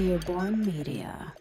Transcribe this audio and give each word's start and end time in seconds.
Earborn 0.00 0.66
Media. 0.66 1.32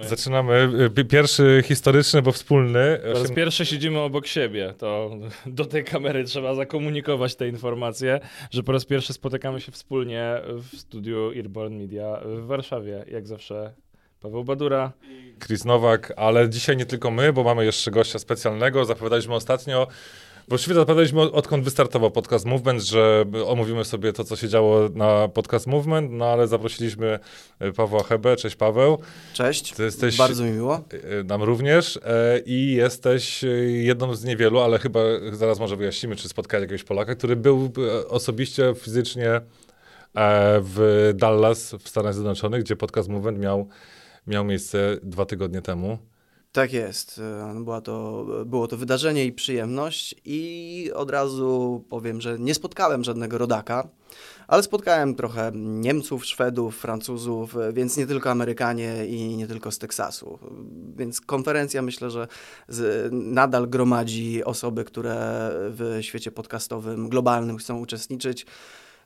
Zaczynamy. 0.00 0.70
Pierwszy 1.08 1.62
historyczny, 1.64 2.22
bo 2.22 2.32
wspólny. 2.32 3.00
Po 3.12 3.18
raz 3.18 3.32
pierwszy 3.32 3.66
siedzimy 3.66 3.98
obok 4.00 4.26
siebie, 4.26 4.74
to 4.78 5.10
do 5.46 5.64
tej 5.64 5.84
kamery 5.84 6.24
trzeba 6.24 6.54
zakomunikować 6.54 7.36
te 7.36 7.48
informacje, 7.48 8.20
że 8.50 8.62
po 8.62 8.72
raz 8.72 8.84
pierwszy 8.84 9.12
spotykamy 9.12 9.60
się 9.60 9.72
wspólnie 9.72 10.40
w 10.48 10.76
studiu 10.78 11.32
Earborn 11.36 11.74
Media 11.78 12.20
w 12.24 12.46
Warszawie. 12.46 13.04
Jak 13.10 13.26
zawsze 13.26 13.74
Paweł 14.20 14.44
Badura. 14.44 14.92
Chris 15.46 15.64
Nowak, 15.64 16.12
ale 16.16 16.48
dzisiaj 16.48 16.76
nie 16.76 16.86
tylko 16.86 17.10
my, 17.10 17.32
bo 17.32 17.44
mamy 17.44 17.64
jeszcze 17.64 17.90
gościa 17.90 18.18
specjalnego. 18.18 18.84
Zapowiadaliśmy 18.84 19.34
ostatnio, 19.34 19.86
właściwie 20.48 20.74
zapowiadaliśmy 20.74 21.20
od- 21.20 21.34
odkąd 21.34 21.64
wystartował 21.64 22.10
podcast 22.10 22.44
Movement, 22.46 22.82
że 22.82 23.24
omówimy 23.46 23.84
sobie 23.84 24.12
to, 24.12 24.24
co 24.24 24.36
się 24.36 24.48
działo 24.48 24.88
na 24.94 25.28
podcast 25.28 25.66
Movement, 25.66 26.10
no 26.12 26.24
ale 26.24 26.46
zaprosiliśmy 26.48 27.18
y, 27.62 27.72
Pawła 27.72 28.02
Hebę. 28.02 28.36
Cześć 28.36 28.56
Paweł. 28.56 28.98
Cześć, 29.32 29.72
Ty 29.72 29.82
jesteś- 29.82 30.16
bardzo 30.18 30.44
mi 30.44 30.50
miło. 30.50 30.80
Y, 31.20 31.24
Nam 31.24 31.42
również 31.42 31.96
e, 32.04 32.40
i 32.46 32.72
jesteś 32.72 33.44
jedną 33.66 34.14
z 34.14 34.24
niewielu, 34.24 34.60
ale 34.60 34.78
chyba 34.78 35.00
zaraz 35.32 35.58
może 35.58 35.76
wyjaśnimy, 35.76 36.16
czy 36.16 36.28
spotkałeś 36.28 36.62
jakiegoś 36.62 36.84
Polaka, 36.84 37.14
który 37.14 37.36
był 37.36 37.72
osobiście, 38.08 38.74
fizycznie 38.78 39.30
e, 39.30 39.40
w 40.62 41.10
Dallas 41.14 41.74
w 41.74 41.88
Stanach 41.88 42.14
Zjednoczonych, 42.14 42.62
gdzie 42.62 42.76
podcast 42.76 43.08
Movement 43.08 43.38
miał, 43.38 43.68
miał 44.26 44.44
miejsce 44.44 44.96
dwa 45.02 45.26
tygodnie 45.26 45.62
temu. 45.62 45.98
Tak 46.56 46.72
jest. 46.72 47.18
e, 47.18 47.64
Była 47.64 47.80
to, 47.80 48.26
było 48.46 48.68
to 48.68 48.76
wydarzenie 48.76 49.24
i 49.24 49.32
przyjemność 49.32 50.14
i 50.24 50.90
od 50.94 51.10
razu 51.10 51.84
powiem, 51.88 52.20
że 52.20 52.38
nie 52.38 52.54
spotkałem 52.54 53.04
żadnego 53.04 53.38
rodaka, 53.38 53.88
ale 54.48 54.62
spotkałem 54.62 55.14
trochę 55.14 55.52
Niemców, 55.54 56.26
Szwedów, 56.26 56.76
Francuzów, 56.76 57.56
e, 57.56 57.72
więc 57.72 57.96
nie 57.96 58.06
tylko 58.06 58.30
Amerykanie 58.30 59.06
i 59.06 59.36
nie 59.36 59.46
tylko 59.46 59.70
z 59.70 59.78
Teksasu. 59.78 60.38
Więc 60.96 61.20
konferencja 61.20 61.82
myślę, 61.82 62.10
że 62.10 62.28
z, 62.68 63.08
nadal 63.12 63.68
gromadzi 63.68 64.44
osoby, 64.44 64.84
które 64.84 65.50
w 65.52 65.98
świecie 66.00 66.30
podcastowym 66.30 67.08
globalnym 67.08 67.56
chcą 67.56 67.78
uczestniczyć. 67.78 68.46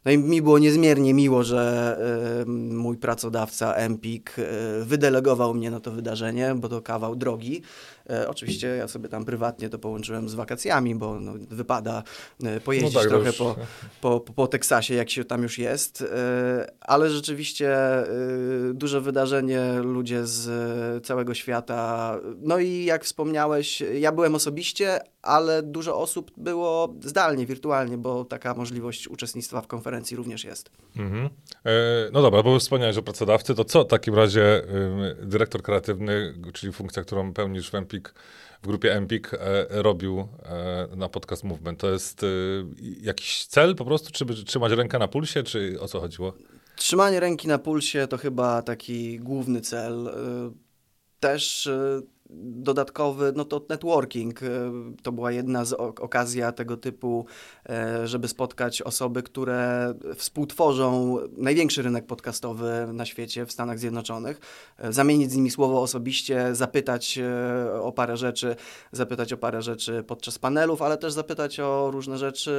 No 0.04 0.10
i 0.10 0.18
mi 0.18 0.42
było 0.42 0.58
niezmiernie 0.58 1.14
miło, 1.14 1.42
że 1.42 1.96
e, 2.42 2.50
mój 2.72 2.96
pracodawca 2.96 3.74
Empik 3.74 4.36
e, 4.38 4.44
wydelegował 4.84 5.54
mnie 5.54 5.70
na 5.70 5.80
to 5.80 5.90
wydarzenie, 5.90 6.54
bo 6.54 6.68
to 6.68 6.82
kawał 6.82 7.16
drogi. 7.16 7.62
E, 8.10 8.28
oczywiście 8.28 8.66
ja 8.66 8.88
sobie 8.88 9.08
tam 9.08 9.24
prywatnie 9.24 9.68
to 9.68 9.78
połączyłem 9.78 10.28
z 10.28 10.34
wakacjami, 10.34 10.94
bo 10.94 11.20
no, 11.20 11.32
wypada 11.50 12.02
e, 12.44 12.60
pojeździć 12.60 12.94
No 12.94 13.00
tak, 13.00 13.08
trochę 13.08 13.32
po, 13.32 13.56
po, 14.00 14.20
po, 14.20 14.32
po 14.32 14.46
Teksasie, 14.46 14.94
jak 14.94 15.10
się 15.10 15.24
tam 15.24 15.42
już 15.42 15.58
jest. 15.58 16.02
E, 16.02 16.72
ale 16.80 17.10
rzeczywiście 17.10 17.74
e, 17.74 18.06
duże 18.74 19.00
wydarzenie, 19.00 19.60
ludzie 19.82 20.26
z 20.26 20.48
e, 20.48 21.00
całego 21.00 21.34
świata. 21.34 22.16
No 22.40 22.58
i 22.58 22.84
jak 22.84 23.04
wspomniałeś, 23.04 23.80
ja 23.80 24.12
byłem 24.12 24.34
osobiście, 24.34 25.00
ale 25.22 25.62
dużo 25.62 25.98
osób 25.98 26.30
było 26.36 26.94
zdalnie, 27.00 27.46
wirtualnie, 27.46 27.98
bo 27.98 28.24
taka 28.24 28.54
możliwość 28.54 29.08
uczestnictwa 29.08 29.60
w 29.60 29.66
konferencji 29.66 30.16
również 30.16 30.44
jest. 30.44 30.70
Mhm. 30.96 31.28
No 32.12 32.22
dobra, 32.22 32.42
bo 32.42 32.58
wspomniałeś 32.58 32.96
o 32.96 33.02
pracodawcy, 33.02 33.54
to 33.54 33.64
co 33.64 33.84
w 33.84 33.86
takim 33.86 34.14
razie 34.14 34.62
dyrektor 35.22 35.62
kreatywny, 35.62 36.34
czyli 36.52 36.72
funkcja, 36.72 37.02
którą 37.02 37.32
pełnisz 37.32 37.70
w 37.70 37.74
Empik, 37.74 37.99
w 38.62 38.66
grupie 38.66 38.94
Empik, 38.94 39.34
e, 39.34 39.38
robił 39.68 40.28
e, 40.42 40.88
na 40.96 41.08
podcast 41.08 41.44
Movement? 41.44 41.80
To 41.80 41.90
jest 41.90 42.22
y, 42.22 42.64
jakiś 43.00 43.46
cel 43.46 43.74
po 43.74 43.84
prostu, 43.84 44.12
czy 44.12 44.44
trzymać 44.44 44.72
rękę 44.72 44.98
na 44.98 45.08
pulsie, 45.08 45.42
czy 45.42 45.80
o 45.80 45.88
co 45.88 46.00
chodziło? 46.00 46.32
Trzymanie 46.76 47.20
ręki 47.20 47.48
na 47.48 47.58
pulsie 47.58 48.06
to 48.06 48.18
chyba 48.18 48.62
taki 48.62 49.18
główny 49.18 49.60
cel. 49.60 50.10
Też 51.20 51.68
dodatkowy, 52.42 53.32
no 53.36 53.44
to 53.44 53.62
networking. 53.68 54.42
y, 54.42 54.46
To 55.02 55.12
była 55.12 55.32
jedna 55.32 55.64
z 55.64 55.72
ok- 55.72 56.00
okazja 56.00 56.52
tego 56.52 56.76
typu, 56.76 57.26
e, 57.68 58.08
żeby 58.08 58.28
spotkać 58.28 58.82
osoby, 58.82 59.22
które 59.22 59.94
współtworzą 60.16 61.16
największy 61.36 61.82
rynek 61.82 62.06
podcastowy 62.06 62.86
na 62.92 63.06
świecie 63.06 63.46
w 63.46 63.52
Stanach 63.52 63.78
Zjednoczonych. 63.78 64.40
E, 64.78 64.92
Zamienić 64.92 65.32
z 65.32 65.36
nimi 65.36 65.50
słowo 65.50 65.82
osobiście, 65.82 66.54
zapytać 66.54 67.18
e, 67.18 67.82
o 67.82 67.92
parę 67.92 68.16
rzeczy, 68.16 68.56
zapytać 68.92 69.32
o 69.32 69.36
parę 69.36 69.62
rzeczy 69.62 70.04
podczas 70.06 70.38
panelów, 70.38 70.82
ale 70.82 70.98
też 70.98 71.12
zapytać 71.12 71.60
o 71.60 71.90
różne 71.90 72.18
rzeczy 72.18 72.50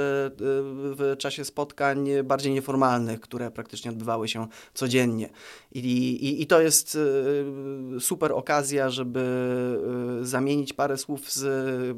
w 0.97 1.15
czasie 1.17 1.45
spotkań 1.45 2.09
bardziej 2.23 2.53
nieformalnych, 2.53 3.19
które 3.19 3.51
praktycznie 3.51 3.91
odbywały 3.91 4.27
się 4.27 4.47
codziennie. 4.73 5.29
I, 5.71 5.79
i, 5.79 6.41
i 6.41 6.47
to 6.47 6.61
jest 6.61 6.97
super 7.99 8.31
okazja, 8.31 8.89
żeby 8.89 9.21
zamienić 10.21 10.73
parę 10.73 10.97
słów 10.97 11.31
z 11.31 11.97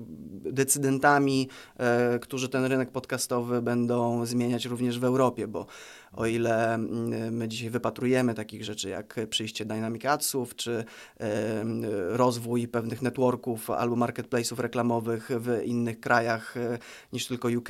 decydentami, 0.54 1.50
e, 1.78 2.20
którzy 2.20 2.50
ten 2.50 2.66
rynek 2.66 2.92
podcastowy 2.92 3.62
będą 3.62 4.26
zmieniać 4.26 4.66
również 4.66 5.00
w 5.00 5.04
Europie, 5.04 5.48
bo 5.48 5.66
o 6.14 6.26
ile 6.26 6.74
mm, 6.74 7.36
my 7.36 7.48
dzisiaj 7.48 7.70
wypatrujemy 7.70 8.34
takich 8.34 8.64
rzeczy 8.64 8.90
jak 8.90 9.20
przyjście 9.30 9.66
Dynamic 9.66 10.06
Adsów, 10.06 10.56
czy 10.56 10.84
e, 11.20 11.64
rozwój 12.10 12.68
pewnych 12.68 13.02
networków 13.02 13.70
albo 13.70 13.96
marketplace'ów 13.96 14.60
reklamowych 14.60 15.30
w 15.40 15.62
innych 15.66 16.00
krajach 16.00 16.58
e, 16.58 16.78
niż 17.14 17.28
tylko 17.28 17.48
UK, 17.48 17.70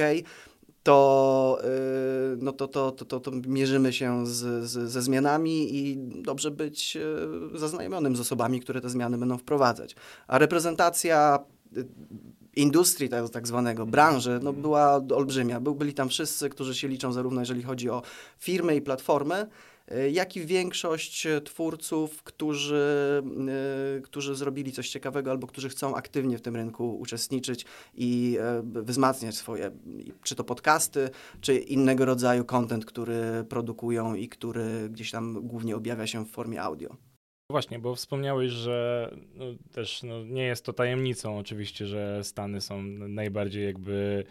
to, 0.83 1.59
y, 2.33 2.37
no 2.37 2.51
to, 2.51 2.67
to, 2.67 2.91
to, 2.91 3.19
to, 3.19 3.31
mierzymy 3.47 3.93
się 3.93 4.27
z, 4.27 4.65
z, 4.69 4.91
ze 4.91 5.01
zmianami 5.01 5.75
i 5.77 5.97
dobrze 6.21 6.51
być 6.51 6.97
y, 7.55 7.57
zaznajomionym 7.59 8.15
z 8.15 8.19
osobami, 8.19 8.61
które 8.61 8.81
te 8.81 8.89
zmiany 8.89 9.17
będą 9.17 9.37
wprowadzać. 9.37 9.95
A 10.27 10.37
reprezentacja 10.37 11.39
y, 11.77 11.85
industrii 12.55 13.09
tak, 13.09 13.29
tak 13.29 13.47
zwanego, 13.47 13.85
branży, 13.85 14.39
no 14.43 14.53
była 14.53 15.01
olbrzymia. 15.15 15.59
Byli 15.59 15.93
tam 15.93 16.09
wszyscy, 16.09 16.49
którzy 16.49 16.75
się 16.75 16.87
liczą 16.87 17.13
zarówno 17.13 17.41
jeżeli 17.41 17.63
chodzi 17.63 17.89
o 17.89 18.01
firmy 18.37 18.75
i 18.75 18.81
platformy, 18.81 19.47
jak 20.11 20.35
i 20.35 20.45
większość 20.45 21.27
twórców, 21.43 22.23
którzy, 22.23 23.23
y, 23.97 24.01
którzy 24.01 24.35
zrobili 24.35 24.71
coś 24.71 24.89
ciekawego 24.89 25.31
albo 25.31 25.47
którzy 25.47 25.69
chcą 25.69 25.95
aktywnie 25.95 26.37
w 26.37 26.41
tym 26.41 26.55
rynku 26.55 26.99
uczestniczyć 26.99 27.65
i 27.95 28.37
e, 28.41 28.63
wzmacniać 28.83 29.35
swoje, 29.35 29.71
czy 30.23 30.35
to 30.35 30.43
podcasty, 30.43 31.09
czy 31.41 31.57
innego 31.57 32.05
rodzaju 32.05 32.45
content, 32.45 32.85
który 32.85 33.45
produkują 33.49 34.15
i 34.15 34.29
który 34.29 34.89
gdzieś 34.89 35.11
tam 35.11 35.47
głównie 35.47 35.75
objawia 35.75 36.07
się 36.07 36.25
w 36.25 36.31
formie 36.31 36.61
audio. 36.61 36.97
Właśnie, 37.49 37.79
bo 37.79 37.95
wspomniałeś, 37.95 38.51
że 38.51 39.09
no, 39.35 39.45
też 39.71 40.03
no, 40.03 40.23
nie 40.23 40.43
jest 40.43 40.65
to 40.65 40.73
tajemnicą 40.73 41.37
oczywiście, 41.37 41.87
że 41.87 42.23
Stany 42.23 42.61
są 42.61 42.83
najbardziej 43.07 43.65
jakby 43.65 44.23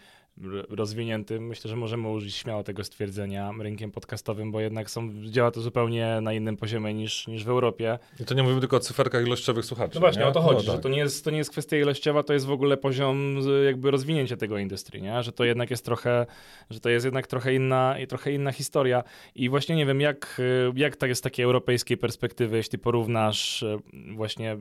rozwiniętym, 0.68 1.46
myślę, 1.46 1.70
że 1.70 1.76
możemy 1.76 2.08
użyć 2.08 2.34
śmiało 2.34 2.62
tego 2.62 2.84
stwierdzenia, 2.84 3.50
rynkiem 3.60 3.90
podcastowym, 3.92 4.52
bo 4.52 4.60
jednak 4.60 4.90
są, 4.90 5.10
działa 5.24 5.50
to 5.50 5.60
zupełnie 5.60 6.18
na 6.22 6.32
innym 6.32 6.56
poziomie 6.56 6.94
niż, 6.94 7.26
niż 7.26 7.44
w 7.44 7.48
Europie. 7.48 7.98
I 8.20 8.24
to 8.24 8.34
nie 8.34 8.42
mówimy 8.42 8.60
tylko 8.60 8.76
o 8.76 8.80
cyferkach 8.80 9.26
ilościowych 9.26 9.64
słuchaczy. 9.64 9.94
No 9.94 10.00
właśnie, 10.00 10.22
nie? 10.22 10.28
o 10.28 10.32
to 10.32 10.40
chodzi, 10.40 10.56
No 10.56 10.62
że 10.62 10.72
tak. 10.72 10.82
to 10.82 10.88
nie, 10.88 10.98
jest, 10.98 11.24
to 11.24 11.30
nie 11.30 11.38
jest 11.38 11.50
kwestia 11.50 11.76
ilościowa, 11.76 12.22
to 12.22 12.32
jest 12.32 12.46
w 12.46 12.50
ogóle 12.50 12.76
poziom 12.76 13.36
jakby 13.66 13.90
rozwinięcia 13.90 14.36
tego 14.36 14.58
industrii, 14.58 15.02
nie? 15.02 15.22
że 15.22 15.32
to 15.32 15.44
jednak 15.44 15.70
jest 15.70 15.84
trochę, 15.84 16.26
że 16.70 16.80
to 16.80 16.88
jest 16.88 17.04
jednak 17.04 17.26
trochę 17.26 17.54
inna, 17.54 17.98
i 17.98 18.06
trochę 18.06 18.32
inna 18.32 18.52
historia 18.52 19.04
i 19.34 19.48
właśnie 19.48 19.76
nie 19.76 19.86
wiem, 19.86 20.00
jak, 20.00 20.40
jak 20.74 20.96
tak 20.96 21.08
jest 21.08 21.18
z 21.18 21.22
takiej 21.22 21.44
europejskiej 21.44 21.96
perspektywy, 21.96 22.56
jeśli 22.56 22.78
porównasz 22.78 23.62
y, 23.62 23.78
właśnie 24.14 24.56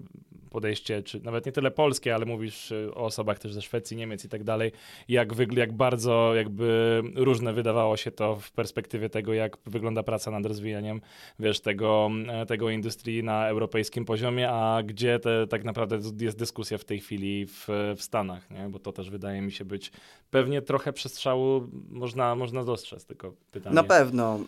podejście, 0.49 1.03
czy 1.03 1.19
nawet 1.19 1.45
nie 1.45 1.51
tyle 1.51 1.71
polskie, 1.71 2.15
ale 2.15 2.25
mówisz 2.25 2.71
y, 2.71 2.89
o 2.95 3.05
osobach 3.05 3.39
też 3.39 3.53
ze 3.53 3.61
Szwecji, 3.61 3.97
Niemiec 3.97 4.25
i 4.25 4.29
tak 4.29 4.43
dalej, 4.43 4.71
jak, 5.07 5.33
wygl- 5.33 5.57
jak 5.61 5.73
bardzo 5.73 6.35
jakby 6.35 7.01
różne 7.15 7.53
wydawało 7.53 7.97
się 7.97 8.11
to 8.11 8.35
w 8.35 8.51
perspektywie 8.51 9.09
tego, 9.09 9.33
jak 9.33 9.57
wygląda 9.65 10.03
praca 10.03 10.31
nad 10.31 10.45
rozwijaniem, 10.45 11.01
wiesz, 11.39 11.59
tego, 11.59 12.09
e, 12.27 12.45
tego 12.45 12.69
industrii 12.69 13.23
na 13.23 13.47
europejskim 13.47 14.05
poziomie, 14.05 14.49
a 14.49 14.83
gdzie 14.83 15.19
te, 15.19 15.47
tak 15.47 15.63
naprawdę 15.63 15.99
jest 16.19 16.37
dyskusja 16.37 16.77
w 16.77 16.85
tej 16.85 16.99
chwili 16.99 17.45
w, 17.45 17.67
w 17.97 18.01
Stanach, 18.01 18.49
nie? 18.51 18.69
bo 18.69 18.79
to 18.79 18.91
też 18.91 19.09
wydaje 19.09 19.41
mi 19.41 19.51
się 19.51 19.65
być 19.65 19.91
pewnie 20.29 20.61
trochę 20.61 20.93
przestrzału 20.93 21.67
można, 21.89 22.35
można 22.35 22.63
dostrzec, 22.63 23.05
tylko 23.05 23.33
pytanie. 23.51 23.75
Na 23.75 23.83
pewno. 23.83 24.39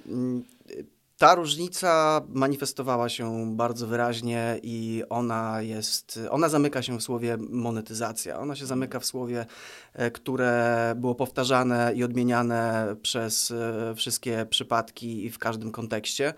Ta 1.23 1.35
różnica 1.35 2.21
manifestowała 2.29 3.09
się 3.09 3.55
bardzo 3.55 3.87
wyraźnie 3.87 4.59
i 4.63 5.03
ona 5.09 5.61
jest, 5.61 6.19
ona 6.29 6.49
zamyka 6.49 6.81
się 6.81 6.97
w 6.97 7.03
słowie 7.03 7.37
monetyzacja. 7.49 8.39
Ona 8.39 8.55
się 8.55 8.65
zamyka 8.65 8.99
w 8.99 9.05
słowie, 9.05 9.45
e, 9.93 10.11
które 10.11 10.93
było 10.97 11.15
powtarzane 11.15 11.93
i 11.95 12.03
odmieniane 12.03 12.95
przez 13.01 13.51
e, 13.51 13.95
wszystkie 13.95 14.45
przypadki 14.49 15.25
i 15.25 15.29
w 15.29 15.39
każdym 15.39 15.71
kontekście, 15.71 16.33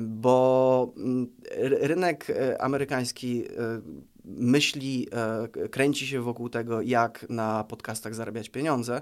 bo 0.00 0.92
mm, 0.96 1.26
ry- 1.50 1.78
rynek 1.80 2.30
e, 2.30 2.62
amerykański 2.62 3.44
myśli, 4.24 5.08
kręci 5.70 6.06
się 6.06 6.20
wokół 6.20 6.48
tego, 6.48 6.80
jak 6.80 7.26
na 7.28 7.64
podcastach 7.64 8.14
zarabiać 8.14 8.48
pieniądze. 8.48 9.00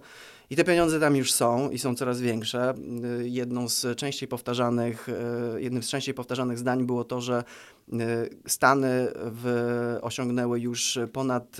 I 0.50 0.56
te 0.56 0.64
pieniądze 0.64 1.00
tam 1.00 1.16
już 1.16 1.32
są 1.32 1.70
i 1.70 1.78
są 1.78 1.94
coraz 1.94 2.20
większe. 2.20 2.74
Jedną 3.22 3.68
z 3.68 3.96
częściej 3.96 4.28
powtarzanych, 4.28 5.08
jednym 5.56 5.82
z 5.82 5.88
częściej 5.88 6.14
powtarzanych 6.14 6.58
zdań 6.58 6.86
było 6.86 7.04
to, 7.04 7.20
że 7.20 7.44
Stany 8.46 9.08
w, 9.14 9.98
osiągnęły 10.02 10.60
już 10.60 10.98
ponad 11.12 11.56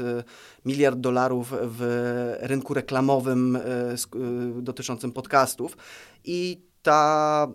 miliard 0.65 0.99
dolarów 0.99 1.55
w 1.63 2.37
rynku 2.41 2.75
reklamowym 2.75 3.59
dotyczącym 4.63 5.13
podcastów 5.13 5.77
i 6.25 6.68
ta, 6.89 7.49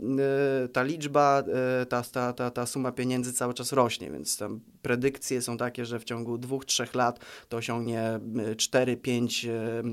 y, 0.66 0.70
ta 0.70 0.84
liczba, 0.84 1.44
y, 1.82 1.86
ta, 1.86 2.02
ta, 2.04 2.34
ta, 2.34 2.52
ta 2.52 2.66
suma 2.66 2.92
pieniędzy 2.92 3.34
cały 3.34 3.54
czas 3.54 3.74
rośnie, 3.74 4.12
więc 4.12 4.38
tam 4.38 4.60
predykcje 4.82 5.42
są 5.42 5.58
takie, 5.58 5.86
że 5.86 6.00
w 6.00 6.04
ciągu 6.04 6.38
dwóch, 6.38 6.66
trzech 6.66 6.96
lat 6.96 7.20
to 7.50 7.58
osiągnie 7.58 8.20
4-5 8.56 9.50
y, 9.50 9.84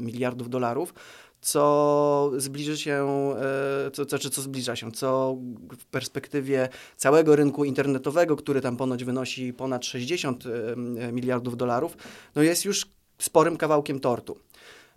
miliardów 0.00 0.50
dolarów 0.50 0.94
co 1.40 2.32
zbliży 2.36 2.78
się, 2.78 3.06
co, 3.92 4.06
co, 4.06 4.18
czy 4.18 4.30
co 4.30 4.42
zbliża 4.42 4.76
się, 4.76 4.92
co 4.92 5.36
w 5.78 5.84
perspektywie 5.84 6.68
całego 6.96 7.36
rynku 7.36 7.64
internetowego, 7.64 8.36
który 8.36 8.60
tam 8.60 8.76
ponoć 8.76 9.04
wynosi 9.04 9.52
ponad 9.52 9.84
60 9.84 10.44
miliardów 11.12 11.56
dolarów, 11.56 11.96
no 12.34 12.42
jest 12.42 12.64
już 12.64 12.86
sporym 13.18 13.56
kawałkiem 13.56 14.00
tortu. 14.00 14.36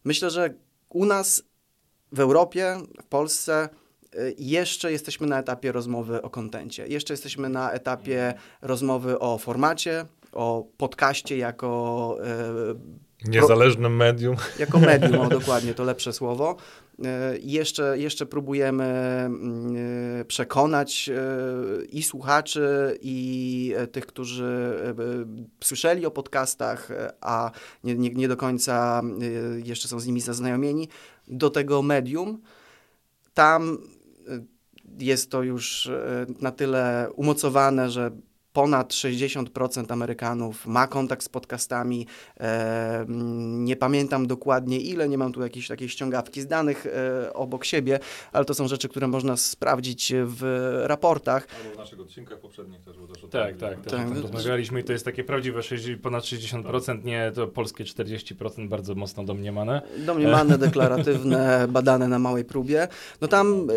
Myślę, 0.03 0.29
że 0.29 0.53
u 0.89 1.05
nas 1.05 1.43
w 2.11 2.19
Europie, 2.19 2.77
w 3.01 3.05
Polsce 3.05 3.69
y, 4.15 4.35
jeszcze 4.37 4.91
jesteśmy 4.91 5.27
na 5.27 5.39
etapie 5.39 5.71
rozmowy 5.71 6.21
o 6.21 6.29
kontencie. 6.29 6.87
Jeszcze 6.87 7.13
jesteśmy 7.13 7.49
na 7.49 7.71
etapie 7.71 8.33
rozmowy 8.61 9.19
o 9.19 9.37
formacie, 9.37 10.05
o 10.31 10.67
podcaście 10.77 11.37
jako 11.37 12.17
e, 12.23 13.07
Niezależnym 13.25 13.95
medium. 13.95 14.35
Jako 14.59 14.79
medium, 14.79 15.19
o, 15.19 15.29
dokładnie, 15.39 15.73
to 15.73 15.83
lepsze 15.83 16.13
słowo. 16.13 16.55
E, 17.05 17.37
jeszcze, 17.41 17.99
jeszcze 17.99 18.25
próbujemy 18.25 18.83
e, 18.85 20.25
przekonać 20.25 21.09
i 21.91 22.03
słuchaczy, 22.03 22.97
i 23.01 23.75
tych, 23.91 24.05
którzy 24.05 24.77
słyszeli 25.63 26.05
o 26.05 26.11
podcastach, 26.11 26.89
a 27.21 27.51
nie, 27.83 27.95
nie, 27.95 28.09
nie 28.09 28.27
do 28.27 28.37
końca 28.37 29.01
jeszcze 29.63 29.87
są 29.87 29.99
z 29.99 30.07
nimi 30.07 30.21
zaznajomieni, 30.21 30.89
do 31.27 31.49
tego 31.49 31.81
medium. 31.81 32.41
Tam 33.33 33.77
y, 34.29 34.43
jest 34.99 35.31
to 35.31 35.43
już 35.43 35.85
y, 35.85 36.25
na 36.39 36.51
tyle 36.51 37.09
umocowane, 37.15 37.89
że 37.89 38.11
ponad 38.57 38.93
60% 38.93 39.91
Amerykanów 39.93 40.67
ma 40.67 40.87
kontakt 40.87 41.23
z 41.23 41.29
podcastami. 41.29 42.07
E, 42.39 43.05
nie 43.47 43.75
pamiętam 43.75 44.27
dokładnie 44.27 44.79
ile, 44.79 45.09
nie 45.09 45.17
mam 45.17 45.33
tu 45.33 45.41
jakiejś 45.41 45.67
takiej 45.67 45.89
ściągawki 45.89 46.41
z 46.41 46.47
danych 46.47 46.85
e, 46.85 47.33
obok 47.33 47.65
siebie, 47.65 47.99
ale 48.31 48.45
to 48.45 48.53
są 48.53 48.67
rzeczy, 48.67 48.89
które 48.89 49.07
można 49.07 49.37
sprawdzić 49.37 50.13
w 50.15 50.41
raportach. 50.83 51.47
Albo 51.57 51.75
w 51.75 51.77
naszych 51.77 51.99
odcinkach 51.99 52.39
poprzednich 52.39 52.81
też 52.81 52.95
było 52.95 53.07
też 53.07 53.23
o 53.23 53.27
Tak, 53.27 53.57
tak, 53.57 53.81
też 53.81 53.91
tak. 53.93 54.21
rozmawialiśmy 54.21 54.79
i 54.79 54.83
to 54.83 54.93
jest 54.93 55.05
takie 55.05 55.23
prawdziwe 55.23 55.63
60, 55.63 56.01
ponad 56.01 56.23
60%, 56.23 57.03
nie 57.03 57.31
to 57.35 57.47
polskie 57.47 57.83
40%, 57.83 58.67
bardzo 58.67 58.95
mocno 58.95 59.23
domniemane. 59.23 59.81
Domniemane, 59.97 60.57
deklaratywne, 60.67 61.67
badane 61.69 62.07
na 62.07 62.19
małej 62.19 62.45
próbie. 62.45 62.87
No 63.21 63.27
tam, 63.27 63.67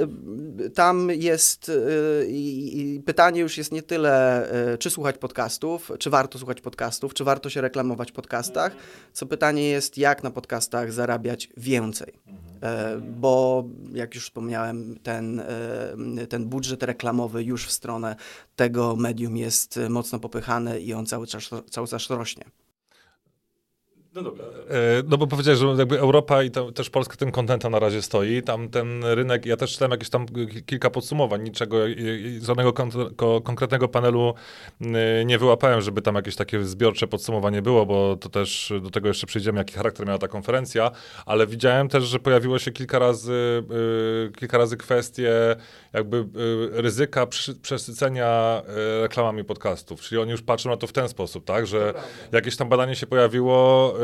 tam 0.75 1.09
jest 1.11 1.69
e, 1.69 2.27
i, 2.27 2.81
i 2.81 3.01
pytanie 3.01 3.41
już 3.41 3.59
jest 3.59 3.73
nie 3.73 3.83
tyle 3.83 4.49
czy 4.79 4.91
słuchać 4.91 5.19
podcastów, 5.19 5.93
czy 5.99 6.11
warto 6.11 6.39
słuchać 6.39 6.61
podcastów, 6.61 7.15
czy 7.15 7.25
warto 7.25 7.51
się 7.51 7.61
reklamować 7.61 8.11
w 8.11 8.15
podcastach, 8.15 8.77
co 9.13 9.27
pytanie 9.27 9.69
jest, 9.69 9.99
jak 9.99 10.23
na 10.23 10.31
podcastach 10.31 10.93
zarabiać 10.93 11.49
więcej. 11.57 12.13
E, 12.63 12.99
bo 12.99 13.65
jak 13.93 14.15
już 14.15 14.25
wspomniałem, 14.25 14.99
ten, 15.03 15.41
e, 15.41 16.27
ten 16.29 16.45
budżet 16.45 16.83
reklamowy 16.83 17.45
już 17.45 17.67
w 17.67 17.71
stronę 17.71 18.17
tego 18.57 18.97
medium 18.97 19.37
jest 19.37 19.81
mocno 19.89 20.19
popychany 20.19 20.81
i 20.81 20.95
on 20.95 21.07
cały 21.07 21.27
czas, 21.27 21.51
cały 21.71 21.87
czas 21.87 22.11
rośnie. 22.11 22.45
No 24.15 24.23
dobra. 24.23 24.45
E, 24.45 25.03
no 25.09 25.19
bo 25.19 25.27
powiedziałeś, 25.27 25.61
że 25.61 25.67
jakby 25.67 25.99
Europa 25.99 26.43
i 26.43 26.51
to, 26.51 26.73
też 26.73 26.91
Polska 26.91 27.17
tym 27.17 27.33
kontenta 27.33 27.71
na 27.71 27.79
razie 27.79 28.03
stoi. 28.03 28.43
Tam 28.43 28.69
ten 28.69 29.05
rynek, 29.05 29.47
ja 29.47 29.57
też 29.57 29.73
czytałem 29.73 29.91
jakieś 29.91 30.11
tam 30.11 30.27
kilka 30.67 30.91
podsumowań, 30.91 31.43
niczego, 31.43 31.77
żadnego 32.43 32.73
kon 32.73 32.91
konkretnego 33.45 33.89
panelu 33.89 34.35
nie 35.25 35.39
wyłapałem, 35.39 35.81
żeby 35.81 36.03
tam 36.03 36.15
jakieś 36.15 36.37
takie 36.37 36.65
zbiorcze 36.65 37.07
podsumowanie 37.07 37.63
było, 37.63 37.87
bo 37.87 38.17
to 38.17 38.29
też 38.29 38.73
do 38.83 38.91
tego 38.91 39.09
jeszcze 39.09 39.27
przyjdziemy, 39.27 39.59
jaki 39.59 39.75
charakter 39.75 40.07
miała 40.07 40.19
ta 40.19 40.29
konferencja, 40.29 40.91
ale 41.27 41.47
widziałem 41.47 41.89
też, 41.89 42.05
że 42.05 42.19
pojawiło 42.19 42.59
się 42.59 42.71
kilka 42.71 42.99
razy, 42.99 43.65
y, 44.29 44.33
kilka 44.33 44.59
razy 44.59 44.77
kwestie 44.77 45.57
jakby 45.93 46.17
y, 46.17 46.83
ryzyka 46.83 47.27
przesycenia 47.63 48.63
y, 48.99 49.03
reklamami 49.03 49.45
podcastów. 49.45 50.01
Czyli 50.01 50.21
oni 50.21 50.31
już 50.31 50.43
patrzą 50.43 50.71
na 50.71 50.77
to 50.77 50.87
w 50.87 50.93
ten 50.93 51.09
sposób, 51.09 51.45
tak, 51.45 51.67
że 51.67 51.95
jakieś 52.33 52.57
tam 52.57 52.69
badanie 52.69 52.97
się 52.97 53.07
pojawiło, 53.07 53.95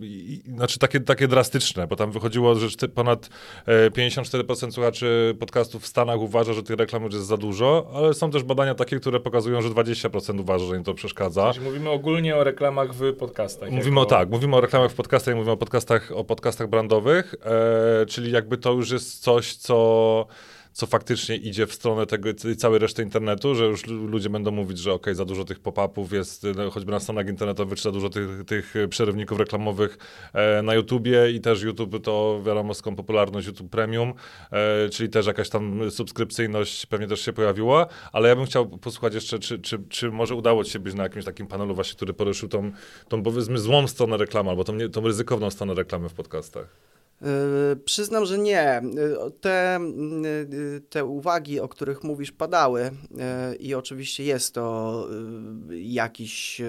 yy, 0.00 0.54
znaczy 0.54 0.78
takie, 0.78 1.00
takie 1.00 1.28
drastyczne, 1.28 1.86
bo 1.86 1.96
tam 1.96 2.10
wychodziło, 2.10 2.54
że 2.54 2.68
ponad 2.94 3.28
54% 3.66 4.68
e, 4.68 4.72
słuchaczy 4.72 5.36
podcastów 5.40 5.82
w 5.82 5.86
Stanach 5.86 6.20
uważa, 6.20 6.52
że 6.52 6.62
tych 6.62 6.76
reklam 6.76 7.04
już 7.04 7.14
jest 7.14 7.26
za 7.26 7.36
dużo, 7.36 7.90
ale 7.94 8.14
są 8.14 8.30
też 8.30 8.42
badania 8.42 8.74
takie, 8.74 9.00
które 9.00 9.20
pokazują, 9.20 9.62
że 9.62 9.68
20% 9.68 10.40
uważa, 10.40 10.66
że 10.66 10.76
im 10.76 10.84
to 10.84 10.94
przeszkadza. 10.94 11.52
Czyli 11.54 11.66
mówimy 11.66 11.90
ogólnie 11.90 12.36
o 12.36 12.44
reklamach 12.44 12.94
w 12.94 13.16
podcastach. 13.16 13.70
Mówimy 13.70 14.00
o 14.00 14.04
tak, 14.04 14.30
mówimy 14.30 14.56
o 14.56 14.60
reklamach 14.60 14.90
w 14.90 14.94
podcastach 14.94 15.34
i 15.34 15.36
mówimy 15.36 15.52
o 15.52 15.56
podcastach, 15.56 16.12
o 16.14 16.24
podcastach 16.24 16.68
brandowych, 16.68 17.34
e, 18.02 18.06
czyli 18.06 18.32
jakby 18.32 18.58
to 18.58 18.72
już 18.72 18.90
jest 18.90 19.22
coś, 19.22 19.56
co 19.56 20.26
co 20.72 20.86
faktycznie 20.86 21.36
idzie 21.36 21.66
w 21.66 21.74
stronę 21.74 22.06
tego 22.06 22.28
całej 22.58 22.78
reszty 22.78 23.02
internetu, 23.02 23.54
że 23.54 23.64
już 23.64 23.86
ludzie 23.86 24.30
będą 24.30 24.50
mówić, 24.50 24.78
że 24.78 24.92
ok, 24.92 25.06
za 25.12 25.24
dużo 25.24 25.44
tych 25.44 25.60
pop-upów 25.60 26.12
jest 26.12 26.46
no, 26.56 26.70
choćby 26.70 26.92
na 26.92 27.00
stronach 27.00 27.28
internetowych, 27.28 27.78
czy 27.78 27.82
za 27.82 27.92
dużo 27.92 28.10
tych, 28.10 28.44
tych 28.44 28.74
przerywników 28.88 29.38
reklamowych 29.38 29.98
e, 30.32 30.62
na 30.62 30.74
YouTubie 30.74 31.30
i 31.30 31.40
też 31.40 31.62
YouTube 31.62 32.02
to 32.02 32.42
wiadomo 32.46 32.74
skąd 32.74 32.96
popularność 32.96 33.46
YouTube 33.46 33.70
Premium, 33.70 34.12
e, 34.52 34.88
czyli 34.88 35.08
też 35.08 35.26
jakaś 35.26 35.48
tam 35.48 35.90
subskrypcyjność 35.90 36.86
pewnie 36.86 37.06
też 37.06 37.20
się 37.20 37.32
pojawiła, 37.32 37.86
ale 38.12 38.28
ja 38.28 38.36
bym 38.36 38.44
chciał 38.44 38.66
posłuchać 38.66 39.14
jeszcze, 39.14 39.38
czy, 39.38 39.58
czy, 39.58 39.78
czy 39.88 40.10
może 40.10 40.34
udało 40.34 40.64
ci 40.64 40.70
się 40.70 40.78
być 40.78 40.94
na 40.94 41.02
jakimś 41.02 41.24
takim 41.24 41.46
panelu 41.46 41.74
właśnie, 41.74 41.96
który 41.96 42.14
poruszył 42.14 42.48
tą, 42.48 42.72
tą 43.08 43.22
powiedzmy 43.22 43.58
złą 43.58 43.86
stronę 43.86 44.16
reklamy, 44.16 44.50
albo 44.50 44.64
tą, 44.64 44.78
tą 44.92 45.06
ryzykowną 45.06 45.50
stronę 45.50 45.74
reklamy 45.74 46.08
w 46.08 46.14
podcastach. 46.14 46.99
Yy, 47.20 47.76
przyznam, 47.84 48.26
że 48.26 48.38
nie. 48.38 48.82
Yy, 48.94 49.30
te, 49.40 49.80
yy, 50.50 50.80
te 50.80 51.04
uwagi, 51.04 51.60
o 51.60 51.68
których 51.68 52.04
mówisz, 52.04 52.32
padały 52.32 52.90
i 53.60 53.74
oczywiście 53.74 54.24
jest 54.24 54.54
to 54.54 55.06
jakiś, 55.70 56.62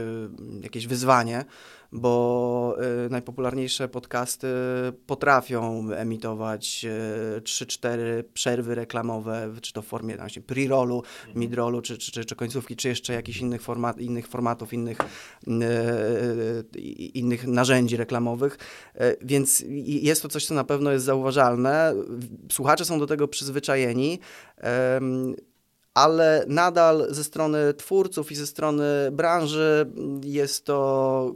jakieś 0.61 0.87
wyzwanie 0.87 1.45
bo 1.91 2.75
y, 3.05 3.09
najpopularniejsze 3.09 3.87
podcasty 3.87 4.47
potrafią 5.05 5.91
emitować 5.91 6.85
y, 7.37 7.41
3-4 7.41 8.23
przerwy 8.33 8.75
reklamowe, 8.75 9.53
czy 9.61 9.73
to 9.73 9.81
w 9.81 9.85
formie 9.85 10.17
właśnie 10.17 10.41
pre-rollu, 10.41 11.03
mhm. 11.27 11.39
mid-rollu, 11.39 11.81
czy, 11.81 11.97
czy, 11.97 12.25
czy, 12.25 12.35
końcówki, 12.35 12.75
czy 12.75 12.87
jeszcze 12.87 13.13
jakichś 13.13 13.39
innych, 13.39 13.61
format, 13.61 13.99
innych 13.99 14.27
formatów, 14.27 14.73
innych, 14.73 14.97
y, 15.47 16.79
innych 17.13 17.47
narzędzi 17.47 17.97
reklamowych. 17.97 18.57
Y, 18.95 19.17
więc 19.21 19.63
jest 19.85 20.21
to 20.21 20.27
coś, 20.27 20.45
co 20.45 20.53
na 20.53 20.63
pewno 20.63 20.91
jest 20.91 21.05
zauważalne. 21.05 21.93
Słuchacze 22.51 22.85
są 22.85 22.99
do 22.99 23.07
tego 23.07 23.27
przyzwyczajeni 23.27 24.19
ale 25.93 26.45
nadal 26.47 27.07
ze 27.09 27.23
strony 27.23 27.73
twórców 27.73 28.31
i 28.31 28.35
ze 28.35 28.47
strony 28.47 28.83
branży 29.11 29.91
jest 30.23 30.65
to 30.65 31.35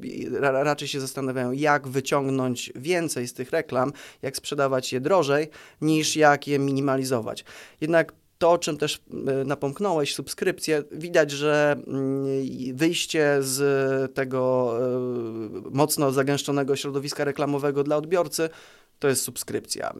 yy, 0.00 0.40
raczej 0.40 0.88
się 0.88 1.00
zastanawiają, 1.00 1.52
jak 1.52 1.88
wyciągnąć 1.88 2.72
więcej 2.74 3.28
z 3.28 3.34
tych 3.34 3.50
reklam, 3.50 3.92
jak 4.22 4.36
sprzedawać 4.36 4.92
je 4.92 5.00
drożej, 5.00 5.48
niż 5.80 6.16
jak 6.16 6.48
je 6.48 6.58
minimalizować. 6.58 7.44
Jednak 7.80 8.12
to, 8.38 8.50
o 8.50 8.58
czym 8.58 8.76
też 8.76 9.02
yy, 9.10 9.44
napomknąłeś, 9.44 10.14
subskrypcje, 10.14 10.82
widać, 10.92 11.30
że 11.30 11.76
yy, 12.66 12.74
wyjście 12.74 13.38
z 13.40 14.14
tego 14.14 14.72
yy, 15.64 15.70
mocno 15.70 16.12
zagęszczonego 16.12 16.76
środowiska 16.76 17.24
reklamowego 17.24 17.84
dla 17.84 17.96
odbiorcy 17.96 18.48
to 18.98 19.08
jest 19.08 19.22
subskrypcja. 19.22 19.94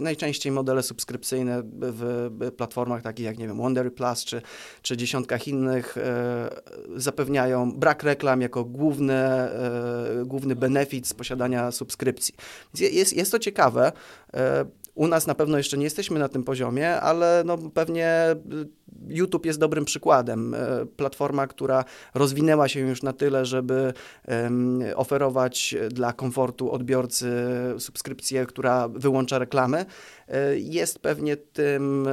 Najczęściej, 0.00 0.52
modele 0.52 0.82
subskrypcyjne 0.82 1.62
w 1.64 2.30
platformach 2.56 3.02
takich 3.02 3.26
jak, 3.26 3.38
nie 3.38 3.46
wiem, 3.46 3.56
Wondery 3.56 3.90
Plus 3.90 4.24
czy, 4.24 4.42
czy 4.82 4.96
dziesiątkach 4.96 5.48
innych 5.48 5.98
e, 5.98 6.50
zapewniają 6.96 7.72
brak 7.72 8.02
reklam 8.02 8.40
jako 8.40 8.64
główny, 8.64 9.14
e, 9.14 10.22
główny 10.24 10.56
benefit 10.56 11.08
z 11.08 11.14
posiadania 11.14 11.70
subskrypcji. 11.70 12.34
Jest, 12.78 13.12
jest 13.12 13.32
to 13.32 13.38
ciekawe. 13.38 13.92
E, 14.34 14.64
U 14.96 15.06
nas 15.06 15.26
na 15.26 15.34
pewno 15.34 15.58
jeszcze 15.58 15.78
nie 15.78 15.84
jesteśmy 15.84 16.18
na 16.18 16.28
tym 16.28 16.44
poziomie, 16.44 17.00
ale 17.00 17.42
no 17.46 17.58
pewnie 17.58 18.36
YouTube 19.08 19.46
jest 19.46 19.58
dobrym 19.58 19.84
przykładem. 19.84 20.54
E, 20.54 20.86
platforma, 20.86 21.46
która 21.46 21.84
rozwinęła 22.14 22.68
się 22.68 22.80
już 22.80 23.02
na 23.02 23.12
tyle, 23.12 23.46
żeby 23.46 23.92
oferować 24.94 25.74
dla 25.90 26.12
komfortu 26.12 26.72
odbiorcy 26.72 27.26
subskrypcję, 27.78 28.46
która 28.46 28.88
wyłącza 28.88 29.38
reklamy, 29.38 29.84
jest 30.56 30.98
pewnie 30.98 31.36
tym, 31.36 32.08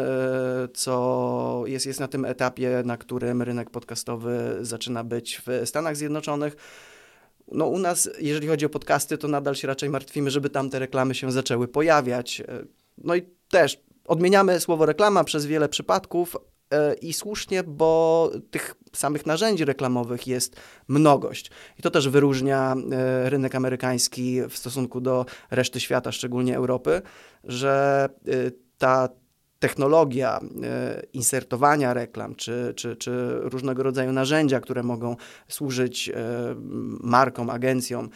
co 0.73 1.63
jest, 1.65 1.85
jest 1.85 1.99
na 1.99 2.07
tym 2.07 2.25
etapie, 2.25 2.81
na 2.85 2.97
którym 2.97 3.41
rynek 3.41 3.69
podcastowy 3.69 4.57
zaczyna 4.61 5.03
być 5.03 5.41
w 5.45 5.67
Stanach 5.67 5.97
Zjednoczonych. 5.97 6.55
No 7.51 7.67
u 7.67 7.79
nas, 7.79 8.09
jeżeli 8.19 8.47
chodzi 8.47 8.65
o 8.65 8.69
podcasty, 8.69 9.17
to 9.17 9.27
nadal 9.27 9.55
się 9.55 9.67
raczej 9.67 9.89
martwimy, 9.89 10.31
żeby 10.31 10.49
tam 10.49 10.69
te 10.69 10.79
reklamy 10.79 11.15
się 11.15 11.31
zaczęły 11.31 11.67
pojawiać. 11.67 12.43
No 12.97 13.15
i 13.15 13.21
też 13.49 13.81
odmieniamy 14.07 14.59
słowo 14.59 14.85
reklama 14.85 15.23
przez 15.23 15.45
wiele 15.45 15.69
przypadków, 15.69 16.35
E, 16.73 16.93
i 16.93 17.13
słusznie, 17.13 17.63
bo 17.63 18.31
tych 18.51 18.75
samych 18.93 19.25
narzędzi 19.25 19.65
reklamowych 19.65 20.27
jest 20.27 20.55
mnogość. 20.87 21.51
I 21.79 21.81
to 21.81 21.91
też 21.91 22.09
wyróżnia 22.09 22.75
e, 22.91 23.29
rynek 23.29 23.55
amerykański 23.55 24.41
w 24.49 24.57
stosunku 24.57 25.01
do 25.01 25.25
reszty 25.51 25.79
świata, 25.79 26.11
szczególnie 26.11 26.57
Europy, 26.57 27.01
że 27.43 28.09
e, 28.27 28.31
ta 28.77 29.09
technologia 29.63 30.39
insertowania 31.13 31.93
reklam, 31.93 32.35
czy, 32.35 32.73
czy, 32.75 32.95
czy 32.95 33.11
różnego 33.39 33.83
rodzaju 33.83 34.11
narzędzia, 34.11 34.59
które 34.59 34.83
mogą 34.83 35.15
służyć 35.47 36.11
markom, 37.03 37.49
agencjom, 37.49 38.09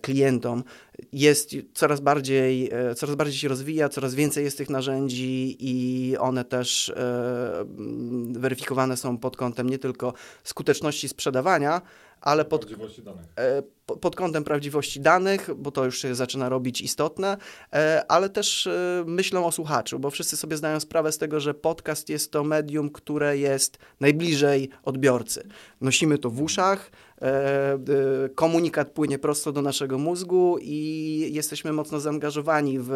klientom, 0.00 0.64
jest 1.12 1.50
coraz 1.74 2.00
bardziej, 2.00 2.70
e, 2.72 2.94
coraz 2.94 3.16
bardziej 3.16 3.38
się 3.38 3.48
rozwija, 3.48 3.88
coraz 3.88 4.14
więcej 4.14 4.44
jest 4.44 4.58
tych 4.58 4.70
narzędzi 4.70 5.56
i 5.60 6.16
one 6.16 6.44
też 6.44 6.88
e, 6.88 7.64
weryfikowane 8.30 8.96
są 8.96 9.18
pod 9.18 9.36
kątem 9.36 9.70
nie 9.70 9.78
tylko 9.78 10.12
skuteczności 10.44 11.08
sprzedawania, 11.08 11.82
ale 12.20 12.44
pod, 12.44 12.66
e, 13.36 13.62
pod 14.00 14.16
kątem 14.16 14.44
prawdziwości 14.44 15.00
danych, 15.00 15.50
bo 15.56 15.70
to 15.70 15.84
już 15.84 15.98
się 15.98 16.14
zaczyna 16.14 16.48
robić 16.48 16.80
istotne, 16.80 17.36
ale 18.08 18.28
też 18.28 18.68
myślą 19.06 19.46
o 19.46 19.52
słuchaczu, 19.52 19.98
bo 19.98 20.10
wszyscy 20.10 20.36
sobie 20.36 20.56
zdają 20.56 20.80
sprawę 20.80 21.12
z 21.12 21.18
tego, 21.18 21.40
że 21.40 21.54
podcast 21.54 22.08
jest 22.08 22.32
to 22.32 22.44
medium, 22.44 22.90
które 22.90 23.38
jest 23.38 23.78
najbliżej 24.00 24.68
odbiorcy. 24.82 25.48
Nosimy 25.80 26.18
to 26.18 26.30
w 26.30 26.42
uszach, 26.42 26.90
E, 27.22 27.78
komunikat 28.34 28.90
płynie 28.90 29.18
prosto 29.18 29.52
do 29.52 29.62
naszego 29.62 29.98
mózgu 29.98 30.58
i 30.60 31.28
jesteśmy 31.32 31.72
mocno 31.72 32.00
zaangażowani 32.00 32.78
w 32.78 32.92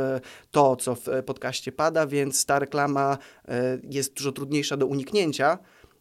to, 0.51 0.77
co 0.77 0.95
w 0.95 1.07
podcaście 1.27 1.73
pada, 1.73 2.07
więc 2.07 2.47
ta 2.47 2.59
reklama 2.59 3.19
e, 3.49 3.79
jest 3.91 4.15
dużo 4.15 4.33
trudniejsza 4.33 4.77
do 4.77 4.87
uniknięcia. 4.87 5.59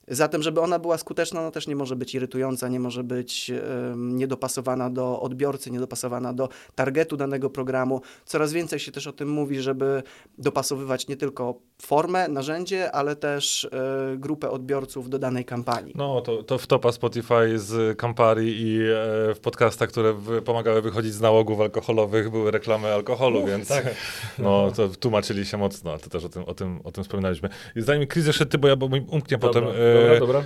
Zatem, 0.07 0.43
żeby 0.43 0.61
ona 0.61 0.79
była 0.79 0.97
skuteczna, 0.97 1.39
ona 1.39 1.51
też 1.51 1.67
nie 1.67 1.75
może 1.75 1.95
być 1.95 2.15
irytująca, 2.15 2.67
nie 2.67 2.79
może 2.79 3.03
być 3.03 3.51
niedopasowana 3.95 4.89
do 4.89 5.21
odbiorcy, 5.21 5.71
niedopasowana 5.71 6.33
do 6.33 6.49
targetu 6.75 7.17
danego 7.17 7.49
programu. 7.49 8.01
Coraz 8.25 8.53
więcej 8.53 8.79
się 8.79 8.91
też 8.91 9.07
o 9.07 9.13
tym 9.13 9.29
mówi, 9.29 9.61
żeby 9.61 10.03
dopasowywać 10.37 11.07
nie 11.07 11.17
tylko 11.17 11.55
formę, 11.81 12.27
narzędzie, 12.27 12.91
ale 12.91 13.15
też 13.15 13.65
e, 13.65 14.17
grupę 14.17 14.49
odbiorców 14.49 15.09
do 15.09 15.19
danej 15.19 15.45
kampanii. 15.45 15.93
No, 15.97 16.21
to, 16.21 16.43
to 16.43 16.57
wtopa 16.57 16.91
Spotify 16.91 17.59
z 17.59 17.97
Campari 17.97 18.61
i 18.61 18.81
e, 18.81 19.33
w 19.35 19.39
podcastach, 19.41 19.89
które 19.89 20.13
w, 20.13 20.41
pomagały 20.41 20.81
wychodzić 20.81 21.13
z 21.13 21.21
nałogów 21.21 21.61
alkoholowych, 21.61 22.29
były 22.29 22.51
reklamy 22.51 22.93
alkoholu, 22.93 23.45
więc 23.45 23.67
tak. 23.67 23.95
no, 24.39 24.71
to 24.71 24.89
tłumaczyli 24.89 25.45
się 25.45 25.57
mocno, 25.57 25.97
to 25.97 26.09
też 26.09 26.25
o 26.25 26.29
tym, 26.29 26.43
o 26.43 26.53
tym, 26.53 26.79
o 26.83 26.91
tym 26.91 27.03
wspominaliśmy. 27.03 27.49
I 27.75 27.81
zanim 27.81 28.07
Chris 28.07 28.27
jeszcze 28.27 28.45
ty, 28.45 28.57
bo 28.57 28.67
ja 28.67 28.75
bo 28.75 28.89
mi 28.89 29.05
umknie 29.09 29.37
dobra, 29.37 29.61
potem. 29.61 29.81
E, 29.81 29.90
dobra, 29.93 30.19
dobra. 30.19 30.43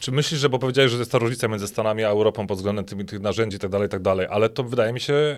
Czy 0.00 0.12
myślisz, 0.12 0.40
że, 0.40 0.48
bo 0.48 0.58
powiedziałeś, 0.58 0.92
że 0.92 0.98
jest 0.98 1.12
ta 1.12 1.18
różnica 1.18 1.48
między 1.48 1.66
Stanami 1.66 2.04
a 2.04 2.08
Europą 2.08 2.46
pod 2.46 2.56
względem 2.58 2.84
tych, 2.84 3.06
tych 3.06 3.20
narzędzi 3.20 3.56
i 3.56 3.60
tak 3.60 3.70
dalej, 3.70 3.86
i 3.86 3.90
tak 3.90 4.02
dalej, 4.02 4.26
ale 4.30 4.48
to 4.48 4.64
wydaje 4.64 4.92
mi 4.92 5.00
się 5.00 5.36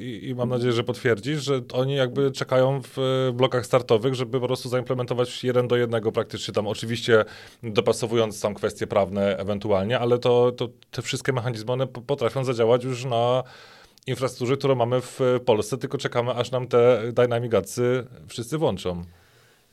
i 0.00 0.34
mam 0.36 0.48
nadzieję, 0.48 0.72
że 0.72 0.84
potwierdzisz, 0.84 1.44
że 1.44 1.60
oni 1.72 1.94
jakby 1.94 2.30
czekają 2.30 2.80
w 2.82 3.30
blokach 3.34 3.66
startowych, 3.66 4.14
żeby 4.14 4.40
po 4.40 4.46
prostu 4.46 4.68
zaimplementować 4.68 5.44
jeden 5.44 5.68
do 5.68 5.76
jednego 5.76 6.12
praktycznie 6.12 6.54
tam, 6.54 6.66
oczywiście 6.66 7.24
dopasowując 7.62 8.40
tam 8.40 8.54
kwestie 8.54 8.86
prawne 8.86 9.36
ewentualnie, 9.36 9.98
ale 9.98 10.18
to, 10.18 10.52
to 10.52 10.68
te 10.90 11.02
wszystkie 11.02 11.32
mechanizmy, 11.32 11.72
one 11.72 11.86
potrafią 11.86 12.44
zadziałać 12.44 12.84
już 12.84 13.04
na 13.04 13.42
infrastrukturze, 14.06 14.56
którą 14.56 14.74
mamy 14.74 15.00
w 15.00 15.20
Polsce, 15.44 15.78
tylko 15.78 15.98
czekamy, 15.98 16.30
aż 16.30 16.50
nam 16.50 16.68
te 16.68 17.12
dynamigacy 17.12 18.06
wszyscy 18.28 18.58
włączą. 18.58 19.04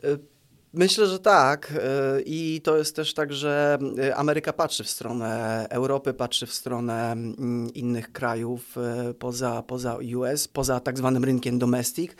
Y, 0.04 0.33
myślę, 0.74 1.08
że 1.08 1.20
tak. 1.20 1.72
Y, 1.72 2.24
I 2.26 2.62
to 2.64 2.78
jest 2.78 2.96
też 2.96 3.14
tak, 3.14 3.34
że 3.34 3.78
y, 4.00 4.16
Ameryka 4.16 4.54
patrzy 4.54 4.84
w 4.84 4.90
stronę 4.90 5.66
Europy, 5.70 6.14
patrzy 6.14 6.46
w 6.46 6.54
stronę 6.54 7.12
mm, 7.12 7.74
innych 7.74 8.12
krajów 8.12 8.76
poza, 9.20 9.64
poza 9.64 9.98
US, 10.16 10.48
poza 10.48 10.80
tak 10.80 10.98
zwanym 10.98 11.24
rynkiem 11.24 11.60
domestic. 11.60 12.12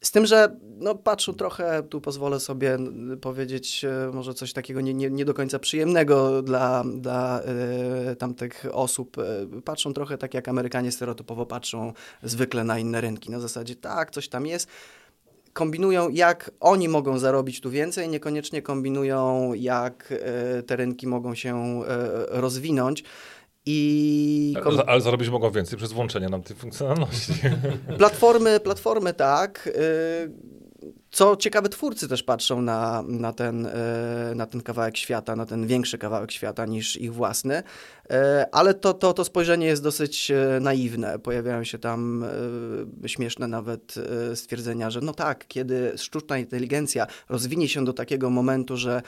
Z 0.00 0.10
tym, 0.10 0.26
że 0.26 0.56
no, 0.78 0.94
patrzą 0.94 1.34
trochę, 1.34 1.82
tu 1.82 2.00
pozwolę 2.00 2.40
sobie 2.40 2.78
powiedzieć 3.20 3.84
e, 3.84 4.10
może 4.12 4.34
coś 4.34 4.52
takiego 4.52 4.80
nie, 4.80 4.94
nie, 4.94 5.10
nie 5.10 5.24
do 5.24 5.34
końca 5.34 5.58
przyjemnego 5.58 6.42
dla, 6.42 6.84
dla 6.96 7.42
y, 8.12 8.16
tamtych 8.16 8.66
osób. 8.72 9.16
E, 9.18 9.62
patrzą 9.62 9.92
trochę 9.92 10.18
tak, 10.18 10.34
jak 10.34 10.48
Amerykanie 10.48 10.92
stereotypowo 10.92 11.46
patrzą 11.46 11.92
zwykle 12.22 12.64
na 12.64 12.78
inne 12.78 13.00
rynki. 13.00 13.30
Na 13.30 13.40
zasadzie 13.40 13.76
tak, 13.76 14.10
coś 14.10 14.28
tam 14.28 14.46
jest. 14.46 14.68
Kombinują, 15.52 16.08
jak 16.08 16.50
oni 16.60 16.88
mogą 16.88 17.18
zarobić 17.18 17.60
tu 17.60 17.70
więcej, 17.70 18.08
niekoniecznie 18.08 18.62
kombinują, 18.62 19.52
jak 19.54 20.12
y, 20.58 20.62
te 20.62 20.76
rynki 20.76 21.06
mogą 21.06 21.34
się 21.34 21.82
y, 21.82 21.84
rozwinąć. 22.28 23.04
I 23.66 24.56
kom... 24.62 24.78
Ale 24.86 25.00
zarobić 25.00 25.28
mogą 25.28 25.50
więcej 25.50 25.78
przez 25.78 25.92
włączenie 25.92 26.28
nam 26.28 26.42
tej 26.42 26.56
funkcjonalności. 26.56 27.32
Platformy, 27.98 28.60
platformy 28.60 29.14
tak. 29.14 29.68
Co 31.10 31.36
ciekawe, 31.36 31.68
twórcy 31.68 32.08
też 32.08 32.22
patrzą 32.22 32.62
na, 32.62 33.04
na, 33.06 33.32
ten, 33.32 33.66
e, 33.66 34.32
na 34.34 34.46
ten 34.46 34.60
kawałek 34.60 34.96
świata, 34.96 35.36
na 35.36 35.46
ten 35.46 35.66
większy 35.66 35.98
kawałek 35.98 36.32
świata 36.32 36.66
niż 36.66 36.96
ich 36.96 37.14
własny, 37.14 37.62
e, 38.10 38.46
ale 38.52 38.74
to, 38.74 38.94
to, 38.94 39.12
to 39.12 39.24
spojrzenie 39.24 39.66
jest 39.66 39.82
dosyć 39.82 40.30
e, 40.30 40.60
naiwne. 40.60 41.18
Pojawiają 41.18 41.64
się 41.64 41.78
tam 41.78 42.24
śmieszne 43.06 43.48
nawet 43.48 43.94
stwierdzenia, 44.34 44.90
że 44.90 45.00
no 45.00 45.14
tak, 45.14 45.46
kiedy 45.48 45.92
sztuczna 45.96 46.38
inteligencja 46.38 47.06
rozwinie 47.28 47.68
się 47.68 47.84
do 47.84 47.92
takiego 47.92 48.30
momentu, 48.30 48.76
że 48.76 49.02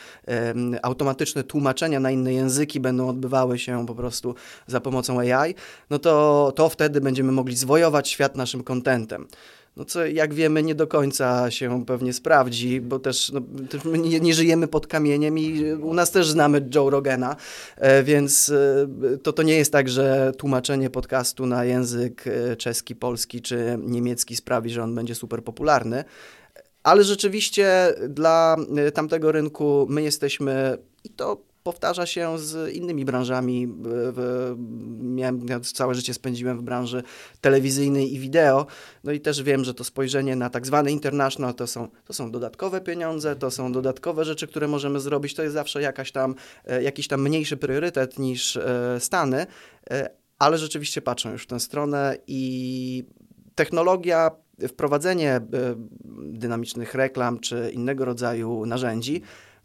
automatyczne 0.83 1.45
tłumaczenia 1.45 2.01
na 2.01 2.11
inne 2.11 2.33
języki 2.33 2.81
będą 2.81 3.09
odbywały 3.09 3.59
się 3.59 3.87
po 3.87 3.95
prostu 3.95 4.35
za 4.67 4.81
pomocą 4.81 5.21
AI, 5.21 5.55
no 5.91 5.99
to, 5.99 6.53
to 6.57 6.69
wtedy 6.69 7.01
będziemy 7.01 7.33
mogli 7.33 7.57
zwojować 7.57 8.09
świat 8.09 8.37
naszym 8.37 8.65
kontentem 8.65 9.29
no 9.77 9.85
co 9.85 10.07
jak 10.07 10.35
wiemy 10.35 10.63
nie 10.63 10.75
do 10.75 10.87
końca 10.87 11.51
się 11.51 11.85
pewnie 11.87 12.13
sprawdzi, 12.13 12.81
bo 12.81 12.99
też, 12.99 13.33
no, 13.85 13.97
nie, 13.97 14.21
nie, 14.21 14.35
żyjemy 14.35 14.69
pod 14.69 14.87
kamieniem 14.87 15.39
i 15.39 15.73
u 15.73 15.95
nas 15.95 16.11
też 16.11 16.31
znamy 16.31 16.69
Joe 16.75 16.91
Rogana, 16.91 17.37
e, 17.77 18.03
więc 18.03 18.51
e, 18.51 19.19
to, 19.23 19.33
to 19.33 19.43
nie 19.43 19.57
jest 19.57 19.73
tak, 19.73 19.89
że 19.89 20.33
tłumaczenie 20.39 20.91
podcastu 20.91 21.47
na 21.47 21.65
język 21.65 22.25
e, 22.27 22.57
czeski, 22.57 22.97
polski 22.97 23.43
czy 23.43 23.79
niemiecki 23.83 24.37
sprawi, 24.37 24.71
że 24.71 24.83
on 24.83 24.95
będzie 24.95 25.15
super 25.15 25.45
popularny. 25.45 26.05
Ale 26.83 27.05
rzeczywiście 27.05 27.95
dla 28.09 28.57
tamtego 28.95 29.33
rynku 29.33 29.87
my 29.89 30.03
jesteśmy 30.03 30.79
i 31.05 31.11
to 31.11 31.50
powtarza 31.63 32.07
się 32.07 32.39
z 32.39 32.75
innymi 32.75 33.05
branżami. 33.05 33.69
Miałem, 35.01 35.47
ja 35.49 35.61
całe 35.61 35.95
życie 35.95 36.15
spędziłem 36.15 36.59
w 36.59 36.63
branży 36.63 37.03
telewizyjnej 37.41 38.15
i 38.15 38.19
wideo, 38.19 38.67
no 39.05 39.13
i 39.13 39.21
też 39.21 39.43
wiem, 39.43 39.65
że 39.65 39.75
to 39.75 39.85
spojrzenie 39.85 40.37
na 40.37 40.51
tak 40.51 40.67
zwany 40.67 40.93
international 40.93 41.55
to 41.55 41.67
są, 41.67 41.89
to 42.05 42.13
są 42.13 42.31
dodatkowe 42.31 42.81
pieniądze, 42.81 43.37
to 43.37 43.51
są 43.51 43.73
dodatkowe 43.73 44.25
rzeczy, 44.25 44.47
które 44.47 44.69
możemy 44.69 45.01
zrobić, 45.01 45.35
to 45.35 45.43
jest 45.43 45.55
zawsze 45.55 45.83
jakaś 45.83 46.13
tam, 46.13 46.35
e, 46.65 46.83
jakiś 46.83 47.09
tam 47.09 47.23
mniejszy 47.23 47.57
priorytet 47.57 48.19
niż 48.19 48.57
e, 48.57 48.97
Stany, 49.01 49.47
e, 49.91 50.11
ale 50.39 50.59
rzeczywiście 50.59 51.03
patrzą 51.03 51.33
już 51.33 51.43
w 51.43 51.47
tę 51.47 51.61
stronę 51.61 52.17
i 52.27 53.05
technologia, 53.55 54.31
wprowadzenie 54.69 55.41
dynamicznych 56.23 56.95
reklam 56.95 57.39
czy 57.39 57.71
innego 57.75 58.05
rodzaju 58.05 58.67
narzędzi 58.67 59.23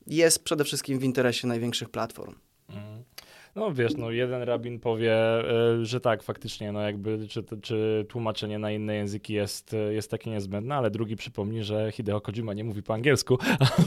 jest 0.08 0.44
przede 0.44 0.64
wszystkim 0.64 1.00
w 1.00 1.04
interesie 1.04 1.48
największych 1.48 1.90
platform. 1.90 2.36
No 3.56 3.74
wiesz, 3.74 3.96
no 3.98 4.12
jeden 4.12 4.44
rabin 4.44 4.80
powie, 4.80 5.16
y, 5.82 5.86
że 5.86 6.00
tak, 6.02 6.24
faktycznie, 6.24 6.72
no 6.72 6.82
jakby, 6.82 7.28
czy, 7.28 7.44
czy 7.62 8.06
tłumaczenie 8.10 8.60
na 8.60 8.72
inne 8.72 8.96
języki 8.96 9.34
jest, 9.34 9.76
jest 9.92 10.12
takie 10.12 10.30
niezbędne, 10.30 10.76
ale 10.76 10.92
drugi 10.92 11.16
przypomni, 11.16 11.64
że 11.64 11.92
Hideo 11.92 12.22
Kojima 12.22 12.54
nie 12.54 12.64
mówi 12.64 12.84
po 12.84 12.94
angielsku. 12.94 13.38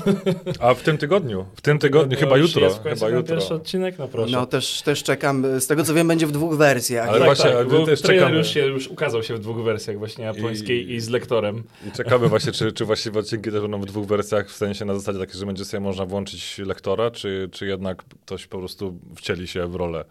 A 0.60 0.74
w 0.74 0.82
tym 0.82 0.98
tygodniu, 0.98 1.46
w 1.54 1.60
tym 1.60 1.78
tygodniu, 1.78 2.18
chyba 2.18 2.36
jutro. 2.36 2.62
Jest 2.62 2.82
chyba 2.82 3.08
jutro. 3.08 3.36
pierwszy 3.36 3.54
odcinek, 3.54 3.98
no 3.98 4.08
proszę. 4.08 4.32
No 4.32 4.46
też, 4.46 4.82
też 4.82 5.02
czekam, 5.02 5.60
z 5.60 5.66
tego 5.66 5.84
co 5.84 5.94
wiem, 5.94 6.08
będzie 6.08 6.26
w 6.26 6.32
dwóch 6.32 6.56
wersjach. 6.56 7.08
Ale 7.08 7.18
tak, 7.18 7.26
właśnie, 7.26 7.50
tak, 7.50 7.68
bo 7.68 7.86
też 7.86 8.02
czekamy. 8.02 8.36
już, 8.36 8.48
się, 8.48 8.66
już 8.66 8.88
ukazał 8.88 9.22
się 9.22 9.34
w 9.34 9.40
dwóch 9.40 9.64
wersjach, 9.64 9.98
właśnie 9.98 10.24
japońskiej 10.24 10.90
i, 10.90 10.94
I- 10.94 11.00
z 11.00 11.08
lektorem. 11.08 11.62
I 11.88 11.92
czekamy 11.92 12.28
właśnie, 12.38 12.52
czy, 12.52 12.72
czy 12.72 12.84
właściwie 12.84 13.20
odcinki 13.20 13.50
też 13.50 13.60
będą 13.60 13.80
w 13.80 13.86
dwóch 13.86 14.06
wersjach, 14.06 14.48
w 14.48 14.56
sensie 14.56 14.84
na 14.84 14.94
zasadzie 14.94 15.18
takiej, 15.18 15.40
że 15.40 15.46
będzie 15.46 15.64
sobie 15.64 15.80
można 15.80 16.06
włączyć 16.06 16.58
lektora, 16.58 17.10
czy, 17.10 17.48
czy 17.52 17.66
jednak 17.66 18.04
ktoś 18.24 18.46
po 18.46 18.58
prostu 18.58 18.98
wcieli 19.16 19.46
się 19.46 19.57
w 19.66 19.74
rolę. 19.74 20.04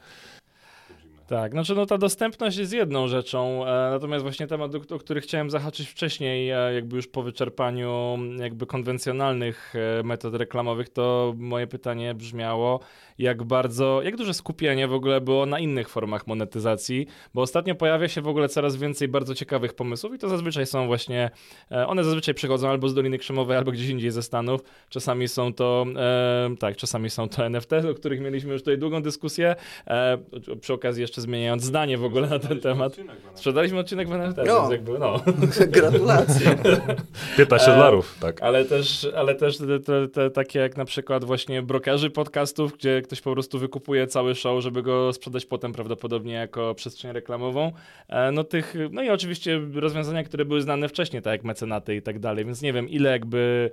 Tak, 1.27 1.51
znaczy 1.51 1.75
no 1.75 1.85
ta 1.85 1.97
dostępność 1.97 2.57
jest 2.57 2.73
jedną 2.73 3.07
rzeczą, 3.07 3.65
e, 3.67 3.89
natomiast 3.91 4.23
właśnie 4.23 4.47
temat, 4.47 4.75
o, 4.75 4.95
o 4.95 4.99
który 4.99 5.21
chciałem 5.21 5.49
zahaczyć 5.49 5.89
wcześniej, 5.89 6.49
e, 6.49 6.73
jakby 6.73 6.95
już 6.95 7.07
po 7.07 7.23
wyczerpaniu 7.23 8.17
jakby 8.39 8.65
konwencjonalnych 8.65 9.73
e, 9.99 10.03
metod 10.03 10.35
reklamowych, 10.35 10.89
to 10.89 11.33
moje 11.37 11.67
pytanie 11.67 12.13
brzmiało, 12.13 12.79
jak 13.19 13.43
bardzo, 13.43 14.01
jak 14.03 14.15
duże 14.15 14.33
skupienie 14.33 14.87
w 14.87 14.93
ogóle 14.93 15.21
było 15.21 15.45
na 15.45 15.59
innych 15.59 15.89
formach 15.89 16.27
monetyzacji, 16.27 17.07
bo 17.33 17.41
ostatnio 17.41 17.75
pojawia 17.75 18.07
się 18.07 18.21
w 18.21 18.27
ogóle 18.27 18.49
coraz 18.49 18.75
więcej 18.75 19.07
bardzo 19.07 19.35
ciekawych 19.35 19.73
pomysłów 19.73 20.13
i 20.13 20.17
to 20.17 20.29
zazwyczaj 20.29 20.65
są 20.65 20.87
właśnie, 20.87 21.29
e, 21.71 21.87
one 21.87 22.03
zazwyczaj 22.03 22.33
przychodzą 22.33 22.69
albo 22.69 22.89
z 22.89 22.93
Doliny 22.93 23.17
Krzemowej, 23.17 23.57
albo 23.57 23.71
gdzieś 23.71 23.89
indziej 23.89 24.11
ze 24.11 24.23
Stanów, 24.23 24.61
czasami 24.89 25.27
są 25.27 25.53
to, 25.53 25.85
e, 25.95 26.55
tak, 26.59 26.75
czasami 26.77 27.09
są 27.09 27.29
to 27.29 27.45
NFT, 27.45 27.71
o 27.91 27.93
których 27.93 28.21
mieliśmy 28.21 28.53
już 28.53 28.61
tutaj 28.61 28.77
długą 28.77 29.01
dyskusję, 29.01 29.55
e, 29.87 30.17
przy 30.61 30.73
okazji 30.73 31.01
jeszcze 31.01 31.21
zmieniając 31.21 31.63
zdanie 31.63 31.97
w 31.97 32.03
ogóle 32.03 32.27
na 32.29 32.39
ten 32.39 32.59
temat. 32.59 32.97
Sprzedaliśmy 33.33 33.79
odcinek 33.79 34.09
w 34.09 34.11
NFT, 34.11 34.37
No. 34.47 34.59
więc 34.59 34.71
jakby 34.71 34.99
no. 34.99 35.19
Gratulacje. 35.67 36.57
15 37.37 37.71
E, 37.71 37.75
dolarów, 37.75 38.17
tak. 38.21 38.41
Ale 38.41 38.65
też, 38.65 39.07
ale 39.15 39.35
też 39.35 39.57
te, 39.57 39.79
te, 39.79 40.07
te 40.07 40.29
takie 40.29 40.59
jak 40.59 40.77
na 40.77 40.85
przykład 40.85 41.23
właśnie 41.23 41.61
brokerzy 41.61 42.09
podcastów, 42.09 42.73
gdzie 42.73 43.01
ktoś 43.07 43.21
po 43.21 43.33
prostu 43.33 43.59
wykupuje 43.59 44.07
cały 44.07 44.35
show, 44.35 44.63
żeby 44.63 44.83
go 44.83 45.13
sprzedać 45.13 45.45
potem 45.45 45.73
prawdopodobnie 45.73 46.33
jako 46.33 46.75
przestrzeń 46.75 47.11
reklamową. 47.11 47.71
E, 48.09 48.31
No 48.31 48.43
tych, 48.43 48.75
no 48.91 49.01
i 49.01 49.09
oczywiście 49.09 49.61
rozwiązania, 49.73 50.23
które 50.23 50.45
były 50.45 50.61
znane 50.61 50.89
wcześniej, 50.89 51.21
tak 51.21 51.31
jak 51.31 51.43
mecenaty 51.43 51.95
i 51.95 52.01
tak 52.01 52.19
dalej, 52.19 52.45
więc 52.45 52.61
nie 52.61 52.73
wiem 52.73 52.89
ile 52.89 53.11
jakby 53.11 53.71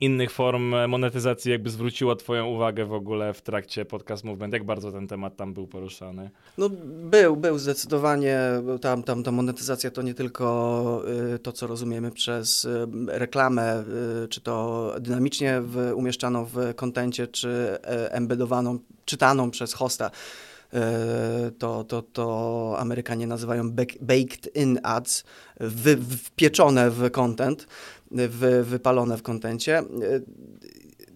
innych 0.00 0.30
form 0.30 0.74
monetyzacji 0.88 1.50
jakby 1.50 1.70
zwróciło 1.70 2.16
twoją 2.16 2.46
uwagę 2.46 2.84
w 2.84 2.92
ogóle 2.92 3.34
w 3.34 3.42
trakcie 3.42 3.84
podcast 3.84 4.24
movement, 4.24 4.52
jak 4.52 4.64
bardzo 4.64 4.92
ten 4.92 5.08
temat 5.08 5.36
tam 5.36 5.54
był 5.54 5.66
poruszany. 5.66 6.30
No 6.58 6.68
był, 6.84 7.36
był 7.36 7.58
zdecydowanie. 7.58 8.38
Tam, 8.80 9.02
tam 9.02 9.22
ta 9.22 9.30
monetyzacja 9.30 9.90
to 9.90 10.02
nie 10.02 10.14
tylko 10.14 11.02
y, 11.34 11.38
to, 11.38 11.52
co 11.52 11.66
rozumiemy 11.66 12.10
przez 12.10 12.64
y, 12.64 12.86
reklamę, 13.06 13.84
y, 14.24 14.28
czy 14.28 14.40
to 14.40 14.90
dynamicznie 15.00 15.60
w, 15.60 15.92
umieszczaną 15.94 16.44
w 16.44 16.74
kontencie, 16.74 17.26
czy 17.26 17.48
e, 17.48 18.12
embedowaną, 18.12 18.78
czytaną 19.04 19.50
przez 19.50 19.74
hosta. 19.74 20.10
To, 21.58 21.84
to, 21.84 22.02
to 22.02 22.76
Amerykanie 22.78 23.26
nazywają 23.26 23.70
bak- 23.70 23.98
baked 24.00 24.56
in 24.56 24.80
ads, 24.82 25.24
wy, 25.60 25.96
wpieczone 25.96 26.90
w 26.90 27.10
content, 27.10 27.66
wy, 28.14 28.64
wypalone 28.64 29.16
w 29.16 29.22
kontencie. 29.22 29.78
E, 29.78 29.84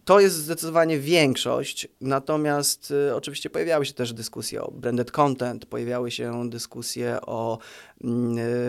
To 0.09 0.21
jest 0.21 0.37
zdecydowanie 0.37 0.99
większość, 0.99 1.89
natomiast 2.01 2.91
y, 2.91 3.15
oczywiście 3.15 3.51
pojawiały 3.51 3.87
się 3.87 3.95
też 3.95 4.13
dyskusje 4.13 4.63
o 4.63 4.71
branded 4.71 5.11
content, 5.11 5.67
pojawiały 5.67 6.11
się 6.11 6.51
dyskusje 6.51 7.19
o, 7.21 7.59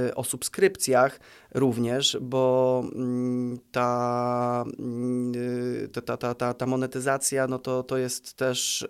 y, 0.08 0.16
o 0.16 0.24
subskrypcjach 0.24 1.20
również, 1.54 2.18
bo 2.22 2.84
mm, 2.96 3.60
ta, 3.72 4.66
mm, 4.80 5.32
y, 5.36 5.90
ta, 6.06 6.18
ta, 6.18 6.34
ta, 6.36 6.54
ta, 6.54 6.66
monetyzacja 6.66 7.48
no 7.48 7.60
to, 7.60 7.84
to 7.84 7.98
jest 7.98 8.34
też 8.34 8.82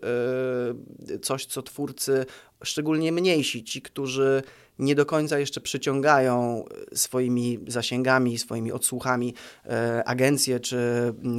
y, 1.11 1.19
coś, 1.19 1.45
co 1.45 1.61
twórcy, 1.61 2.25
szczególnie 2.63 3.11
mniejsi, 3.11 3.63
ci, 3.63 3.81
którzy 3.81 4.43
nie 4.79 4.95
do 4.95 5.05
końca 5.05 5.39
jeszcze 5.39 5.61
przyciągają 5.61 6.65
swoimi 6.93 7.59
zasięgami, 7.67 8.37
swoimi 8.37 8.71
odsłuchami 8.71 9.33
e, 9.65 10.03
agencje, 10.07 10.59
czy, 10.59 10.77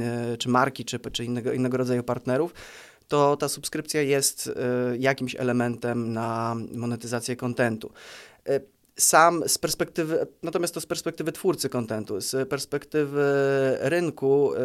e, 0.01 0.37
czy 0.37 0.49
marki, 0.49 0.85
czy, 0.85 0.99
czy 0.99 1.25
innego, 1.25 1.53
innego 1.53 1.77
rodzaju 1.77 2.03
partnerów, 2.03 2.53
to 3.07 3.37
ta 3.37 3.49
subskrypcja 3.49 4.01
jest 4.01 4.47
e, 4.47 4.97
jakimś 4.97 5.35
elementem 5.35 6.13
na 6.13 6.55
monetyzację 6.73 7.35
kontentu. 7.35 7.91
E, 8.47 8.59
Sam 8.97 9.43
z 9.47 9.57
perspektywy, 9.57 10.27
natomiast 10.43 10.73
to 10.73 10.81
z 10.81 10.85
perspektywy 10.85 11.31
twórcy 11.31 11.69
kontentu, 11.69 12.21
z 12.21 12.49
perspektywy 12.49 13.23
rynku, 13.79 14.53
e, 14.53 14.57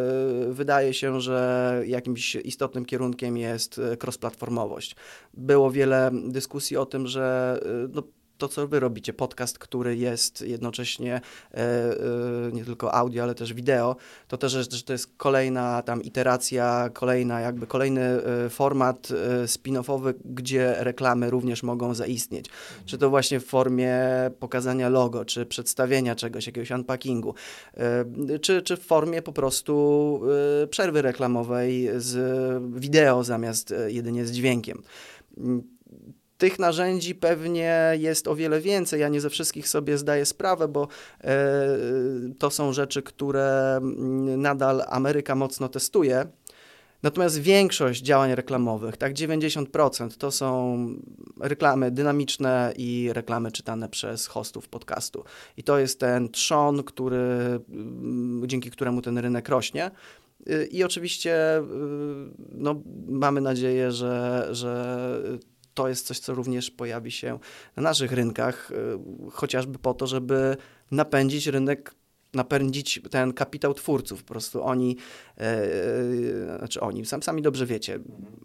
wydaje 0.53 0.93
się, 0.93 1.21
że 1.21 1.81
jakimś 1.85 2.35
istotnym 2.35 2.85
kierunkiem 2.85 3.37
jest 3.37 3.79
e, 3.79 3.97
cross-platformowość. 3.97 4.95
Było 5.33 5.71
wiele 5.71 6.11
dyskusji 6.13 6.77
o 6.77 6.85
tym, 6.85 7.07
że 7.07 7.59
e, 7.65 7.87
no, 7.93 8.03
to, 8.37 8.47
co 8.47 8.67
wy 8.67 8.79
robicie, 8.79 9.13
podcast, 9.13 9.59
który 9.59 9.97
jest 9.97 10.41
jednocześnie 10.41 11.21
e, 11.53 11.57
e, 11.57 11.97
nie 12.53 12.65
tylko 12.65 12.93
audio, 12.93 13.23
ale 13.23 13.35
też 13.35 13.53
wideo, 13.53 13.95
to 14.27 14.37
też, 14.37 14.51
że 14.51 14.83
to 14.83 14.93
jest 14.93 15.17
kolejna 15.17 15.81
tam 15.81 16.03
iteracja, 16.03 16.89
kolejna 16.93 17.39
jakby 17.39 17.67
kolejny 17.67 18.01
e, 18.01 18.49
format 18.49 19.07
spin-offowy, 19.45 20.13
gdzie 20.25 20.75
reklamy 20.77 21.29
również 21.29 21.63
mogą 21.63 21.93
zaistnieć. 21.93 22.45
Czy 22.85 22.97
to 22.97 23.09
właśnie 23.09 23.39
w 23.39 23.45
formie 23.45 23.97
pokazania 24.39 24.89
logo, 24.89 25.25
czy 25.25 25.45
przedstawienia 25.45 26.15
czegoś, 26.15 26.47
jakiegoś 26.47 26.71
unpackingu, 26.71 27.35
czy, 28.41 28.61
czy 28.61 28.77
w 28.77 28.83
formie 28.83 29.21
po 29.21 29.33
prostu 29.33 30.21
przerwy 30.69 31.01
reklamowej 31.01 31.89
z 31.97 32.17
wideo 32.73 33.23
zamiast 33.23 33.73
jedynie 33.87 34.25
z 34.25 34.31
dźwiękiem. 34.31 34.83
Tych 36.37 36.59
narzędzi 36.59 37.15
pewnie 37.15 37.93
jest 37.99 38.27
o 38.27 38.35
wiele 38.35 38.61
więcej. 38.61 39.01
Ja 39.01 39.09
nie 39.09 39.21
ze 39.21 39.29
wszystkich 39.29 39.69
sobie 39.69 39.97
zdaję 39.97 40.25
sprawę, 40.25 40.67
bo 40.67 40.87
e, 41.23 41.37
to 42.39 42.49
są 42.49 42.73
rzeczy, 42.73 43.03
które 43.03 43.77
mm, 43.77 44.41
nadal 44.41 44.83
Ameryka 44.87 45.35
mocno 45.35 45.69
testuje. 45.69 46.27
Natomiast 47.03 47.41
większość 47.41 48.01
działań 48.01 48.35
reklamowych, 48.35 48.97
tak 48.97 49.13
90%, 49.13 50.17
to 50.17 50.31
są 50.31 50.77
reklamy 51.41 51.91
dynamiczne 51.91 52.73
i 52.77 53.09
reklamy 53.13 53.51
czytane 53.51 53.89
przez 53.89 54.27
hostów 54.27 54.69
podcastu. 54.69 55.23
I 55.57 55.63
to 55.63 55.79
jest 55.79 55.99
ten 55.99 56.29
trzon, 56.29 56.83
który, 56.83 57.17
mm, 57.69 58.47
dzięki 58.47 58.71
któremu 58.71 59.01
ten 59.01 59.17
rynek 59.17 59.49
rośnie. 59.49 59.91
Y, 60.49 60.67
I 60.71 60.83
oczywiście 60.83 61.59
y, 61.59 61.63
no, 62.51 62.81
mamy 63.07 63.41
nadzieję, 63.41 63.91
że, 63.91 64.47
że 64.51 65.21
to 65.77 65.87
jest 65.87 66.07
coś, 66.07 66.19
co 66.19 66.33
również 66.33 66.71
pojawi 66.71 67.11
się 67.11 67.39
na 67.75 67.83
naszych 67.83 68.11
rynkach, 68.11 68.71
y, 68.71 69.31
chociażby 69.31 69.79
po 69.79 69.93
to, 69.93 70.07
żeby 70.07 70.57
napędzić 70.91 71.47
rynek, 71.47 71.95
napędzić 72.33 73.01
ten 73.11 73.33
kapitał 73.33 73.73
twórców. 73.73 74.23
Po 74.23 74.33
prostu 74.33 74.63
oni, 74.63 74.97
e, 75.37 75.41
e, 75.41 76.57
znaczy 76.57 76.79
oni, 76.79 77.05
sam, 77.05 77.23
sami 77.23 77.41
dobrze 77.41 77.65
wiecie, 77.65 77.99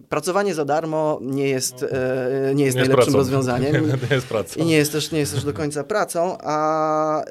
pracowanie 0.09 0.55
za 0.55 0.65
darmo 0.65 1.19
nie 1.23 1.49
jest, 1.49 1.83
e, 1.83 2.53
nie 2.55 2.65
jest 2.65 2.77
Nie 2.77 2.81
najlepszym 2.81 3.13
pracą. 3.13 3.19
rozwiązaniem. 3.19 3.73
Nie, 4.11 4.17
jest 4.17 4.27
praca. 4.27 4.61
I 4.61 4.65
nie 4.65 4.77
jest 4.77 4.93
też, 4.93 5.13
nie 5.13 5.19
jest 5.19 5.35
też 5.35 5.45
do 5.45 5.53
końca 5.53 5.85
pracą, 5.85 6.39
a 6.41 7.23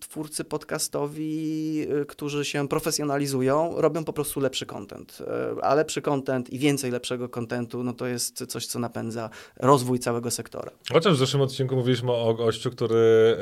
twórcy 0.00 0.44
podcastowi, 0.44 1.86
którzy 2.08 2.44
się 2.44 2.68
profesjonalizują, 2.68 3.74
robią 3.76 4.04
po 4.04 4.12
prostu 4.12 4.40
lepszy 4.40 4.66
content. 4.66 5.18
A 5.62 5.74
lepszy 5.74 6.02
content 6.02 6.50
i 6.50 6.58
więcej 6.58 6.90
lepszego 6.90 7.28
contentu, 7.28 7.84
no 7.84 7.92
to 7.92 8.06
jest 8.06 8.46
coś, 8.46 8.66
co 8.66 8.78
napędza 8.78 9.30
rozwój 9.56 9.98
całego 9.98 10.30
sektora. 10.30 10.70
Chociaż 10.92 11.14
w 11.14 11.18
zeszłym 11.18 11.42
odcinku 11.42 11.76
mówiliśmy 11.76 12.12
o 12.12 12.34
gościu, 12.34 12.70
który 12.70 13.36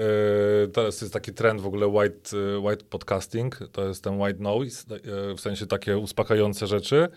teraz 0.73 1.01
jest 1.01 1.13
taki 1.13 1.33
trend 1.33 1.61
w 1.61 1.67
ogóle 1.67 1.87
white, 1.87 2.26
e, 2.35 2.59
white 2.59 2.85
podcasting, 2.85 3.59
to 3.73 3.89
jest 3.89 4.05
ten 4.05 4.21
white 4.21 4.43
noise, 4.43 4.95
e, 4.95 5.35
w 5.35 5.41
sensie 5.41 5.67
takie 5.67 5.99
uspokajające 5.99 6.67
rzeczy 6.67 7.09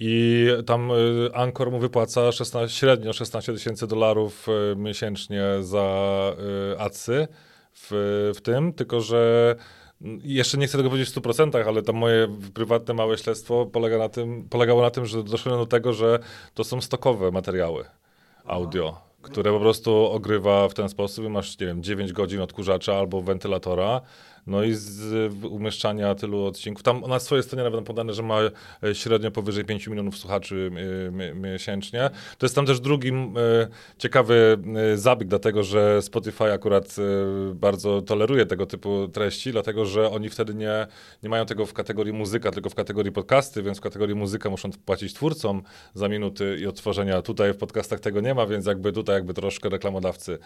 i 0.00 0.46
tam 0.66 0.90
e, 0.90 0.94
Anchor 1.36 1.70
mu 1.70 1.78
wypłaca 1.78 2.32
16, 2.32 2.78
średnio 2.78 3.12
16 3.12 3.52
tysięcy 3.52 3.86
dolarów 3.86 4.46
miesięcznie 4.76 5.42
za 5.60 5.88
adsy 6.78 7.28
w, 7.74 8.32
w 8.36 8.40
tym, 8.40 8.72
tylko 8.72 9.00
że 9.00 9.54
mm, 10.02 10.20
jeszcze 10.24 10.58
nie 10.58 10.66
chcę 10.66 10.78
tego 10.78 10.90
powiedzieć 10.90 11.14
w 11.14 11.20
100%, 11.20 11.68
ale 11.68 11.82
to 11.82 11.92
moje 11.92 12.28
prywatne 12.54 12.94
małe 12.94 13.18
śledztwo 13.18 13.66
polega 13.66 13.98
na 13.98 14.08
tym, 14.08 14.48
polegało 14.48 14.82
na 14.82 14.90
tym, 14.90 15.06
że 15.06 15.22
doszedłem 15.22 15.60
do 15.60 15.66
tego, 15.66 15.92
że 15.92 16.18
to 16.54 16.64
są 16.64 16.80
stokowe 16.80 17.30
materiały 17.30 17.84
audio. 18.44 19.08
które 19.22 19.52
po 19.52 19.60
prostu 19.60 20.06
ogrywa 20.06 20.68
w 20.68 20.74
ten 20.74 20.88
sposób 20.88 21.24
i 21.24 21.28
masz, 21.28 21.58
nie 21.58 21.66
wiem, 21.66 21.82
9 21.82 22.12
godzin 22.12 22.40
odkurzacza 22.40 22.94
albo 22.96 23.22
wentylatora, 23.22 24.00
no 24.48 24.62
i 24.62 24.74
z 24.74 25.34
umieszczania 25.44 26.14
tylu 26.14 26.44
odcinków. 26.44 26.82
Tam 26.82 27.00
na 27.00 27.18
swojej 27.18 27.42
stronie 27.42 27.64
nawet 27.64 27.84
podane, 27.84 28.12
że 28.12 28.22
ma 28.22 28.40
e, 28.82 28.94
średnio 28.94 29.30
powyżej 29.30 29.64
5 29.64 29.86
milionów 29.86 30.18
słuchaczy 30.18 30.70
e, 31.20 31.34
miesięcznie. 31.34 32.10
To 32.38 32.46
jest 32.46 32.54
tam 32.54 32.66
też 32.66 32.80
drugi 32.80 33.08
e, 33.08 33.14
ciekawy 33.98 34.58
zabieg, 34.94 35.28
dlatego 35.28 35.62
że 35.62 36.02
Spotify 36.02 36.52
akurat 36.52 36.96
bardzo 37.54 38.02
toleruje 38.02 38.46
tego 38.46 38.66
typu 38.66 39.08
treści, 39.08 39.52
dlatego 39.52 39.86
że 39.86 40.10
oni 40.10 40.28
wtedy 40.28 40.54
nie, 40.54 40.86
nie 41.22 41.28
mają 41.28 41.46
tego 41.46 41.66
w 41.66 41.72
kategorii 41.72 42.12
muzyka, 42.12 42.50
tylko 42.50 42.70
w 42.70 42.74
kategorii 42.74 43.12
podcasty, 43.12 43.62
więc 43.62 43.78
w 43.78 43.80
kategorii 43.80 44.14
muzyka 44.14 44.50
muszą 44.50 44.70
płacić 44.84 45.14
twórcom 45.14 45.62
za 45.94 46.08
minuty 46.08 46.58
i 46.60 46.66
odtworzenia. 46.66 47.22
Tutaj 47.22 47.52
w 47.52 47.56
podcastach 47.56 48.00
tego 48.00 48.20
nie 48.20 48.34
ma, 48.34 48.46
więc 48.46 48.66
jakby 48.66 48.92
tutaj 48.92 49.14
jakby 49.14 49.34
troszkę 49.34 49.68
reklamodawcy 49.68 50.38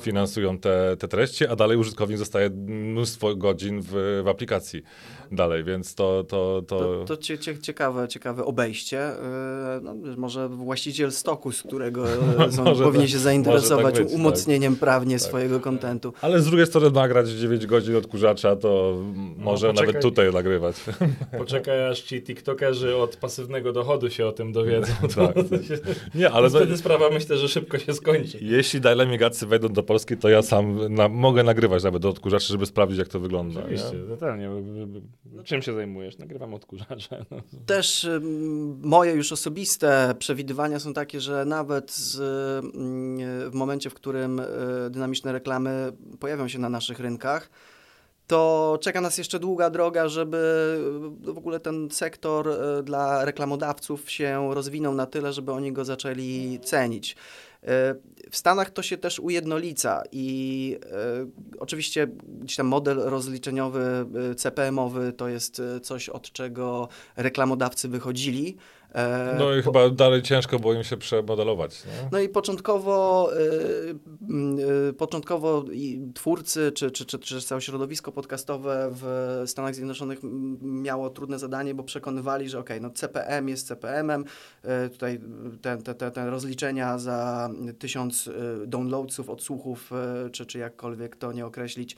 finansują 0.00 0.58
te, 0.58 0.96
te 0.96 1.08
treści, 1.08 1.46
a 1.46 1.56
dalej 1.56 1.76
użytkownik 1.76 2.18
zostaje 2.18 2.50
mnóstwo 2.50 3.36
godzin 3.46 3.80
w, 3.82 4.22
w 4.24 4.28
aplikacji 4.28 4.82
dalej, 5.32 5.64
więc 5.64 5.94
to... 5.94 6.24
To, 6.28 6.62
to... 6.66 6.78
to, 6.78 7.04
to 7.06 7.16
cie, 7.16 7.38
cie, 7.38 7.58
ciekawe, 7.58 8.08
ciekawe 8.08 8.44
obejście. 8.44 9.00
E, 9.00 9.80
no, 9.82 9.94
może 10.16 10.48
właściciel 10.48 11.12
stoku, 11.12 11.52
z 11.52 11.62
którego 11.62 12.04
powinien 12.84 13.06
tak, 13.06 13.10
się 13.10 13.18
zainteresować 13.18 13.94
tak 13.94 14.04
być, 14.04 14.12
umocnieniem 14.12 14.72
tak. 14.72 14.80
prawnie 14.80 15.18
tak. 15.18 15.28
swojego 15.28 15.60
kontentu. 15.60 16.12
Ale 16.20 16.40
z 16.40 16.46
drugiej 16.46 16.66
strony 16.66 16.90
nagrać 16.90 17.28
9 17.28 17.66
godzin 17.66 17.96
odkurzacza, 17.96 18.56
to 18.56 18.98
no, 19.14 19.44
może 19.44 19.68
poczekaj, 19.68 19.86
nawet 19.86 20.02
tutaj 20.02 20.32
nagrywać. 20.32 20.76
Poczekaj, 21.38 21.86
aż 21.88 22.00
ci 22.00 22.22
tiktokerzy 22.22 22.96
od 22.96 23.16
pasywnego 23.16 23.72
dochodu 23.72 24.10
się 24.10 24.26
o 24.26 24.32
tym 24.32 24.52
dowiedzą. 24.52 24.92
tak. 25.16 25.34
Nie, 26.14 26.30
ale 26.30 26.50
wtedy 26.50 26.70
no, 26.70 26.76
sprawa 26.76 27.10
myślę, 27.10 27.36
że 27.36 27.48
szybko 27.48 27.78
się 27.78 27.94
skończy. 27.94 28.38
Jeśli 28.40 28.80
Dajlemigacy 28.80 29.46
wejdą 29.46 29.68
do 29.68 29.82
Polski, 29.82 30.16
to 30.16 30.28
ja 30.28 30.42
sam 30.42 30.94
na, 30.94 31.08
mogę 31.08 31.42
nagrywać 31.42 31.84
nawet 31.84 32.02
do 32.02 32.08
odkurzaczy, 32.08 32.46
żeby 32.46 32.66
sprawdzić, 32.66 32.98
jak 32.98 33.08
to 33.08 33.20
wygląda 33.20 33.25
wygląda. 33.26 33.60
Oczywiście, 33.60 33.96
nie? 33.96 34.08
totalnie. 34.08 34.50
Czym 35.44 35.62
się 35.62 35.74
zajmujesz? 35.74 36.18
Nagrywam 36.18 36.54
odkurzacze. 36.54 37.24
No. 37.30 37.40
Też 37.66 38.06
moje 38.82 39.12
już 39.12 39.32
osobiste 39.32 40.14
przewidywania 40.18 40.78
są 40.78 40.94
takie, 40.94 41.20
że 41.20 41.44
nawet 41.44 41.92
z, 41.92 42.16
w 43.50 43.54
momencie, 43.54 43.90
w 43.90 43.94
którym 43.94 44.40
e, 44.40 44.44
dynamiczne 44.90 45.32
reklamy 45.32 45.92
pojawią 46.20 46.48
się 46.48 46.58
na 46.58 46.68
naszych 46.68 47.00
rynkach, 47.00 47.50
to 48.26 48.78
czeka 48.80 49.00
nas 49.00 49.18
jeszcze 49.18 49.38
długa 49.38 49.70
droga, 49.70 50.08
żeby 50.08 50.38
e, 51.28 51.32
w 51.32 51.38
ogóle 51.38 51.60
ten 51.60 51.90
sektor 51.90 52.48
e, 52.48 52.82
dla 52.82 53.24
reklamodawców 53.24 54.10
się 54.10 54.54
rozwinął 54.54 54.94
na 54.94 55.06
tyle, 55.06 55.32
żeby 55.32 55.52
oni 55.52 55.72
go 55.72 55.84
zaczęli 55.84 56.60
cenić. 56.64 57.16
E, 58.36 58.38
w 58.38 58.38
Stanach 58.38 58.70
to 58.70 58.82
się 58.82 58.96
też 58.96 59.18
ujednolica 59.18 60.02
i 60.12 60.78
e, 60.92 61.58
oczywiście 61.58 62.06
gdzieś 62.42 62.56
tam 62.56 62.66
model 62.66 62.96
rozliczeniowy, 62.96 64.06
e, 64.30 64.34
CPM-owy 64.34 65.12
to 65.12 65.28
jest 65.28 65.62
coś, 65.82 66.08
od 66.08 66.32
czego 66.32 66.88
reklamodawcy 67.16 67.88
wychodzili. 67.88 68.56
E, 68.94 69.34
no 69.38 69.54
i 69.54 69.62
po... 69.62 69.72
chyba 69.72 69.90
dalej 69.90 70.22
ciężko 70.22 70.58
było 70.58 70.74
im 70.74 70.84
się 70.84 70.96
przemodelować. 70.96 71.84
Nie? 71.84 72.08
No 72.12 72.20
i 72.20 72.28
początkowo, 72.28 73.28
y, 73.34 74.88
y, 74.88 74.92
początkowo 74.92 75.64
twórcy 76.14 76.72
czy, 76.72 76.90
czy, 76.90 77.06
czy, 77.06 77.18
czy 77.18 77.40
całe 77.40 77.60
środowisko 77.60 78.12
podcastowe 78.12 78.90
w 78.92 79.42
Stanach 79.46 79.74
Zjednoczonych 79.74 80.18
miało 80.62 81.10
trudne 81.10 81.38
zadanie, 81.38 81.74
bo 81.74 81.82
przekonywali, 81.82 82.48
że 82.48 82.58
ok, 82.58 82.70
no 82.80 82.90
CPM 82.90 83.48
jest 83.48 83.66
CPM-em, 83.66 84.24
y, 84.84 84.90
tutaj 84.90 85.20
te, 85.62 85.76
te, 85.76 85.94
te, 85.94 86.10
te 86.10 86.30
rozliczenia 86.30 86.98
za 86.98 87.50
tysiąc 87.78 88.30
downloadsów, 88.66 89.30
odsłuchów, 89.30 89.90
czy, 90.32 90.46
czy 90.46 90.58
jakkolwiek 90.58 91.16
to 91.16 91.32
nie 91.32 91.46
określić, 91.46 91.96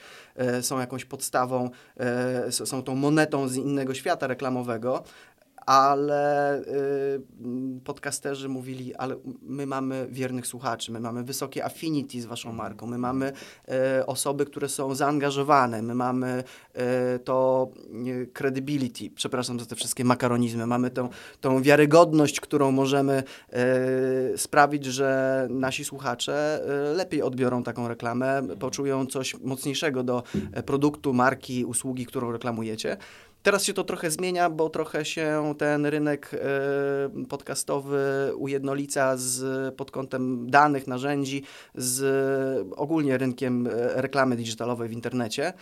są 0.61 0.79
jakąś 0.79 1.05
podstawą, 1.05 1.71
są 2.51 2.83
tą 2.83 2.95
monetą 2.95 3.49
z 3.49 3.57
innego 3.57 3.95
świata 3.95 4.27
reklamowego, 4.27 5.05
ale 5.69 6.59
y, 6.61 7.21
podcasterzy 7.85 8.49
mówili, 8.49 8.95
ale 8.95 9.17
my 9.43 9.67
mamy 9.67 10.07
wiernych 10.11 10.47
słuchaczy, 10.47 10.93
my 10.93 11.01
mamy 11.01 11.25
wysokie 11.25 11.65
affinity 11.65 12.23
z 12.23 12.27
waszą 12.27 12.49
mhm. 12.49 12.69
marką, 12.69 12.87
my 12.87 12.99
mamy 12.99 13.33
y, 13.99 14.07
osoby, 14.07 14.47
które 14.47 14.69
są 14.69 14.95
zaangażowane, 14.95 15.83
my 15.83 15.95
mamy 15.95 16.45
y, 17.15 17.19
to 17.19 17.69
credibility, 18.33 19.11
przepraszam 19.15 19.61
za 19.61 19.67
te 19.67 19.77
wszystkie 19.77 20.05
makaronizmy, 20.05 20.67
mamy 20.67 20.91
tą, 20.91 21.09
tą 21.41 21.63
wiarygodność, 21.63 22.41
którą 22.41 22.73
możemy 22.73 23.23
sprawić, 24.37 24.85
że 24.85 25.47
nasi 25.51 25.85
słuchacze 25.85 26.61
lepiej 26.97 27.23
odbiorą 27.23 27.63
taką 27.63 27.89
reklamę, 27.89 28.43
poczują 28.61 29.07
coś 29.07 29.41
mocniejszego 29.41 30.03
do 30.03 30.23
produktu, 30.67 31.13
marki, 31.13 31.65
usługi, 31.65 32.07
którą 32.07 32.33
reklamujecie. 32.33 32.97
Teraz 33.49 33.65
się 33.65 33.75
to 33.75 33.85
trochę 33.85 34.11
zmienia, 34.11 34.51
bo 34.51 34.71
trochę 34.71 35.05
się 35.05 35.55
ten 35.59 35.87
rynek 35.87 36.31
e, 36.35 37.27
podcastowy 37.29 38.33
ujednolica 38.37 39.17
z, 39.17 39.75
pod 39.75 39.91
kątem 39.91 40.51
danych, 40.51 40.87
narzędzi, 40.87 41.43
z 41.75 42.69
ogólnie 42.77 43.19
rynkiem 43.19 43.67
e, 43.67 43.71
reklamy 44.03 44.37
digitalowej 44.37 44.89
w 44.89 44.93
internecie. 44.93 45.53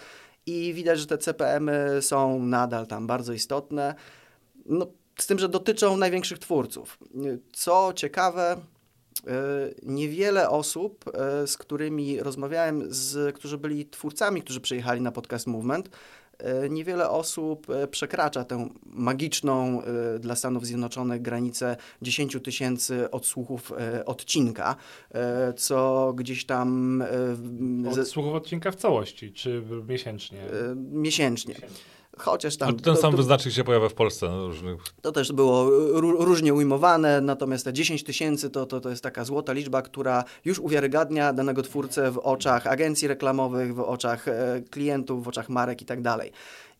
I 0.46 0.74
widać, 0.74 0.98
że 0.98 1.06
te 1.06 1.18
CPM-y 1.18 2.02
są 2.02 2.42
nadal 2.42 2.86
tam 2.86 3.06
bardzo 3.06 3.32
istotne. 3.32 3.94
No, 4.64 4.86
z 5.18 5.26
tym, 5.26 5.38
że 5.38 5.48
dotyczą 5.48 5.96
największych 5.96 6.38
twórców. 6.38 6.98
Co 7.52 7.92
ciekawe, 7.96 8.56
e, 9.26 9.30
niewiele 9.82 10.50
osób, 10.50 11.04
z 11.46 11.56
którymi 11.56 12.20
rozmawiałem, 12.20 12.82
z, 12.88 13.36
którzy 13.36 13.58
byli 13.58 13.86
twórcami, 13.86 14.42
którzy 14.42 14.60
przyjechali 14.60 15.00
na 15.00 15.12
podcast 15.12 15.46
Movement, 15.46 15.90
niewiele 16.70 17.10
osób 17.10 17.70
e, 17.70 17.88
przekracza 17.88 18.44
tę 18.44 18.68
magiczną 18.86 19.82
e, 19.82 20.18
dla 20.18 20.36
Stanów 20.36 20.66
Zjednoczonych 20.66 21.22
granicę 21.22 21.76
10 22.02 22.36
tysięcy 22.44 23.10
odsłuchów 23.10 23.72
odcinka, 24.06 24.76
co 25.56 26.12
gdzieś 26.16 26.44
tam... 26.44 27.02
Odsłuchów 28.00 28.34
odcinka 28.34 28.70
w 28.70 28.76
całości, 28.76 29.32
czy 29.32 29.62
miesięcznie? 29.88 30.38
Miesięcznie. 30.92 31.54
miesięcznie. 31.54 31.95
Chociaż 32.18 32.56
tam. 32.56 32.68
ten 32.68 32.94
to, 32.94 32.96
sam 32.96 33.10
to, 33.10 33.16
wyznacznik 33.16 33.54
się 33.54 33.64
pojawia 33.64 33.88
w 33.88 33.94
Polsce. 33.94 34.28
Na 34.28 34.36
różnych... 34.36 34.80
To 35.02 35.12
też 35.12 35.32
było 35.32 35.70
różnie 36.00 36.54
ujmowane, 36.54 37.20
natomiast 37.20 37.64
te 37.64 37.72
10 37.72 38.04
tysięcy 38.04 38.50
to, 38.50 38.66
to, 38.66 38.80
to 38.80 38.90
jest 38.90 39.02
taka 39.02 39.24
złota 39.24 39.52
liczba, 39.52 39.82
która 39.82 40.24
już 40.44 40.58
uwiarygadnia 40.58 41.32
danego 41.32 41.62
twórcę 41.62 42.10
w 42.10 42.18
oczach 42.18 42.66
agencji 42.66 43.08
reklamowych, 43.08 43.74
w 43.74 43.80
oczach 43.80 44.28
e, 44.28 44.62
klientów, 44.70 45.24
w 45.24 45.28
oczach 45.28 45.48
marek 45.48 45.82
i 45.82 45.84
tak 45.84 46.02
dalej. 46.02 46.32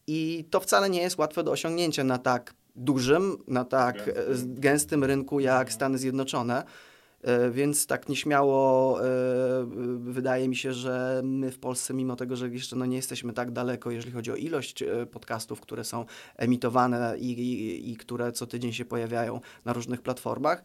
I 0.06 0.44
to 0.50 0.60
wcale 0.60 0.90
nie 0.90 1.00
jest 1.00 1.18
łatwe 1.18 1.44
do 1.44 1.50
osiągnięcia 1.50 2.04
na 2.04 2.18
tak 2.18 2.54
dużym, 2.76 3.36
na 3.48 3.64
tak 3.64 3.96
gęstym, 4.04 4.54
gęstym 4.54 5.04
rynku 5.04 5.40
jak 5.40 5.72
Stany 5.72 5.98
Zjednoczone. 5.98 6.62
E, 7.26 7.50
więc 7.50 7.86
tak 7.86 8.08
nieśmiało 8.08 9.00
e, 9.04 9.06
wydaje 9.98 10.48
mi 10.48 10.56
się, 10.56 10.72
że 10.72 11.20
my 11.24 11.50
w 11.50 11.58
Polsce, 11.58 11.94
mimo 11.94 12.16
tego, 12.16 12.36
że 12.36 12.48
jeszcze 12.48 12.76
no 12.76 12.86
nie 12.86 12.96
jesteśmy 12.96 13.32
tak 13.32 13.50
daleko, 13.50 13.90
jeżeli 13.90 14.12
chodzi 14.12 14.32
o 14.32 14.36
ilość 14.36 14.82
e, 14.82 15.06
podcastów, 15.06 15.60
które 15.60 15.84
są 15.84 16.04
emitowane 16.36 17.14
i, 17.18 17.30
i, 17.30 17.90
i 17.92 17.96
które 17.96 18.32
co 18.32 18.46
tydzień 18.46 18.72
się 18.72 18.84
pojawiają 18.84 19.40
na 19.64 19.72
różnych 19.72 20.02
platformach, 20.02 20.64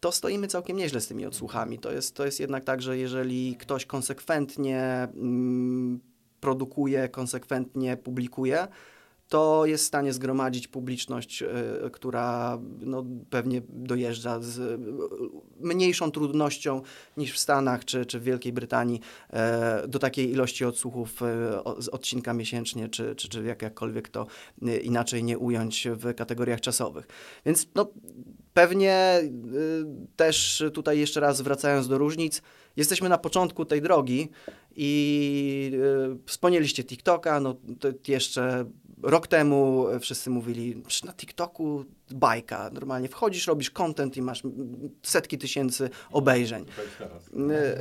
to 0.00 0.12
stoimy 0.12 0.48
całkiem 0.48 0.76
nieźle 0.76 1.00
z 1.00 1.08
tymi 1.08 1.26
odsłuchami. 1.26 1.78
To 1.78 1.92
jest, 1.92 2.16
to 2.16 2.24
jest 2.24 2.40
jednak 2.40 2.64
tak, 2.64 2.82
że 2.82 2.98
jeżeli 2.98 3.56
ktoś 3.56 3.86
konsekwentnie 3.86 5.08
mm, 5.14 6.00
produkuje, 6.40 7.08
konsekwentnie 7.08 7.96
publikuje, 7.96 8.68
to 9.28 9.66
jest 9.66 9.84
w 9.84 9.86
stanie 9.86 10.12
zgromadzić 10.12 10.68
publiczność, 10.68 11.42
e, 11.42 11.48
która 11.92 12.58
no, 12.80 13.04
pewnie 13.30 13.62
dojeżdża 13.68 14.40
z 14.40 14.58
e, 14.58 14.78
mniejszą 15.60 16.10
trudnością 16.10 16.82
niż 17.16 17.32
w 17.32 17.38
Stanach 17.38 17.84
czy, 17.84 18.06
czy 18.06 18.20
w 18.20 18.22
Wielkiej 18.22 18.52
Brytanii 18.52 19.00
e, 19.30 19.88
do 19.88 19.98
takiej 19.98 20.30
ilości 20.30 20.64
odsłuchów 20.64 21.20
z 21.78 21.88
odcinka 21.88 22.34
miesięcznie, 22.34 22.88
czy, 22.88 23.14
czy, 23.14 23.28
czy 23.28 23.42
jak, 23.42 23.62
jakkolwiek 23.62 24.08
to 24.08 24.26
inaczej 24.82 25.24
nie 25.24 25.38
ująć 25.38 25.88
w 25.90 26.14
kategoriach 26.14 26.60
czasowych. 26.60 27.06
Więc 27.46 27.66
no, 27.74 27.90
pewnie 28.54 29.20
też 30.16 30.64
tutaj 30.74 30.98
jeszcze 30.98 31.20
raz 31.20 31.40
wracając 31.40 31.88
do 31.88 31.98
różnic, 31.98 32.42
jesteśmy 32.76 33.08
na 33.08 33.18
początku 33.18 33.64
tej 33.64 33.82
drogi 33.82 34.28
i 34.76 35.72
wspomnieliście 36.26 36.84
TikToka, 36.84 37.40
no 37.40 37.56
to 37.80 37.88
jeszcze 38.08 38.64
rok 39.06 39.26
temu 39.26 39.86
wszyscy 40.00 40.30
mówili, 40.30 40.82
na 41.04 41.12
TikToku 41.12 41.84
bajka, 42.10 42.70
normalnie 42.72 43.08
wchodzisz, 43.08 43.46
robisz 43.46 43.70
content 43.70 44.16
i 44.16 44.22
masz 44.22 44.42
setki 45.02 45.38
tysięcy 45.38 45.90
obejrzeń. 46.10 46.64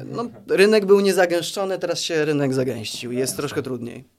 No, 0.05 0.29
rynek 0.47 0.85
był 0.85 0.99
niezagęszczony, 0.99 1.79
teraz 1.79 2.01
się 2.01 2.25
rynek 2.25 2.53
zagęścił, 2.53 3.11
jest 3.11 3.35
troszkę 3.38 3.61
trudniej. 3.61 4.14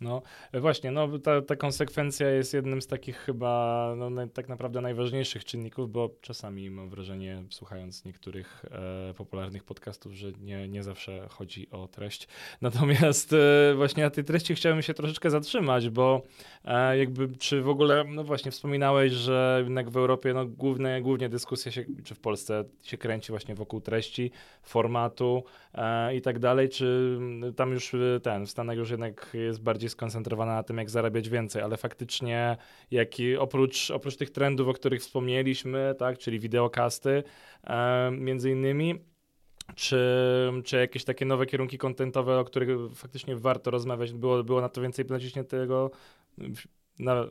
No 0.00 0.22
właśnie, 0.54 0.90
no 0.90 1.18
ta, 1.18 1.42
ta 1.42 1.56
konsekwencja 1.56 2.30
jest 2.30 2.54
jednym 2.54 2.82
z 2.82 2.86
takich 2.86 3.16
chyba 3.16 3.94
no, 3.96 4.26
tak 4.26 4.48
naprawdę 4.48 4.80
najważniejszych 4.80 5.44
czynników, 5.44 5.92
bo 5.92 6.10
czasami 6.20 6.70
mam 6.70 6.90
wrażenie, 6.90 7.44
słuchając 7.50 8.04
niektórych 8.04 8.64
e, 9.10 9.14
popularnych 9.14 9.64
podcastów, 9.64 10.12
że 10.12 10.32
nie, 10.40 10.68
nie 10.68 10.82
zawsze 10.82 11.28
chodzi 11.28 11.70
o 11.70 11.88
treść. 11.88 12.28
Natomiast 12.60 13.32
e, 13.32 13.74
właśnie 13.74 14.04
na 14.04 14.10
tej 14.10 14.24
treści 14.24 14.54
chciałem 14.54 14.82
się 14.82 14.94
troszeczkę 14.94 15.30
zatrzymać, 15.30 15.88
bo 15.88 16.22
e, 16.64 16.98
jakby 16.98 17.28
czy 17.36 17.62
w 17.62 17.68
ogóle, 17.68 18.04
no 18.08 18.24
właśnie 18.24 18.50
wspominałeś, 18.50 19.12
że 19.12 19.60
jednak 19.64 19.90
w 19.90 19.96
Europie 19.96 20.34
no, 20.34 20.46
główne, 20.46 21.02
głównie 21.02 21.28
dyskusja 21.28 21.72
się, 21.72 21.84
czy 22.04 22.14
w 22.14 22.20
Polsce 22.20 22.64
się 22.82 22.98
kręci 22.98 23.32
właśnie 23.32 23.54
wokół 23.54 23.80
treści, 23.80 24.30
formatu 24.62 25.44
e, 25.74 26.16
i 26.16 26.20
tak 26.20 26.38
dalej, 26.38 26.68
czy 26.68 27.18
tam 27.56 27.72
już 27.72 27.94
e, 27.94 28.20
ten, 28.22 28.46
w 28.46 28.50
Stanach 28.50 28.76
już 28.76 28.90
jednak 28.90 29.30
jest 29.34 29.62
bardziej 29.62 29.89
skoncentrowana 29.90 30.54
na 30.54 30.62
tym, 30.62 30.78
jak 30.78 30.90
zarabiać 30.90 31.28
więcej, 31.28 31.62
ale 31.62 31.76
faktycznie 31.76 32.56
jak 32.90 33.10
oprócz, 33.38 33.90
oprócz 33.90 34.16
tych 34.16 34.30
trendów, 34.30 34.68
o 34.68 34.72
których 34.72 35.00
wspomnieliśmy, 35.00 35.94
tak, 35.98 36.18
czyli 36.18 36.40
wideokasty 36.40 37.22
e, 37.64 38.10
między 38.10 38.50
innymi, 38.50 38.94
czy, 39.74 39.98
czy 40.64 40.76
jakieś 40.76 41.04
takie 41.04 41.24
nowe 41.24 41.46
kierunki 41.46 41.78
kontentowe, 41.78 42.38
o 42.38 42.44
których 42.44 42.68
faktycznie 42.94 43.36
warto 43.36 43.70
rozmawiać, 43.70 44.12
było, 44.12 44.44
było 44.44 44.60
na 44.60 44.68
to 44.68 44.80
więcej 44.80 45.04
naciśniętego 45.04 45.90
na, 46.98 47.26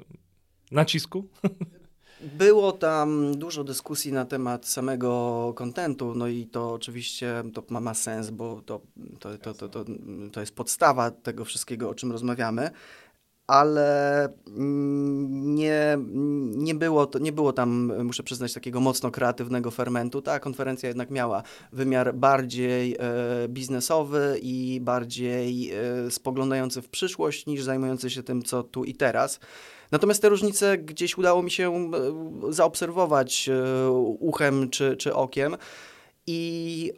nacisku? 0.72 1.28
Było 2.21 2.71
tam 2.71 3.38
dużo 3.38 3.63
dyskusji 3.63 4.12
na 4.12 4.25
temat 4.25 4.67
samego 4.67 5.53
kontentu, 5.55 6.15
no 6.15 6.27
i 6.27 6.45
to 6.45 6.73
oczywiście 6.73 7.43
to 7.53 7.63
ma, 7.69 7.93
sens, 7.93 8.29
bo 8.29 8.62
to, 8.65 8.82
to, 9.19 9.38
to, 9.38 9.53
to, 9.53 9.69
to, 9.69 9.86
to 10.32 10.39
jest 10.39 10.55
podstawa 10.55 11.12
tego 11.12 11.45
wszystkiego, 11.45 11.89
o 11.89 11.95
czym 11.95 12.12
rozmawiamy 12.12 12.71
ale 13.49 14.29
mm, 14.47 15.55
nie, 15.55 15.97
nie, 16.55 16.75
było 16.75 17.05
to, 17.05 17.19
nie 17.19 17.32
było 17.32 17.53
tam, 17.53 17.91
muszę 18.03 18.23
przyznać, 18.23 18.53
takiego 18.53 18.79
mocno 18.79 19.12
kreatywnego 19.12 19.71
fermentu. 19.71 20.21
Ta 20.21 20.39
konferencja 20.39 20.88
jednak 20.88 21.10
miała 21.10 21.43
wymiar 21.71 22.15
bardziej 22.15 22.95
e, 22.99 23.47
biznesowy 23.47 24.39
i 24.41 24.79
bardziej 24.82 25.71
e, 25.71 26.12
spoglądający 26.12 26.82
w 26.82 26.89
przyszłość 26.89 27.45
niż 27.45 27.63
zajmujący 27.63 28.10
się 28.10 28.23
tym, 28.23 28.41
co 28.43 28.63
tu 28.63 28.84
i 28.84 28.93
teraz. 28.93 29.39
Natomiast 29.91 30.21
te 30.21 30.30
różnice 30.30 30.78
gdzieś 30.78 31.17
udało 31.17 31.43
mi 31.43 31.52
się 31.52 31.73
e, 31.73 32.54
zaobserwować 32.54 33.49
e, 33.49 33.89
uchem 34.19 34.69
czy, 34.69 34.97
czy 34.97 35.15
okiem 35.15 35.58
i 36.28 36.93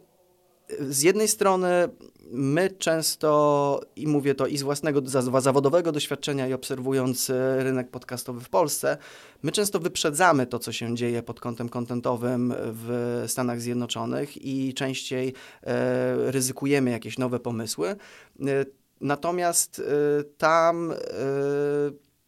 z 0.79 1.01
jednej 1.01 1.27
strony 1.27 1.89
my 2.33 2.69
często, 2.69 3.81
i 3.95 4.07
mówię 4.07 4.35
to 4.35 4.47
i 4.47 4.57
z 4.57 4.61
własnego 4.61 5.01
zawodowego 5.41 5.91
doświadczenia 5.91 6.47
i 6.47 6.53
obserwując 6.53 7.29
e, 7.29 7.63
rynek 7.63 7.89
podcastowy 7.89 8.41
w 8.41 8.49
Polsce, 8.49 8.97
my 9.43 9.51
często 9.51 9.79
wyprzedzamy 9.79 10.47
to, 10.47 10.59
co 10.59 10.71
się 10.71 10.95
dzieje 10.95 11.23
pod 11.23 11.39
kątem 11.39 11.69
kontentowym 11.69 12.53
w 12.57 13.23
Stanach 13.27 13.61
Zjednoczonych 13.61 14.45
i 14.45 14.73
częściej 14.73 15.33
ryzykujemy 16.25 16.91
jakieś 16.91 17.17
nowe 17.17 17.39
pomysły. 17.39 17.95
Natomiast 19.01 19.81
tam 20.37 20.93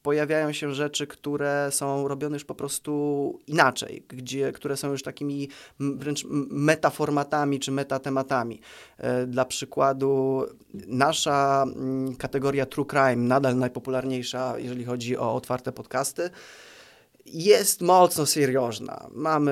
pojawiają 0.04 0.54
się 0.54 0.74
rzeczy, 0.74 1.08
które 1.08 1.70
są 1.72 2.08
robione 2.08 2.36
już 2.36 2.46
po 2.46 2.56
prostu 2.56 3.40
inaczej, 3.48 4.06
gdzie, 4.08 4.52
które 4.52 4.78
są 4.78 4.92
już 4.92 5.04
takimi 5.04 5.50
wręcz 5.80 6.26
metaformatami 6.50 7.60
czy 7.60 7.72
metatematami. 7.72 8.62
E, 8.98 9.26
dla 9.26 9.46
przykładu, 9.46 10.44
nasza 10.74 11.66
kategoria 12.18 12.66
True 12.66 12.86
Crime, 12.86 13.16
nadal 13.16 13.58
najpopularniejsza, 13.58 14.60
jeżeli 14.60 14.84
chodzi 14.84 15.18
o 15.18 15.36
otwarte 15.36 15.72
podcasty, 15.72 16.30
jest 17.26 17.82
mocno 17.82 18.26
seriożna. 18.26 19.08
Mamy 19.12 19.52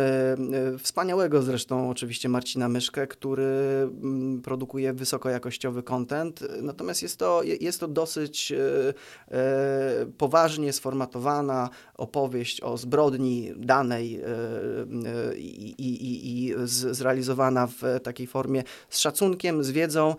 e, 0.75 0.77
wspaniałego 0.77 1.41
zresztą 1.41 1.89
oczywiście 1.89 2.29
Marcina 2.29 2.69
Myszkę, 2.69 3.07
który 3.07 3.43
mm, 3.43 4.41
produkuje 4.41 4.93
wysokojakościowy 4.93 5.83
content, 5.83 6.43
natomiast 6.61 7.01
jest 7.01 7.17
to, 7.17 7.41
jest 7.61 7.79
to 7.79 7.87
dosyć 7.87 8.51
e, 8.51 8.57
e, 9.37 10.05
poważnie 10.17 10.73
sformatowana 10.73 11.69
opowieść 11.97 12.61
o 12.61 12.77
zbrodni 12.77 13.51
danej 13.57 14.21
i, 15.37 15.75
i, 15.77 16.47
i 16.47 16.53
zrealizowana 16.65 17.67
w 17.67 17.81
takiej 18.03 18.27
formie 18.27 18.63
z 18.89 18.99
szacunkiem, 18.99 19.63
z 19.63 19.71
wiedzą, 19.71 20.15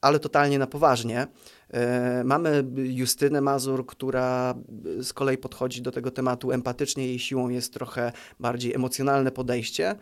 ale 0.00 0.18
totalnie 0.18 0.58
na 0.58 0.66
poważnie. 0.66 1.26
E, 1.72 2.24
mamy 2.24 2.64
Justynę 2.76 3.40
Mazur, 3.40 3.86
która 3.86 4.54
z 5.00 5.12
kolei 5.12 5.38
podchodzi 5.38 5.82
do 5.82 5.90
tego 5.90 6.10
tematu 6.10 6.52
empatycznie, 6.52 7.06
jej 7.06 7.18
siłą 7.18 7.48
jest 7.48 7.74
trochę 7.74 8.12
bardziej 8.40 8.74
emocjonalne 8.74 9.30
podejście. 9.30 9.96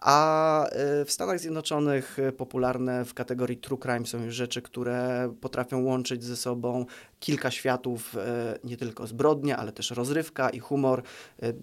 A 0.00 0.66
e, 0.66 1.04
w 1.04 1.12
Stanach 1.12 1.40
Zjednoczonych 1.40 2.16
popularne 2.36 3.04
w 3.04 3.14
kategorii 3.14 3.56
true 3.56 3.78
crime 3.78 4.06
są 4.06 4.24
już 4.24 4.34
rzeczy, 4.34 4.62
które 4.62 5.32
potrafią 5.40 5.82
łączyć 5.82 6.24
ze 6.24 6.36
sobą 6.36 6.86
kilka 7.20 7.50
światów, 7.50 8.16
e, 8.16 8.58
nie 8.64 8.76
tylko 8.76 9.06
zbrodnia, 9.06 9.56
ale 9.56 9.72
też 9.72 9.90
rozrywka 9.90 10.50
i 10.50 10.58
humor. 10.58 11.02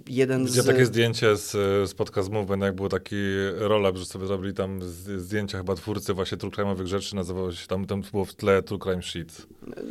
Jeden 0.08 0.46
Gdzie 0.46 0.62
z... 0.62 0.66
takie 0.66 0.86
zdjęcie 0.86 1.36
z, 1.36 1.52
z 1.90 1.94
podcast 1.94 2.30
Movement, 2.30 2.64
jak 2.64 2.76
był 2.76 2.90
taki 2.90 3.16
rollup, 3.58 3.98
że 3.98 4.06
sobie 4.06 4.28
zrobili 4.28 4.54
tam 4.54 4.80
zdjęcia 5.18 5.58
chyba 5.58 5.76
twórcy 5.76 6.14
właśnie 6.14 6.38
true 6.38 6.52
crime'owych 6.52 6.86
rzeczy, 6.86 7.16
nazywało 7.16 7.52
się 7.52 7.68
tam, 7.68 7.86
tam 7.86 8.02
było 8.12 8.26
w 8.26 8.34
tle 8.34 8.64
true 8.64 8.80
crime 8.80 9.02
sheet. 9.02 9.48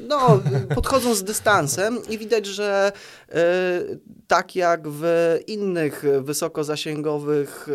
No, 0.08 0.40
podchodzą 0.74 1.14
z 1.14 1.24
dystansem 1.24 1.98
i 2.08 2.18
widać, 2.18 2.46
że 2.46 2.92
e, 3.28 3.82
tak 4.26 4.56
jak 4.56 4.88
w 4.88 5.04
innych 5.46 6.04
wysokozasięgowych 6.20 7.68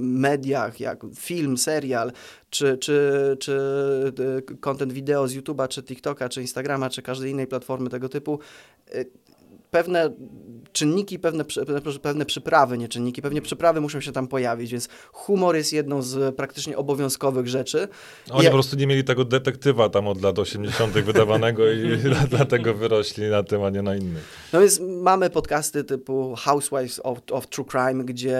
mediach, 0.00 0.80
jak 0.80 1.02
film, 1.16 1.58
serial, 1.58 2.12
czy, 2.50 2.78
czy, 2.78 3.36
czy 3.40 3.60
content 4.60 4.92
wideo 4.92 5.28
z 5.28 5.34
YouTube'a, 5.34 5.68
czy 5.68 5.82
TikToka, 5.82 6.28
czy 6.28 6.40
Instagrama, 6.40 6.90
czy 6.90 7.02
każdej 7.02 7.30
innej 7.30 7.46
platformy 7.46 7.90
tego 7.90 8.08
typu, 8.08 8.38
pewne 9.70 10.10
czynniki, 10.76 11.18
pewne, 11.18 11.44
pewne 12.02 12.24
przyprawy, 12.24 12.78
nie 12.78 12.88
czynniki, 12.88 13.22
pewnie 13.22 13.42
przyprawy 13.42 13.80
muszą 13.80 14.00
się 14.00 14.12
tam 14.12 14.28
pojawić, 14.28 14.72
więc 14.72 14.88
humor 15.12 15.56
jest 15.56 15.72
jedną 15.72 16.02
z 16.02 16.36
praktycznie 16.36 16.76
obowiązkowych 16.76 17.48
rzeczy. 17.48 17.88
Oni 18.30 18.44
ja... 18.44 18.50
po 18.50 18.56
prostu 18.56 18.76
nie 18.76 18.86
mieli 18.86 19.04
tego 19.04 19.24
detektywa 19.24 19.88
tam 19.88 20.08
od 20.08 20.22
lat 20.22 20.38
80. 20.38 20.92
wydawanego 20.92 21.72
i 21.72 21.96
dlatego 22.30 22.74
wyrośli 22.74 23.30
na 23.30 23.42
tym, 23.42 23.62
a 23.62 23.70
nie 23.70 23.82
na 23.82 23.96
innym. 23.96 24.22
No 24.52 24.60
więc 24.60 24.80
mamy 24.80 25.30
podcasty 25.30 25.84
typu 25.84 26.34
Housewives 26.38 27.00
of, 27.04 27.18
of 27.30 27.46
True 27.46 27.64
Crime, 27.64 28.04
gdzie 28.04 28.38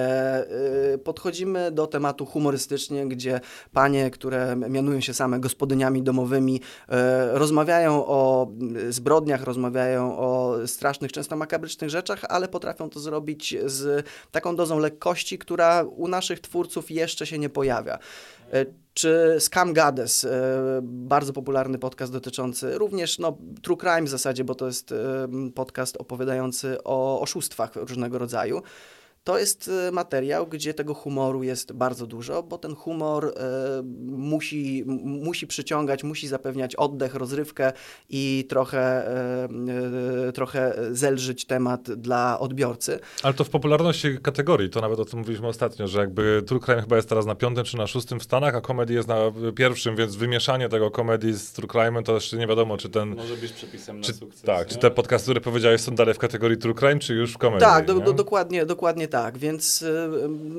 y, 0.95 0.99
podchodzimy 0.99 1.73
do 1.73 1.87
tematu 1.87 2.27
humorystycznie, 2.27 3.09
gdzie 3.09 3.41
panie, 3.73 4.11
które 4.11 4.57
mianują 4.57 5.01
się 5.01 5.15
same 5.15 5.41
gospodyniami 5.41 6.03
domowymi, 6.03 6.57
y, 6.57 6.93
rozmawiają 7.39 8.07
o 8.07 8.49
zbrodniach, 8.89 9.45
rozmawiają 9.45 10.19
o 10.19 10.57
strasznych, 10.67 11.13
często 11.13 11.26
makabrycznych 11.35 11.91
rzeczach, 11.91 12.25
ale 12.29 12.49
potrafią 12.49 12.91
to 12.91 13.01
zrobić 13.01 13.55
z 13.65 14.07
taką 14.31 14.57
dozą 14.57 14.79
lekkości, 14.79 15.39
która 15.39 15.83
u 15.83 16.09
naszych 16.09 16.41
twórców 16.41 16.91
jeszcze 16.91 17.27
się 17.27 17.39
nie 17.39 17.49
pojawia. 17.49 17.99
E, 18.53 18.67
czy 18.95 19.37
Scam 19.41 19.73
Goddess, 19.73 20.25
e, 20.25 20.81
bardzo 20.83 21.33
popularny 21.33 21.79
podcast 21.79 22.13
dotyczący 22.13 22.79
również 22.79 23.19
no, 23.19 23.39
true 23.63 23.77
crime 23.77 24.03
w 24.03 24.09
zasadzie, 24.09 24.45
bo 24.45 24.55
to 24.55 24.67
jest 24.67 24.93
e, 24.93 24.97
podcast 25.55 25.97
opowiadający 25.97 26.79
o 26.85 27.21
oszustwach 27.21 27.77
różnego 27.77 28.19
rodzaju 28.19 28.63
to 29.27 29.39
jest 29.39 29.71
e, 29.89 29.93
materiał, 29.93 30.47
gdzie 30.47 30.75
tego 30.75 30.95
humoru 30.95 31.43
jest 31.43 31.73
bardzo 31.73 32.07
dużo, 32.07 32.43
bo 32.43 32.59
ten 32.59 32.75
humor 32.75 33.25
e, 33.27 33.83
musi, 34.07 34.85
musi 35.05 35.47
przyciągać, 35.47 36.05
musi 36.05 36.29
zapewniać 36.29 36.77
oddech, 36.77 37.15
rozrywkę 37.15 37.73
i 38.09 38.47
trochę, 38.49 39.09
e, 40.29 40.33
trochę 40.33 40.75
zelżyć 40.91 41.45
temat 41.45 41.93
dla 41.93 42.39
odbiorcy. 42.39 42.99
Ale 43.23 43.35
to 43.35 43.45
w 43.45 43.51
popularności 43.51 44.19
kategorii, 44.23 44.71
to 44.71 44.81
nawet 44.81 44.99
o 44.99 45.05
tym 45.05 45.19
mówiliśmy 45.19 45.49
ostatnio, 45.49 45.89
że 45.89 46.01
jakby 46.01 46.43
True 46.47 46.61
Crime 46.61 46.83
chyba 46.83 46.97
jest 46.97 47.09
teraz 47.09 47.27
na 47.27 47.35
piątym 47.35 47.65
czy 47.65 47.77
na 47.77 47.87
szóstym 47.87 48.21
w 48.21 48.23
Stanach, 48.23 48.55
a 48.55 48.61
komedii 48.61 48.97
jest 48.97 49.09
na 49.09 49.17
pierwszym, 49.57 49.97
więc 49.97 50.17
wymieszanie 50.17 50.69
tego 50.69 50.91
komedii 50.91 51.33
z 51.33 51.53
True 51.53 51.69
Crime'em 51.69 52.03
to 52.03 52.15
jeszcze 52.15 52.37
nie 52.37 52.47
wiadomo, 52.47 52.77
czy 52.77 52.89
ten... 52.89 53.17
Może 53.17 53.37
być 53.37 53.53
przepisem 53.53 54.03
czy, 54.03 54.13
na 54.13 54.19
sukces. 54.19 54.43
Tak, 54.43 54.69
nie? 54.69 54.75
czy 54.75 54.79
te 54.81 54.91
podcasty, 54.91 55.25
które 55.25 55.41
powiedziałeś 55.41 55.81
są 55.81 55.95
dalej 55.95 56.15
w 56.15 56.19
kategorii 56.19 56.59
True 56.59 56.75
Crime, 56.75 56.99
czy 56.99 57.15
już 57.15 57.33
w 57.33 57.39
komedii? 57.39 57.67
Tak, 57.67 57.87
do, 57.87 58.01
do, 58.01 58.13
dokładnie, 58.13 58.67
dokładnie 58.67 59.09
tak 59.09 59.16
tak, 59.17 59.39
więc 59.39 59.83
y, 59.83 60.09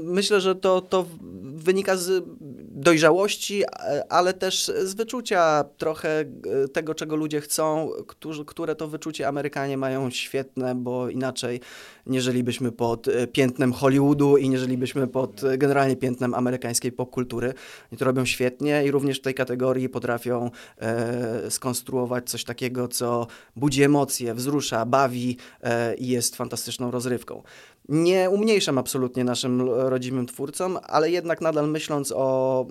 myślę, 0.04 0.41
że 0.41 0.56
to, 0.56 0.82
to 0.82 1.06
wynika 1.41 1.98
z 1.98 2.24
dojrzałości, 2.72 3.63
ale 4.10 4.34
też 4.34 4.72
z 4.84 4.93
wyczucia 4.93 5.63
trochę 5.78 6.26
tego, 6.74 6.96
czego 6.96 7.15
ludzie 7.15 7.41
chcą, 7.41 7.89
którzy, 8.08 8.46
które 8.46 8.76
to 8.76 8.88
wyczucie 8.88 9.28
Amerykanie 9.28 9.78
mają 9.78 10.10
świetne, 10.10 10.76
bo 10.76 11.10
inaczej 11.10 11.60
nie 12.06 12.22
żylibyśmy 12.22 12.72
pod 12.72 13.08
piętnem 13.32 13.74
Hollywoodu 13.74 14.38
i 14.38 14.50
nie 14.50 14.58
żylibyśmy 14.58 15.08
pod 15.08 15.41
generalnie 15.58 15.96
piętnem 15.96 16.34
amerykańskiej 16.34 16.91
popkultury. 16.91 17.54
I 17.91 17.98
to 17.98 18.06
robią 18.06 18.26
świetnie 18.26 18.86
i 18.86 18.91
również 18.91 19.20
w 19.20 19.22
tej 19.22 19.34
kategorii 19.34 19.89
potrafią 19.89 20.52
e, 20.78 21.52
skonstruować 21.52 22.30
coś 22.30 22.43
takiego, 22.43 22.88
co 22.88 23.28
budzi 23.56 23.84
emocje, 23.84 24.34
wzrusza, 24.34 24.86
bawi 24.86 25.38
e, 25.62 25.96
i 25.96 26.08
jest 26.08 26.36
fantastyczną 26.36 26.91
rozrywką. 26.91 27.43
Nie 27.89 28.30
umniejszam 28.30 28.78
absolutnie 28.78 29.23
naszym 29.23 29.69
rodzimym 29.69 30.26
twórcom, 30.26 30.78
ale 30.84 31.12
jednak 31.12 31.41
nadal 31.41 31.69
myśląc 31.69 32.13
o 32.15 32.65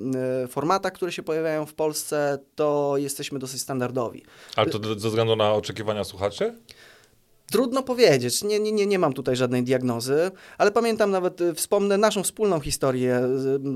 y, 0.44 0.48
formatach, 0.48 0.92
które 0.92 1.12
się 1.12 1.22
pojawiają 1.22 1.66
w 1.66 1.74
Polsce, 1.74 2.38
to 2.54 2.94
jesteśmy 2.96 3.38
dosyć 3.38 3.62
standardowi. 3.62 4.24
Ale 4.56 4.70
to 4.70 4.94
ze 4.98 5.08
względu 5.08 5.36
na 5.36 5.52
oczekiwania 5.52 6.04
słuchaczy? 6.04 6.54
Trudno 7.50 7.82
powiedzieć, 7.82 8.44
nie, 8.44 8.60
nie, 8.60 8.86
nie 8.86 8.98
mam 8.98 9.12
tutaj 9.12 9.36
żadnej 9.36 9.62
diagnozy, 9.62 10.30
ale 10.58 10.70
pamiętam 10.70 11.10
nawet, 11.10 11.40
y, 11.40 11.54
wspomnę 11.54 11.98
naszą 11.98 12.22
wspólną 12.22 12.60
historię. 12.60 13.20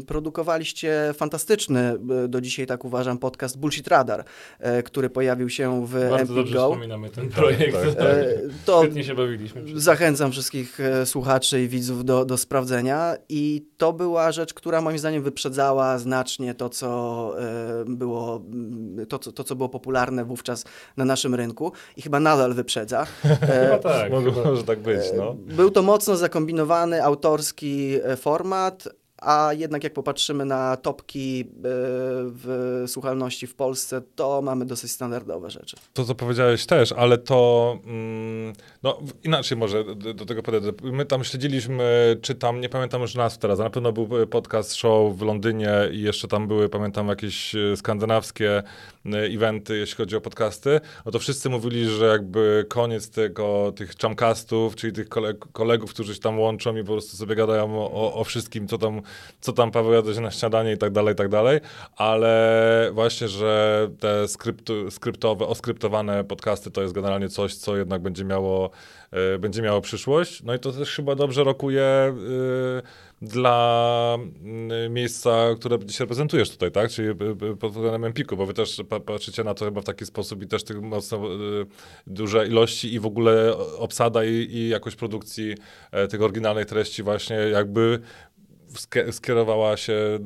Produkowaliście 0.06 1.14
fantastyczny, 1.14 1.98
y, 2.24 2.28
do 2.28 2.40
dzisiaj 2.40 2.66
tak 2.66 2.84
uważam, 2.84 3.18
podcast 3.18 3.58
Bullshit 3.58 3.88
Radar, 3.88 4.24
który 4.84 5.10
pojawił 5.10 5.48
się 5.48 5.86
w 5.86 5.92
Bardzo 5.92 6.16
Empik 6.16 6.34
dobrze 6.36 6.54
Go. 6.54 6.68
wspominamy 6.68 7.10
ten 7.10 7.28
projekt. 7.28 7.72
Tak, 7.72 7.94
tak. 8.04 8.06
To 8.64 8.82
Świetnie 8.82 9.04
się 9.04 9.14
bawiliśmy. 9.14 9.62
Zachęcam 9.74 10.32
wszystkich 10.32 10.78
słuchaczy 11.04 11.62
i 11.62 11.68
widzów 11.68 12.04
do, 12.04 12.24
do 12.24 12.38
sprawdzenia. 12.38 13.16
I 13.28 13.66
to 13.76 13.92
była 13.92 14.32
rzecz, 14.32 14.54
która 14.54 14.80
moim 14.80 14.98
zdaniem 14.98 15.22
wyprzedzała 15.22 15.98
znacznie 15.98 16.54
to, 16.54 16.68
co 16.68 16.90
było, 17.86 18.44
to, 19.08 19.18
co, 19.18 19.32
to, 19.32 19.44
co 19.44 19.56
było 19.56 19.68
popularne 19.68 20.24
wówczas 20.24 20.64
na 20.96 21.04
naszym 21.04 21.34
rynku 21.34 21.72
i 21.96 22.02
chyba 22.02 22.20
nadal 22.20 22.54
wyprzedza. 22.54 23.06
E, 23.60 23.64
Chyba 23.64 23.78
tak. 23.78 24.12
Mogło, 24.12 24.32
chyba. 24.32 24.50
może 24.50 24.62
tak 24.64 24.78
być, 24.78 25.00
no. 25.16 25.34
Był 25.38 25.70
to 25.70 25.82
mocno 25.82 26.16
zakombinowany, 26.16 27.04
autorski 27.04 27.96
e, 28.04 28.16
format, 28.16 28.88
a 29.20 29.52
jednak 29.52 29.84
jak 29.84 29.92
popatrzymy 29.92 30.44
na 30.44 30.76
topki 30.76 31.40
e, 31.40 31.46
w 32.24 32.84
słuchalności 32.86 33.46
w 33.46 33.54
Polsce, 33.54 34.02
to 34.14 34.42
mamy 34.42 34.66
dosyć 34.66 34.90
standardowe 34.90 35.50
rzeczy. 35.50 35.76
To, 35.92 36.04
co 36.04 36.14
powiedziałeś 36.14 36.66
też, 36.66 36.92
ale 36.92 37.18
to 37.18 37.78
mm, 37.84 38.52
no, 38.82 39.00
inaczej 39.24 39.58
może 39.58 39.84
do, 39.94 40.14
do 40.14 40.26
tego 40.26 40.42
podejdę. 40.42 40.72
My 40.82 41.04
tam 41.04 41.24
śledziliśmy, 41.24 42.16
czy 42.22 42.34
tam, 42.34 42.60
nie 42.60 42.68
pamiętam 42.68 43.02
już 43.02 43.14
nazw 43.14 43.38
teraz, 43.38 43.58
na 43.58 43.70
pewno 43.70 43.92
był 43.92 44.26
podcast 44.26 44.74
show 44.74 45.16
w 45.16 45.22
Londynie 45.22 45.70
i 45.92 46.02
jeszcze 46.02 46.28
tam 46.28 46.48
były, 46.48 46.68
pamiętam, 46.68 47.08
jakieś 47.08 47.54
e, 47.54 47.76
skandynawskie 47.76 48.62
e, 49.06 49.18
eventy, 49.18 49.78
jeśli 49.78 49.96
chodzi 49.96 50.16
o 50.16 50.20
podcasty. 50.20 50.80
No 51.06 51.12
to 51.12 51.18
wszyscy 51.18 51.50
mówili, 51.50 51.88
że 51.88 52.06
jakby 52.06 52.66
koniec 52.68 53.10
tego, 53.10 53.72
tych 53.76 53.94
chamcastów, 54.02 54.76
czyli 54.76 54.92
tych 54.92 55.08
koleg- 55.08 55.52
kolegów, 55.52 55.90
którzy 55.90 56.14
się 56.14 56.20
tam 56.20 56.38
łączą 56.38 56.76
i 56.76 56.80
po 56.84 56.92
prostu 56.92 57.16
sobie 57.16 57.34
gadają 57.34 57.78
o, 57.78 58.14
o 58.14 58.24
wszystkim, 58.24 58.68
co 58.68 58.78
tam, 58.78 59.02
co 59.40 59.52
tam 59.52 59.70
Paweł 59.70 59.92
jadł 59.92 60.20
na 60.20 60.30
śniadanie 60.30 60.72
i 60.72 60.78
tak 60.78 60.92
dalej, 60.92 61.14
i 61.14 61.16
tak 61.16 61.28
dalej, 61.28 61.60
ale 61.96 62.90
właśnie, 62.92 63.28
że 63.28 63.88
te 64.00 64.26
skryptowe, 64.90 65.46
oskryptowane 65.46 66.24
podcasty 66.24 66.70
to 66.70 66.82
jest 66.82 66.94
generalnie 66.94 67.28
coś, 67.28 67.54
co 67.54 67.76
jednak 67.76 68.02
będzie 68.02 68.24
miało, 68.24 68.70
e, 69.10 69.38
będzie 69.38 69.62
miało 69.62 69.80
przyszłość. 69.80 70.42
No 70.42 70.54
i 70.54 70.58
to 70.58 70.72
też 70.72 70.96
chyba 70.96 71.14
dobrze 71.14 71.44
rokuje 71.44 71.82
e, 71.82 72.14
dla 73.22 74.18
mm, 74.42 74.92
miejsca, 74.92 75.30
które 75.58 75.78
dzisiaj 75.84 76.04
reprezentujesz 76.04 76.50
tutaj, 76.50 76.72
tak? 76.72 76.90
Czyli 76.90 77.08
e, 77.08 77.12
e, 77.50 77.56
pod 77.56 77.72
względem 77.72 78.04
Empiku, 78.04 78.36
bo 78.36 78.46
wy 78.46 78.54
też 78.54 78.82
pa, 78.88 79.00
patrzycie 79.00 79.44
na 79.44 79.54
to 79.54 79.64
chyba 79.64 79.80
w 79.80 79.84
taki 79.84 80.06
sposób 80.06 80.42
i 80.42 80.46
też 80.46 80.64
tych 80.64 80.80
mocno 80.82 81.18
e, 81.18 81.28
duże 82.06 82.46
ilości 82.46 82.94
i 82.94 83.00
w 83.00 83.06
ogóle 83.06 83.56
obsada 83.78 84.24
i, 84.24 84.30
i 84.30 84.68
jakość 84.68 84.96
produkcji 84.96 85.54
e, 85.92 86.08
tych 86.08 86.22
oryginalnych 86.22 86.66
treści 86.66 87.02
właśnie 87.02 87.36
jakby 87.36 88.00
skierowała 89.10 89.76
się 89.76 90.18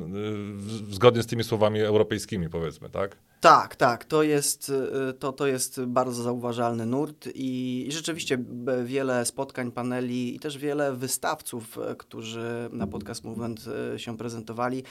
y, 0.91 0.95
zgodnie 0.95 1.23
z 1.23 1.27
tymi 1.27 1.45
słowami 1.45 1.81
europejskimi, 1.81 2.49
powiedzmy, 2.49 2.91
tak? 2.91 3.17
Tak, 3.41 3.77
tak, 3.77 4.05
to 4.05 4.23
jest, 4.23 4.73
y, 5.11 5.13
to, 5.13 5.33
to 5.33 5.47
jest 5.47 5.85
bardzo 5.85 6.23
zauważalny 6.23 6.87
nurt 6.87 7.29
i, 7.35 7.85
i 7.89 7.93
rzeczywiście 7.93 8.39
wiele 8.85 9.27
spotkań, 9.27 9.73
paneli 9.73 10.37
i 10.37 10.41
też 10.41 10.59
wiele 10.59 10.93
wystawców, 10.93 11.79
e, 11.79 11.95
którzy 11.97 12.69
na 12.73 12.87
Podcast 12.87 13.25
Movement 13.25 13.65
się 13.97 14.17
prezentowali, 14.17 14.85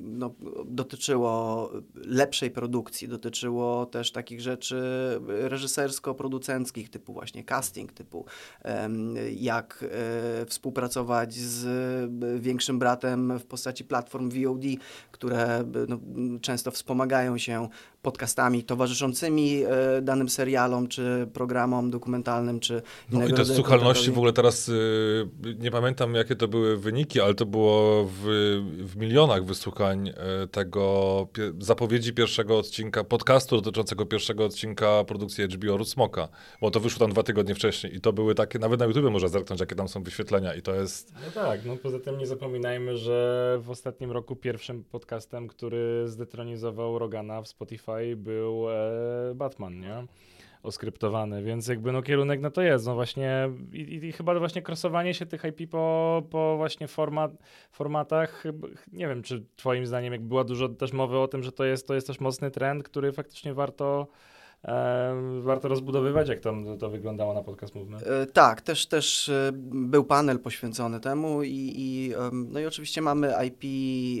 no, 0.00 0.34
dotyczyło 0.66 1.70
lepszej 1.94 2.50
produkcji, 2.50 3.08
dotyczyło 3.08 3.86
też 3.86 4.12
takich 4.12 4.40
rzeczy 4.40 4.80
reżysersko-producenckich, 5.28 6.90
typu 6.90 7.12
właśnie 7.12 7.44
casting, 7.44 7.92
typu 7.92 8.24
jak 9.36 9.84
e, 9.90 10.46
współpracować 10.46 11.34
z 11.34 11.64
e, 12.24 12.40
większym 12.40 12.78
bratem 12.78 13.38
w 13.38 13.44
postaci 13.44 13.84
platform 13.84 14.30
VOD, 14.30 14.64
które 15.10 15.58
e, 15.58 15.64
no, 15.88 15.98
często 16.40 16.70
wspomagają 16.70 17.38
się 17.38 17.68
podcastami 18.04 18.64
towarzyszącymi 18.64 19.64
e, 19.64 20.02
danym 20.02 20.28
serialom, 20.28 20.88
czy 20.88 21.26
programom 21.32 21.90
dokumentalnym, 21.90 22.60
czy 22.60 22.82
No 23.12 23.26
i 23.26 23.32
te 23.32 23.44
słuchalności 23.44 24.10
w 24.10 24.18
ogóle 24.18 24.32
teraz, 24.32 24.68
y, 24.68 25.26
nie 25.58 25.70
pamiętam 25.70 26.14
jakie 26.14 26.36
to 26.36 26.48
były 26.48 26.76
wyniki, 26.76 27.20
ale 27.20 27.34
to 27.34 27.46
było 27.46 28.04
w, 28.04 28.22
w 28.78 28.96
milionach 28.96 29.44
wysłuchań 29.44 30.08
y, 30.08 30.12
tego 30.48 31.26
pie, 31.32 31.52
zapowiedzi 31.58 32.14
pierwszego 32.14 32.58
odcinka, 32.58 33.04
podcastu 33.04 33.56
dotyczącego 33.56 34.06
pierwszego 34.06 34.44
odcinka 34.44 35.04
produkcji 35.04 35.44
HBO 35.44 35.76
Rusmoka, 35.76 36.28
bo 36.60 36.70
to 36.70 36.80
wyszło 36.80 36.98
tam 37.00 37.10
dwa 37.10 37.22
tygodnie 37.22 37.54
wcześniej 37.54 37.96
i 37.96 38.00
to 38.00 38.12
były 38.12 38.34
takie, 38.34 38.58
nawet 38.58 38.80
na 38.80 38.86
YouTube 38.86 39.10
można 39.10 39.28
zerknąć, 39.28 39.60
jakie 39.60 39.74
tam 39.74 39.88
są 39.88 40.02
wyświetlenia 40.02 40.54
i 40.54 40.62
to 40.62 40.74
jest, 40.74 41.12
No 41.12 41.42
tak, 41.42 41.64
no 41.64 41.76
poza 41.76 41.98
tym 41.98 42.18
nie 42.18 42.26
zapominajmy, 42.26 42.96
że 42.96 43.58
w 43.62 43.70
ostatnim 43.70 44.10
roku 44.10 44.36
pierwszym 44.36 44.84
podcastem, 44.84 45.48
który 45.48 46.08
zdetronizował 46.08 46.98
Rogana 46.98 47.42
w 47.42 47.48
Spotify 47.48 47.93
był 48.16 48.70
e, 48.70 49.34
Batman, 49.34 49.80
nie? 49.80 50.04
Oskryptowany, 50.62 51.42
więc 51.42 51.68
jakby 51.68 51.92
no 51.92 52.02
kierunek 52.02 52.40
na 52.40 52.50
to 52.50 52.62
jest, 52.62 52.86
no 52.86 52.94
właśnie 52.94 53.50
i, 53.72 53.80
i, 53.80 54.12
chyba 54.12 54.38
właśnie 54.38 54.62
krosowanie 54.62 55.14
się 55.14 55.26
tych 55.26 55.44
IP 55.44 55.70
po, 55.70 56.22
po 56.30 56.56
właśnie 56.56 56.88
format, 56.88 57.32
formatach, 57.70 58.44
nie 58.92 59.08
wiem, 59.08 59.22
czy 59.22 59.44
twoim 59.56 59.86
zdaniem 59.86 60.12
jak 60.12 60.22
była 60.22 60.44
dużo 60.44 60.68
też 60.68 60.92
mowy 60.92 61.18
o 61.18 61.28
tym, 61.28 61.42
że 61.42 61.52
to 61.52 61.64
jest, 61.64 61.86
to 61.86 61.94
jest 61.94 62.06
też 62.06 62.20
mocny 62.20 62.50
trend, 62.50 62.82
który 62.82 63.12
faktycznie 63.12 63.54
warto 63.54 64.06
warto 65.40 65.68
rozbudowywać, 65.68 66.28
jak 66.28 66.40
tam 66.40 66.78
to, 66.78 66.90
wyglądało 66.90 67.34
na 67.34 67.42
Podcast 67.42 67.74
Movement. 67.74 68.06
E, 68.06 68.26
Tak, 68.26 68.60
też, 68.60 68.86
też 68.86 69.28
e, 69.28 69.50
był 69.72 70.04
panel 70.04 70.38
poświęcony 70.38 71.00
temu 71.00 71.42
i, 71.42 71.72
i, 71.76 72.12
no 72.32 72.60
i 72.60 72.66
oczywiście 72.66 73.02
mamy 73.02 73.34
IP, 73.46 73.64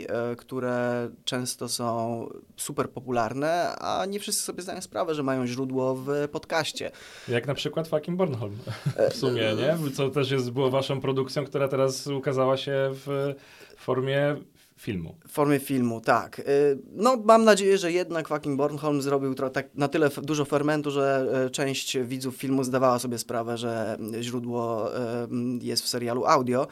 e, 0.08 0.36
które 0.36 1.08
często 1.24 1.68
są 1.68 2.26
super 2.56 2.90
popularne, 2.90 3.76
a 3.76 4.06
nie 4.06 4.20
wszyscy 4.20 4.42
sobie 4.42 4.62
zdają 4.62 4.80
sprawę, 4.80 5.14
że 5.14 5.22
mają 5.22 5.46
źródło 5.46 5.94
w 5.94 6.28
podcaście. 6.32 6.90
Jak 7.28 7.46
na 7.46 7.54
przykład 7.54 7.88
fucking 7.88 8.18
Bornholm 8.18 8.56
w 9.10 9.16
sumie, 9.16 9.42
nie? 9.42 9.90
Co 9.90 10.10
też 10.10 10.30
jest, 10.30 10.50
było 10.50 10.70
waszą 10.70 11.00
produkcją, 11.00 11.44
która 11.44 11.68
teraz 11.68 12.06
ukazała 12.06 12.56
się 12.56 12.90
w 12.92 13.34
formie 13.76 14.36
filmu. 14.76 15.16
W 15.28 15.32
formie 15.32 15.60
filmu, 15.60 16.00
tak. 16.00 16.38
Y, 16.38 16.78
No, 16.92 17.16
mam 17.24 17.44
nadzieję, 17.44 17.78
że 17.78 17.92
jednak 17.92 18.28
fucking 18.28 18.56
Bornholm 18.56 19.02
zrobił 19.02 19.34
tak, 19.34 19.74
na 19.74 19.88
tyle 19.88 20.10
dużo 20.22 20.44
fermentu, 20.44 20.90
że 20.90 21.26
e, 21.46 21.50
część 21.50 21.98
widzów 21.98 22.36
filmu 22.36 22.64
zdawała 22.64 22.98
sobie 22.98 23.18
sprawę, 23.18 23.58
że 23.58 23.98
źródło 24.20 24.90
e, 24.96 25.28
jest 25.60 25.82
w 25.82 25.88
serialu 25.88 26.24
audio. 26.26 26.66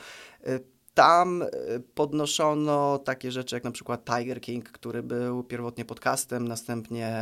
Y, 0.93 0.95
Tam 0.95 1.43
e, 1.43 1.47
podnoszono 1.95 2.99
takie 2.99 3.33
rzeczy 3.33 3.57
jak 3.57 3.65
na 3.65 3.71
przykład 3.71 4.05
Tiger 4.05 4.41
King, 4.41 4.69
który 4.69 5.03
był 5.03 5.45
pierwotnie 5.45 5.85
podcastem, 5.85 6.49
następnie 6.49 7.17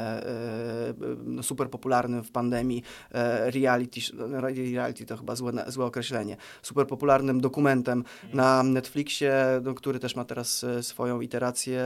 no, 1.25 1.43
super 1.43 1.71
popularnym 1.71 2.25
w 2.25 2.31
pandemii 2.31 2.83
e, 3.13 3.51
reality, 3.51 4.01
no, 4.15 4.41
reality 4.41 5.07
to 5.07 5.17
chyba 5.17 5.37
złe, 5.37 5.53
złe 5.67 5.85
określenie, 5.85 6.37
super 6.63 6.87
popularnym 6.87 7.41
dokumentem 7.41 8.05
na 8.33 8.63
Netflixie, 8.63 9.35
no, 9.63 9.75
który 9.75 9.99
też 9.99 10.17
ma 10.17 10.25
teraz 10.25 10.67
swoją 10.81 11.21
iterację 11.21 11.83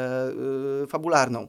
fabularną. 0.89 1.49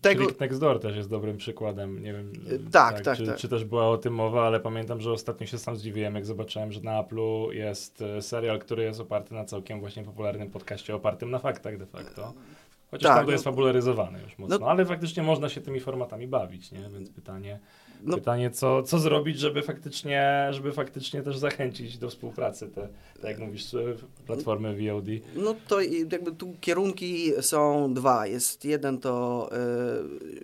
Tego, 0.00 0.24
Click 0.24 0.40
Next 0.40 0.60
Door 0.60 0.80
też 0.80 0.96
jest 0.96 1.10
dobrym 1.10 1.36
przykładem. 1.36 2.02
Nie 2.02 2.12
wiem, 2.12 2.32
Y, 2.52 2.70
tak, 2.70 3.00
tak, 3.00 3.16
czy, 3.18 3.26
tak. 3.26 3.36
czy 3.36 3.48
też 3.48 3.64
była 3.64 3.88
o 3.88 3.98
tym 3.98 4.14
mowa, 4.14 4.46
ale 4.46 4.60
pamiętam, 4.60 5.00
że 5.00 5.12
ostatnio 5.12 5.46
się 5.46 5.58
sam 5.58 5.76
zdziwiłem, 5.76 6.14
jak 6.14 6.26
zobaczyłem, 6.26 6.72
że 6.72 6.80
na 6.80 7.02
Apple'u 7.02 7.50
jest 7.52 8.02
e, 8.02 8.22
serial, 8.22 8.58
który 8.58 8.82
jest 8.82 9.00
oparty 9.00 9.34
na 9.34 9.44
całkiem 9.44 9.80
właśnie 9.80 10.04
popularnym 10.04 10.50
podcaście, 10.50 10.94
opartym 10.94 11.30
na 11.30 11.38
faktach 11.38 11.78
de 11.78 11.86
facto. 11.86 12.32
Chociaż 12.90 13.02
Tak, 13.08 13.16
tam 13.16 13.24
to 13.24 13.26
no- 13.26 13.32
jest 13.32 13.44
fabularyzowane 13.44 14.22
już 14.22 14.38
mocno, 14.38 14.58
no- 14.58 14.66
ale 14.66 14.84
faktycznie 14.86 15.22
można 15.22 15.48
się 15.48 15.60
tymi 15.60 15.80
formatami 15.80 16.26
bawić, 16.28 16.72
nie? 16.72 16.78
Więc 16.94 17.10
pytanie, 17.10 17.58
No- 18.02 18.16
pytanie 18.16 18.50
co, 18.50 18.82
co 18.82 18.98
zrobić, 18.98 19.38
żeby 19.38 19.62
faktycznie, 19.62 20.46
żeby 20.50 20.72
faktycznie 20.72 21.22
też 21.22 21.38
zachęcić 21.38 21.98
do 21.98 22.08
współpracy 22.10 22.68
te, 22.68 22.88
tak 23.20 23.30
jak 23.30 23.38
mówisz, 23.38 23.76
platformy 24.26 24.76
VOD. 24.76 25.06
No 25.36 25.54
to 25.68 25.80
jakby 25.80 26.32
tu 26.32 26.54
kierunki 26.60 27.32
są 27.40 27.94
dwa. 27.94 28.26
Jest 28.26 28.64
jeden 28.64 28.98
to 28.98 29.48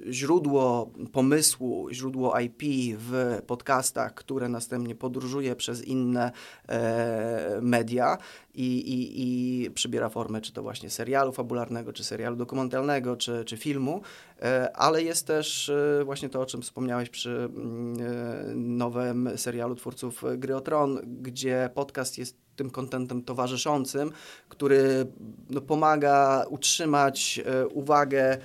y, 0.09 0.12
źródło 0.12 0.91
pomysłu, 1.12 1.89
źródło 1.93 2.41
IP 2.41 2.62
w 2.99 3.43
podcastach, 3.47 4.15
które 4.15 4.49
następnie 4.49 4.95
podróżuje 4.95 5.57
przez 5.57 5.85
inne 5.85 6.33
e, 6.69 7.59
media 7.62 8.19
i, 8.55 8.77
i, 8.77 9.23
i 9.23 9.71
przybiera 9.71 10.09
formę 10.09 10.41
czy 10.41 10.53
to 10.53 10.62
właśnie 10.62 10.91
serialu 10.91 11.33
fabularnego, 11.33 11.93
czy 11.93 12.05
serialu 12.05 12.37
dokumentalnego, 12.37 13.17
czy, 13.17 13.45
czy 13.45 13.57
filmu, 13.57 14.01
e, 14.43 14.77
ale 14.77 15.03
jest 15.03 15.27
też 15.27 15.69
e, 15.69 16.05
właśnie 16.05 16.29
to, 16.29 16.41
o 16.41 16.47
czym 16.47 16.62
wspomniałeś 16.62 17.11
przy 17.11 17.31
mm, 17.31 18.77
nowym 18.77 19.31
serialu 19.37 19.75
twórców 19.75 20.25
Gry 20.37 20.57
o 20.57 20.61
Tron, 20.61 21.01
gdzie 21.23 21.71
podcast 21.75 22.19
jest 22.19 22.45
tym 22.57 22.71
kontentem 22.71 23.23
towarzyszącym, 23.23 24.12
który 24.49 25.07
no, 25.51 25.61
pomaga 25.61 26.45
utrzymać 26.49 27.41
e, 27.45 27.66
uwagę 27.66 28.39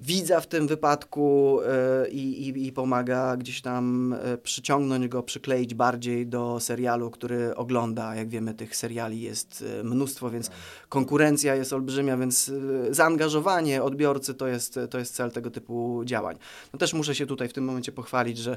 widza 0.00 0.40
w 0.40 0.46
tym 0.46 0.66
wypadku 0.66 1.58
e, 1.60 2.08
i, 2.08 2.48
i, 2.48 2.66
i 2.66 2.72
pomaga 2.72 3.36
gdzieś 3.36 3.62
tam 3.62 4.12
e, 4.12 4.38
przyciągnąć 4.38 5.08
go, 5.08 5.22
przykleić 5.22 5.74
bardziej 5.74 6.26
do 6.26 6.60
serialu, 6.60 7.10
który 7.10 7.56
ogląda. 7.56 8.14
Jak 8.14 8.28
wiemy, 8.28 8.54
tych 8.54 8.76
seriali 8.76 9.20
jest 9.20 9.64
e, 9.80 9.84
mnóstwo, 9.84 10.30
więc 10.30 10.50
konkurencja 10.88 11.54
jest 11.54 11.72
olbrzymia, 11.72 12.16
więc 12.16 12.52
zaangażowanie 12.90 13.82
odbiorcy 13.82 14.34
to 14.34 14.46
jest, 14.46 14.78
to 14.90 14.98
jest 14.98 15.14
cel 15.14 15.30
tego 15.30 15.50
typu 15.50 16.02
działań. 16.04 16.36
No 16.72 16.78
też 16.78 16.94
muszę 16.94 17.14
się 17.14 17.26
tutaj 17.26 17.48
w 17.48 17.52
tym 17.52 17.64
momencie 17.64 17.92
pochwalić, 17.92 18.38
że 18.38 18.56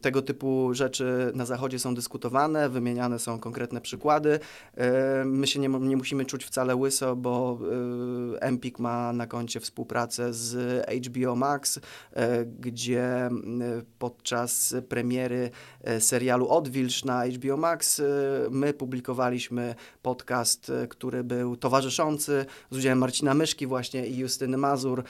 tego 0.00 0.22
typu 0.22 0.74
rzeczy 0.74 1.32
na 1.34 1.46
Zachodzie 1.46 1.78
są 1.78 1.94
dyskutowane, 1.94 2.68
wymieniane 2.68 3.18
są 3.18 3.38
konkretne 3.38 3.80
przykłady. 3.80 4.40
My 5.24 5.46
się 5.46 5.60
nie, 5.60 5.68
nie 5.68 5.96
musimy 5.96 6.24
czuć 6.24 6.44
wcale 6.44 6.76
łyso, 6.76 7.16
bo 7.16 7.58
Empik 8.40 8.78
ma 8.78 9.12
na 9.12 9.26
koncie 9.26 9.60
współpracę 9.60 10.17
z 10.30 10.84
HBO 11.06 11.36
Max, 11.36 11.80
e, 12.12 12.44
gdzie 12.44 13.30
podczas 13.98 14.74
premiery 14.88 15.50
e, 15.82 16.00
serialu 16.00 16.48
Odwilż 16.48 17.04
na 17.04 17.26
HBO 17.26 17.56
Max 17.56 18.00
e, 18.00 18.04
my 18.50 18.74
publikowaliśmy 18.74 19.74
podcast, 20.02 20.72
który 20.88 21.24
był 21.24 21.56
towarzyszący 21.56 22.46
z 22.70 22.76
udziałem 22.76 22.98
Marcina 22.98 23.34
Myszki 23.34 23.66
właśnie 23.66 24.06
i 24.06 24.18
Justyny 24.18 24.56
Mazur, 24.56 25.04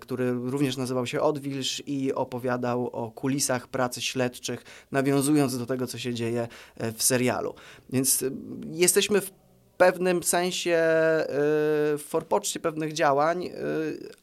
który 0.00 0.32
również 0.32 0.76
nazywał 0.76 1.06
się 1.06 1.20
Odwilż 1.20 1.82
i 1.86 2.14
opowiadał 2.14 2.86
o 2.86 3.10
kulisach 3.10 3.68
pracy 3.68 4.02
śledczych, 4.02 4.64
nawiązując 4.92 5.58
do 5.58 5.66
tego, 5.66 5.86
co 5.86 5.98
się 5.98 6.14
dzieje 6.14 6.48
w 6.96 7.02
serialu. 7.02 7.54
Więc 7.90 8.24
jesteśmy 8.72 9.20
w 9.20 9.43
pewnym 9.84 10.22
sensie 10.22 10.74
e, 10.74 11.26
w 11.28 12.04
forpoczcie 12.08 12.60
pewnych 12.60 12.92
działań, 12.92 13.46
e, 13.46 13.50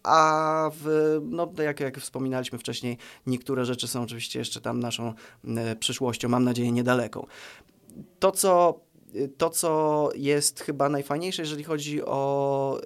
a 0.04 0.72
w, 0.74 1.20
no, 1.24 1.52
jak, 1.64 1.80
jak 1.80 2.00
wspominaliśmy 2.00 2.60
wcześniej, 2.60 2.98
niektóre 3.28 3.66
rzeczy 3.66 3.88
są 3.88 4.02
oczywiście 4.02 4.40
jeszcze 4.40 4.62
tam 4.62 4.80
naszą 4.80 5.14
e, 5.58 5.76
przyszłością, 5.76 6.30
mam 6.30 6.44
nadzieję, 6.44 6.72
niedaleką. 6.72 7.26
To, 8.20 8.32
co 8.32 8.80
to, 9.38 9.50
co 9.50 10.10
jest 10.16 10.60
chyba 10.60 10.90
najfajniejsze, 10.90 11.42
jeżeli 11.42 11.64
chodzi 11.64 12.04
o 12.04 12.82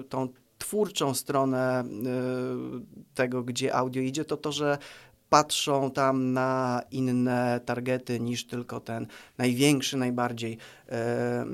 y, 0.00 0.04
tą 0.04 0.28
twórczą 0.58 1.14
stronę 1.14 1.84
y, 1.84 3.14
tego, 3.14 3.42
gdzie 3.42 3.74
audio 3.74 4.02
idzie, 4.02 4.24
to 4.24 4.36
to, 4.36 4.52
że 4.52 4.78
patrzą 5.32 5.90
tam 5.90 6.32
na 6.32 6.82
inne 6.90 7.60
targety 7.64 8.20
niż 8.20 8.46
tylko 8.46 8.80
ten 8.80 9.06
największy, 9.38 9.96
najbardziej, 9.96 10.58
e, 10.88 11.44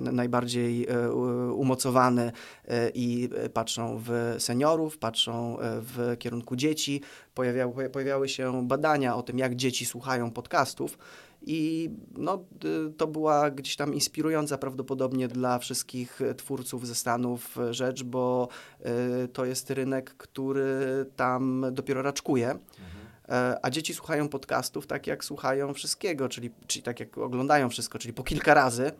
najbardziej 0.00 0.86
e, 0.86 1.12
umocowany 1.52 2.32
e, 2.68 2.90
i 2.94 3.28
patrzą 3.54 4.00
w 4.04 4.36
seniorów, 4.38 4.98
patrzą 4.98 5.56
w 5.60 6.16
kierunku 6.18 6.56
dzieci. 6.56 7.00
Pojawiały, 7.34 7.90
pojawiały 7.90 8.28
się 8.28 8.66
badania 8.68 9.16
o 9.16 9.22
tym, 9.22 9.38
jak 9.38 9.56
dzieci 9.56 9.86
słuchają 9.86 10.30
podcastów. 10.30 10.98
I 11.42 11.90
no, 12.16 12.44
to 12.96 13.06
była 13.06 13.50
gdzieś 13.50 13.76
tam 13.76 13.94
inspirująca 13.94 14.58
prawdopodobnie 14.58 15.28
dla 15.28 15.58
wszystkich 15.58 16.20
twórców 16.36 16.86
ze 16.86 16.94
Stanów 16.94 17.56
rzecz, 17.70 18.02
bo 18.02 18.48
to 19.32 19.44
jest 19.44 19.70
rynek, 19.70 20.14
który 20.16 20.66
tam 21.16 21.66
dopiero 21.72 22.02
raczkuje. 22.02 22.50
E, 22.50 22.95
A 23.62 23.70
dzieci 23.70 23.94
słuchają 23.94 24.28
podcastów 24.28 24.86
tak, 24.86 25.06
jak 25.06 25.24
słuchają 25.24 25.74
wszystkiego, 25.74 26.28
czyli, 26.28 26.50
czyli 26.66 26.82
tak, 26.82 27.00
jak 27.00 27.18
oglądają 27.18 27.68
wszystko, 27.68 27.98
czyli 27.98 28.14
po 28.14 28.22
kilka 28.22 28.54
razy. 28.54 28.92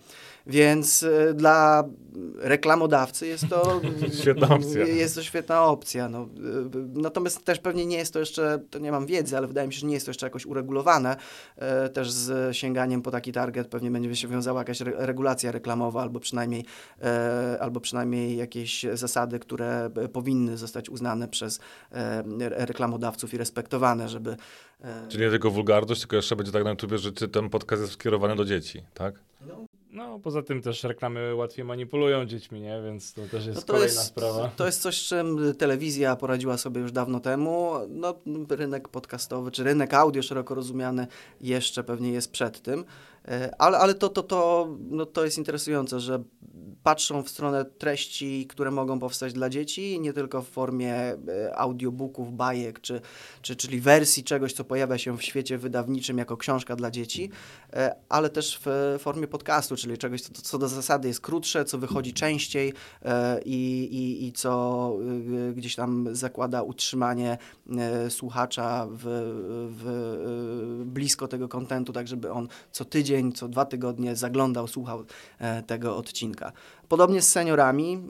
Więc 0.47 1.03
e, 1.03 1.35
dla 1.35 1.85
reklamodawcy 2.39 3.27
jest 3.27 3.49
to 3.49 3.81
Świetna 4.21 4.49
opcja. 4.49 4.85
Jest 4.87 5.15
to 5.15 5.23
świetna 5.23 5.65
opcja. 5.65 6.09
No. 6.09 6.23
Y, 6.23 7.01
Natomiast 7.01 7.45
też 7.45 7.59
pewnie 7.59 7.87
nie 7.87 7.97
jest 7.97 8.13
to 8.13 8.19
jeszcze, 8.19 8.59
to 8.71 8.79
nie 8.79 8.93
mam 8.93 9.07
wiedzy, 9.07 9.37
ale 9.37 9.47
wydaje 9.47 9.67
mi 9.69 9.75
się, 9.75 9.81
że 9.81 9.87
nie 9.87 9.95
jest 9.95 10.07
to 10.07 10.11
jeszcze 10.11 10.27
jakoś 10.27 10.47
uregulowane. 10.47 11.17
E, 11.57 11.89
Też 11.89 12.11
z 12.13 12.57
sięganiem 12.57 13.03
po 13.03 13.11
taki 13.11 13.33
target 13.33 13.69
pewnie 13.69 13.91
będzie 13.91 14.17
się 14.17 14.29
wiązała 14.29 14.61
jakaś 14.61 14.81
re- 14.81 14.93
regulacja 15.07 15.53
reklamowa, 15.53 16.03
albo 16.03 16.21
przynajmniej, 16.21 16.65
e, 17.03 17.57
albo 17.61 17.81
przynajmniej 17.81 18.37
jakieś 18.37 18.87
zasady, 18.95 19.39
które 19.39 19.91
e, 19.97 20.09
powinny 20.09 20.57
zostać 20.57 20.89
uznane 20.91 21.29
przez 21.29 21.61
e, 21.93 22.25
re- 22.41 22.67
reklamodawców 22.67 23.35
i 23.35 23.39
respektowane, 23.39 24.09
żeby... 24.09 24.37
e, 24.85 25.09
Czyli 25.09 25.25
nie 25.25 25.31
tylko 25.31 25.51
wulgarność, 25.51 26.01
tylko 26.01 26.17
jeszcze 26.17 26.37
będzie 26.37 26.53
tak 26.53 26.65
na 26.65 26.71
YouTubie, 26.71 26.99
że 26.99 27.13
ten 27.13 27.51
podcast 27.51 27.83
jest 27.83 27.95
skierowany 27.95 28.37
do 28.37 28.45
dzieci, 28.45 28.83
tak? 28.95 29.15
No, 29.49 29.67
poza 30.23 30.43
tym 30.43 30.63
też 30.63 30.85
reklamy 30.85 31.35
łatwiej 31.35 31.65
manipulują 31.65 32.25
dziećmi, 32.25 32.61
nie? 32.61 32.83
Więc 32.85 33.13
to 33.13 33.23
też 33.23 33.47
jest 33.47 33.57
No 33.59 33.63
to 33.63 33.73
kolejna 33.73 33.95
jest, 33.95 34.07
sprawa. 34.07 34.51
to 34.57 34.67
jest 34.67 34.83
coś, 34.83 34.99
z 35.03 35.09
czym 35.09 35.55
telewizja 35.59 36.17
poradziła 36.17 36.59
sobie 36.59 36.81
już 36.81 36.93
dawno 36.93 37.21
temu. 37.21 37.73
No, 37.89 38.15
rynek 38.51 38.89
podcastowy, 38.89 39.51
czy 39.51 39.65
rynek 39.65 39.95
audio 39.95 40.23
szeroko 40.23 40.55
rozumiany 40.55 41.07
jeszcze 41.41 41.85
pewnie 41.85 42.11
jest 42.13 42.33
przed 42.33 42.63
tym. 42.63 42.85
E, 43.29 43.55
Ale, 43.59 43.79
ale 43.79 43.95
to, 43.95 44.09
to, 44.09 44.23
to, 44.23 44.69
no, 44.91 45.07
to 45.07 45.25
jest 45.25 45.39
interesujące, 45.39 46.01
że 46.01 46.23
patrzą 46.83 47.23
w 47.23 47.29
stronę 47.31 47.65
treści, 47.65 48.47
które 48.47 48.71
mogą 48.71 48.99
powstać 48.99 49.33
dla 49.33 49.51
dzieci, 49.51 50.01
nie 50.01 50.13
tylko 50.13 50.43
w 50.43 50.49
formie 50.49 50.95
e, 50.95 51.19
audiobooków, 51.57 52.33
bajek, 52.37 52.81
czy, 52.81 53.01
czy, 53.43 53.57
czyli 53.57 53.81
wersji 53.81 54.25
czegoś, 54.25 54.53
co 54.53 54.65
pojawia 54.65 54.99
się 54.99 55.17
w 55.19 55.23
świecie 55.23 55.59
wydawniczym 55.59 56.19
jako 56.19 56.37
książka 56.37 56.77
dla 56.77 56.91
dzieci, 56.91 57.31
ale 58.09 58.31
też 58.31 58.61
w 58.65 58.97
formie 58.99 59.27
podcastu, 59.27 59.77
czyli 59.77 59.99
czegoś, 59.99 60.23
co, 60.23 60.43
co 60.43 60.59
do 60.59 60.69
zasady 60.69 61.09
jest 61.09 61.21
krótsze, 61.21 61.65
co 61.65 61.79
wychodzi 61.79 62.13
częściej 62.13 62.73
e, 63.03 63.41
i, 63.45 63.89
i, 63.93 64.27
i 64.27 64.33
co 64.33 64.93
gdzieś 65.55 65.75
tam 65.75 66.09
zakłada 66.13 66.63
utrzymanie 66.63 67.39
e, 67.79 68.11
słuchacza 68.11 68.87
w, 68.91 69.03
w, 69.79 70.83
blisko 70.87 71.29
tego 71.29 71.49
kontentu, 71.49 71.93
tak 71.93 72.09
żeby 72.09 72.33
on 72.33 72.49
co 72.73 72.85
tydzień, 72.85 73.33
co 73.33 73.49
dwa 73.49 73.65
tygodnie 73.65 74.17
zaglądał, 74.17 74.67
słuchał 74.67 75.05
e, 75.39 75.63
tego 75.63 75.97
odcinka. 75.97 76.53
Podobnie 76.89 77.23
z 77.23 77.29
seniorami. 77.29 78.03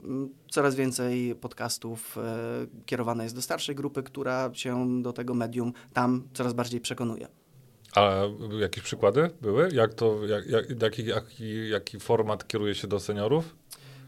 Coraz 0.51 0.75
więcej 0.75 1.35
podcastów 1.35 2.17
e, 2.17 2.83
kierowane 2.85 3.23
jest 3.23 3.35
do 3.35 3.41
starszej 3.41 3.75
grupy, 3.75 4.03
która 4.03 4.49
się 4.53 5.01
do 5.01 5.13
tego 5.13 5.33
medium 5.33 5.73
tam 5.93 6.23
coraz 6.33 6.53
bardziej 6.53 6.81
przekonuje. 6.81 7.27
A 7.97 8.21
jakieś 8.59 8.83
przykłady 8.83 9.29
były? 9.41 9.69
Jak 9.73 9.93
to, 9.93 10.25
jak, 10.25 10.47
jak, 10.47 10.81
jaki, 10.81 11.05
jaki, 11.05 11.69
jaki 11.69 11.99
format 11.99 12.47
kieruje 12.47 12.75
się 12.75 12.87
do 12.87 12.99
seniorów? 12.99 13.55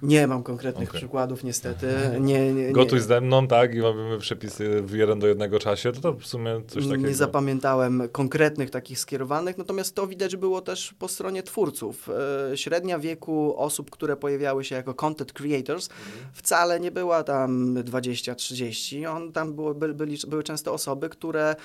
Nie 0.02 0.28
mam 0.28 0.44
konkretnych 0.44 0.90
Okej. 0.90 1.00
przykładów, 1.00 1.44
niestety. 1.44 1.88
Nie, 2.20 2.54
nie, 2.54 2.54
nie. 2.54 2.72
Gotuj 2.72 3.00
ze 3.00 3.22
mną, 3.22 3.48
tak? 3.48 3.76
I 3.76 3.80
mamy 3.80 4.18
przepisy 4.20 4.82
w 4.82 4.94
jeden 4.94 5.20
do 5.20 5.28
jednego 5.28 5.60
czasie. 5.60 5.92
To, 5.92 6.02
to 6.02 6.14
w 6.14 6.26
sumie 6.26 6.62
coś 6.68 6.88
takiego. 6.88 7.08
Nie 7.08 7.16
zapamiętałem 7.16 8.10
konkretnych 8.12 8.70
takich 8.70 9.00
skierowanych, 9.00 9.58
natomiast 9.58 9.96
to 9.96 10.08
widać 10.08 10.36
było 10.36 10.62
też 10.62 10.94
po 11.00 11.08
stronie 11.08 11.44
twórców. 11.44 12.10
E, 12.52 12.58
Średnia 12.58 13.00
wieku 13.00 13.58
osób, 13.58 13.90
które 13.90 14.18
pojawiały 14.18 14.64
się 14.64 14.76
jako 14.76 14.94
content 14.94 15.34
creators, 15.34 15.90
wcale 16.34 16.80
nie 16.80 16.92
była 16.92 17.24
tam 17.24 17.74
20-30. 17.76 19.06
On 19.16 19.32
tam 19.32 19.54
było, 19.54 19.74
by, 19.74 19.94
byli, 19.94 20.18
były 20.28 20.44
często 20.44 20.74
osoby, 20.74 21.10
które 21.10 21.56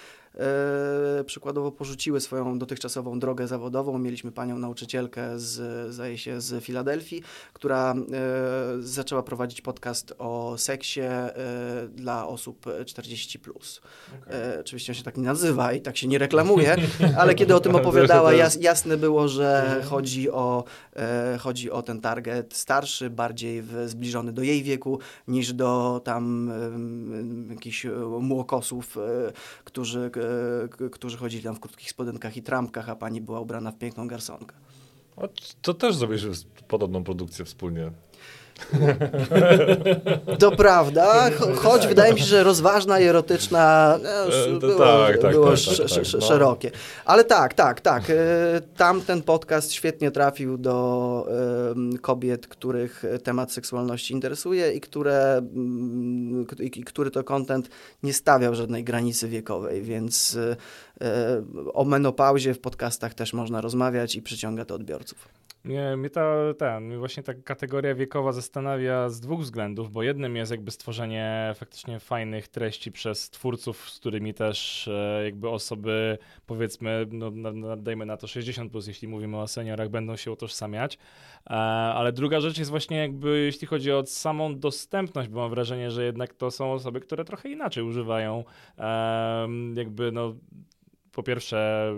przykładowo 1.26 1.72
porzuciły 1.72 2.20
swoją 2.20 2.58
dotychczasową 2.58 3.18
drogę 3.18 3.46
zawodową. 3.46 3.98
Mieliśmy 3.98 4.32
panią 4.32 4.58
nauczycielkę 4.58 5.38
z, 5.38 5.94
zdaje 5.94 6.18
się, 6.18 6.40
z 6.40 6.64
Filadelfii, 6.64 7.22
która 7.52 7.94
e, 7.94 7.96
zaczęła 8.80 9.22
prowadzić 9.22 9.60
podcast 9.60 10.14
o 10.18 10.54
seksie 10.58 11.00
dla 11.88 12.28
osób 12.28 12.66
40+. 12.66 13.38
Plus. 13.38 13.80
Okay. 14.22 14.60
Oczywiście 14.60 14.92
on 14.92 14.96
się 14.96 15.02
tak 15.02 15.16
nie 15.16 15.24
nazywa 15.24 15.72
i 15.72 15.80
tak 15.80 15.96
się 15.96 16.08
nie 16.08 16.18
reklamuje, 16.18 16.76
ale 17.18 17.34
kiedy 17.34 17.54
o 17.54 17.60
tym 17.60 17.76
opowiadała, 17.76 18.32
jas, 18.32 18.58
jasne 18.60 18.96
było, 18.96 19.28
że 19.28 19.62
mhm. 19.64 19.82
chodzi 19.82 20.30
o, 20.30 20.64
chodzi 21.40 21.70
o 21.70 21.82
ten 21.82 22.00
target 22.00 22.54
starszy, 22.54 23.10
bardziej 23.10 23.62
zbliżony 23.86 24.32
do 24.32 24.42
jej 24.42 24.62
wieku, 24.62 24.98
niż 25.28 25.52
do 25.52 26.00
tam 26.04 26.52
jakichś 27.50 27.86
młokosów, 28.20 28.96
którzy, 29.64 30.10
którzy 30.92 31.16
chodzili 31.16 31.42
tam 31.42 31.54
w 31.54 31.60
krótkich 31.60 31.90
spodenkach 31.90 32.36
i 32.36 32.42
trampkach, 32.42 32.88
a 32.88 32.96
pani 32.96 33.20
była 33.20 33.40
ubrana 33.40 33.72
w 33.72 33.78
piękną 33.78 34.08
garsonkę. 34.08 34.56
to 35.62 35.74
też 35.74 35.96
zrobiliśmy 35.96 36.30
podobną 36.68 37.04
produkcję 37.04 37.44
wspólnie. 37.44 37.92
To 40.38 40.50
prawda, 40.50 41.30
choć 41.56 41.86
wydaje 41.86 42.14
mi 42.14 42.20
się, 42.20 42.26
że 42.26 42.42
rozważna 42.42 43.00
i 43.00 43.04
erotyczna 43.04 43.98
no, 44.52 44.58
było, 44.58 44.78
tak, 44.78 45.18
tak, 45.18 45.32
było 45.32 45.50
tak, 45.50 45.58
tak, 45.76 46.04
tak, 46.12 46.22
szerokie. 46.22 46.70
Ale 47.04 47.24
tak, 47.24 47.54
tak, 47.54 47.80
tak. 47.80 48.10
E, 48.10 48.14
tamten 48.76 49.22
podcast 49.22 49.72
świetnie 49.72 50.10
trafił 50.10 50.58
do 50.58 51.28
kobiet, 52.00 52.46
których 52.46 53.04
temat 53.22 53.52
seksualności 53.52 54.14
interesuje 54.14 54.72
i, 54.72 54.80
które, 54.80 55.36
mm, 55.36 56.46
i 56.60 56.84
który 56.84 57.10
to 57.10 57.24
content 57.24 57.68
nie 58.02 58.12
stawiał 58.12 58.54
żadnej 58.54 58.84
granicy 58.84 59.28
wiekowej, 59.28 59.82
więc 59.82 60.38
e, 61.00 61.42
o 61.72 61.84
menopauzie 61.84 62.54
w 62.54 62.60
podcastach 62.60 63.14
też 63.14 63.32
można 63.32 63.60
rozmawiać 63.60 64.16
i 64.16 64.22
przyciąga 64.22 64.64
to 64.64 64.74
odbiorców. 64.74 65.43
Mnie, 65.64 65.96
mnie 65.96 66.10
ta, 66.10 66.54
ten, 66.58 66.98
właśnie 66.98 67.22
ta 67.22 67.34
kategoria 67.34 67.94
wiekowa 67.94 68.32
zastanawia 68.32 69.08
z 69.08 69.20
dwóch 69.20 69.40
względów, 69.40 69.92
bo 69.92 70.02
jednym 70.02 70.36
jest 70.36 70.50
jakby 70.50 70.70
stworzenie 70.70 71.52
faktycznie 71.56 72.00
fajnych 72.00 72.48
treści 72.48 72.92
przez 72.92 73.30
twórców, 73.30 73.90
z 73.90 73.98
którymi 73.98 74.34
też 74.34 74.88
e, 74.88 75.24
jakby 75.24 75.48
osoby, 75.48 76.18
powiedzmy, 76.46 77.06
no, 77.10 77.30
na, 77.30 77.76
dajmy 77.76 78.06
na 78.06 78.16
to 78.16 78.26
60+, 78.26 78.70
plus, 78.70 78.86
jeśli 78.86 79.08
mówimy 79.08 79.40
o 79.40 79.48
seniorach, 79.48 79.88
będą 79.88 80.16
się 80.16 80.32
utożsamiać. 80.32 80.98
E, 81.46 81.50
ale 81.94 82.12
druga 82.12 82.40
rzecz 82.40 82.58
jest 82.58 82.70
właśnie 82.70 82.96
jakby, 82.96 83.38
jeśli 83.38 83.66
chodzi 83.66 83.92
o 83.92 84.06
samą 84.06 84.58
dostępność, 84.58 85.28
bo 85.28 85.40
mam 85.40 85.50
wrażenie, 85.50 85.90
że 85.90 86.04
jednak 86.04 86.34
to 86.34 86.50
są 86.50 86.72
osoby, 86.72 87.00
które 87.00 87.24
trochę 87.24 87.48
inaczej 87.48 87.84
używają 87.84 88.44
jakby 89.74 90.12
no 90.12 90.34
po 91.14 91.22
pierwsze 91.22 91.90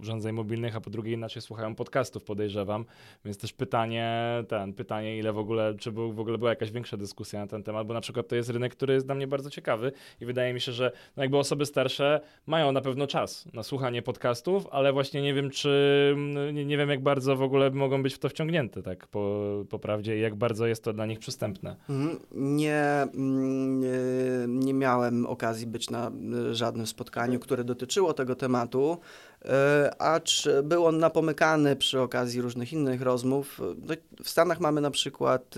urządzeń 0.00 0.32
mobilnych, 0.32 0.76
a 0.76 0.80
po 0.80 0.90
drugie 0.90 1.12
inaczej 1.12 1.42
słuchają 1.42 1.74
podcastów, 1.74 2.24
podejrzewam. 2.24 2.84
Więc 3.24 3.38
też 3.38 3.52
pytanie, 3.52 4.14
ten, 4.48 4.72
pytanie, 4.72 5.18
ile 5.18 5.32
w 5.32 5.38
ogóle, 5.38 5.74
czy 5.78 5.92
był, 5.92 6.12
w 6.12 6.20
ogóle 6.20 6.38
była 6.38 6.50
jakaś 6.50 6.70
większa 6.70 6.96
dyskusja 6.96 7.40
na 7.40 7.46
ten 7.46 7.62
temat, 7.62 7.86
bo 7.86 7.94
na 7.94 8.00
przykład 8.00 8.28
to 8.28 8.36
jest 8.36 8.50
rynek, 8.50 8.72
który 8.72 8.94
jest 8.94 9.06
dla 9.06 9.14
mnie 9.14 9.26
bardzo 9.26 9.50
ciekawy 9.50 9.92
i 10.20 10.26
wydaje 10.26 10.54
mi 10.54 10.60
się, 10.60 10.72
że 10.72 10.92
no 11.16 11.22
jakby 11.22 11.38
osoby 11.38 11.66
starsze 11.66 12.20
mają 12.46 12.72
na 12.72 12.80
pewno 12.80 13.06
czas 13.06 13.48
na 13.54 13.62
słuchanie 13.62 14.02
podcastów, 14.02 14.66
ale 14.70 14.92
właśnie 14.92 15.22
nie 15.22 15.34
wiem, 15.34 15.50
czy, 15.50 16.14
nie, 16.52 16.64
nie 16.64 16.76
wiem 16.76 16.90
jak 16.90 17.02
bardzo 17.02 17.36
w 17.36 17.42
ogóle 17.42 17.70
mogą 17.70 18.02
być 18.02 18.14
w 18.14 18.18
to 18.18 18.28
wciągnięte, 18.28 18.82
tak, 18.82 19.06
po, 19.06 19.44
po 19.70 19.78
prawdzie 19.78 20.18
i 20.18 20.20
jak 20.20 20.34
bardzo 20.34 20.66
jest 20.66 20.84
to 20.84 20.92
dla 20.92 21.06
nich 21.06 21.18
przystępne. 21.18 21.76
Mhm. 21.88 22.18
Nie, 22.32 23.06
nie, 23.14 23.98
nie 24.48 24.74
miałem 24.74 25.26
okazji 25.26 25.66
być 25.66 25.90
na 25.90 26.10
żadnym 26.52 26.86
spotkaniu, 26.86 27.40
które 27.40 27.64
dotyczyło 27.64 28.12
tego 28.12 28.34
tematu, 28.34 28.49
tematu, 28.50 28.98
e, 29.44 29.90
acz 29.98 30.48
był 30.62 30.86
on 30.86 30.98
napomykany 30.98 31.76
przy 31.76 32.00
okazji 32.00 32.40
różnych 32.40 32.72
innych 32.72 33.02
rozmów. 33.02 33.60
No, 33.60 33.94
w 34.24 34.30
Stanach 34.30 34.60
mamy 34.60 34.80
na 34.80 34.90
przykład 34.90 35.54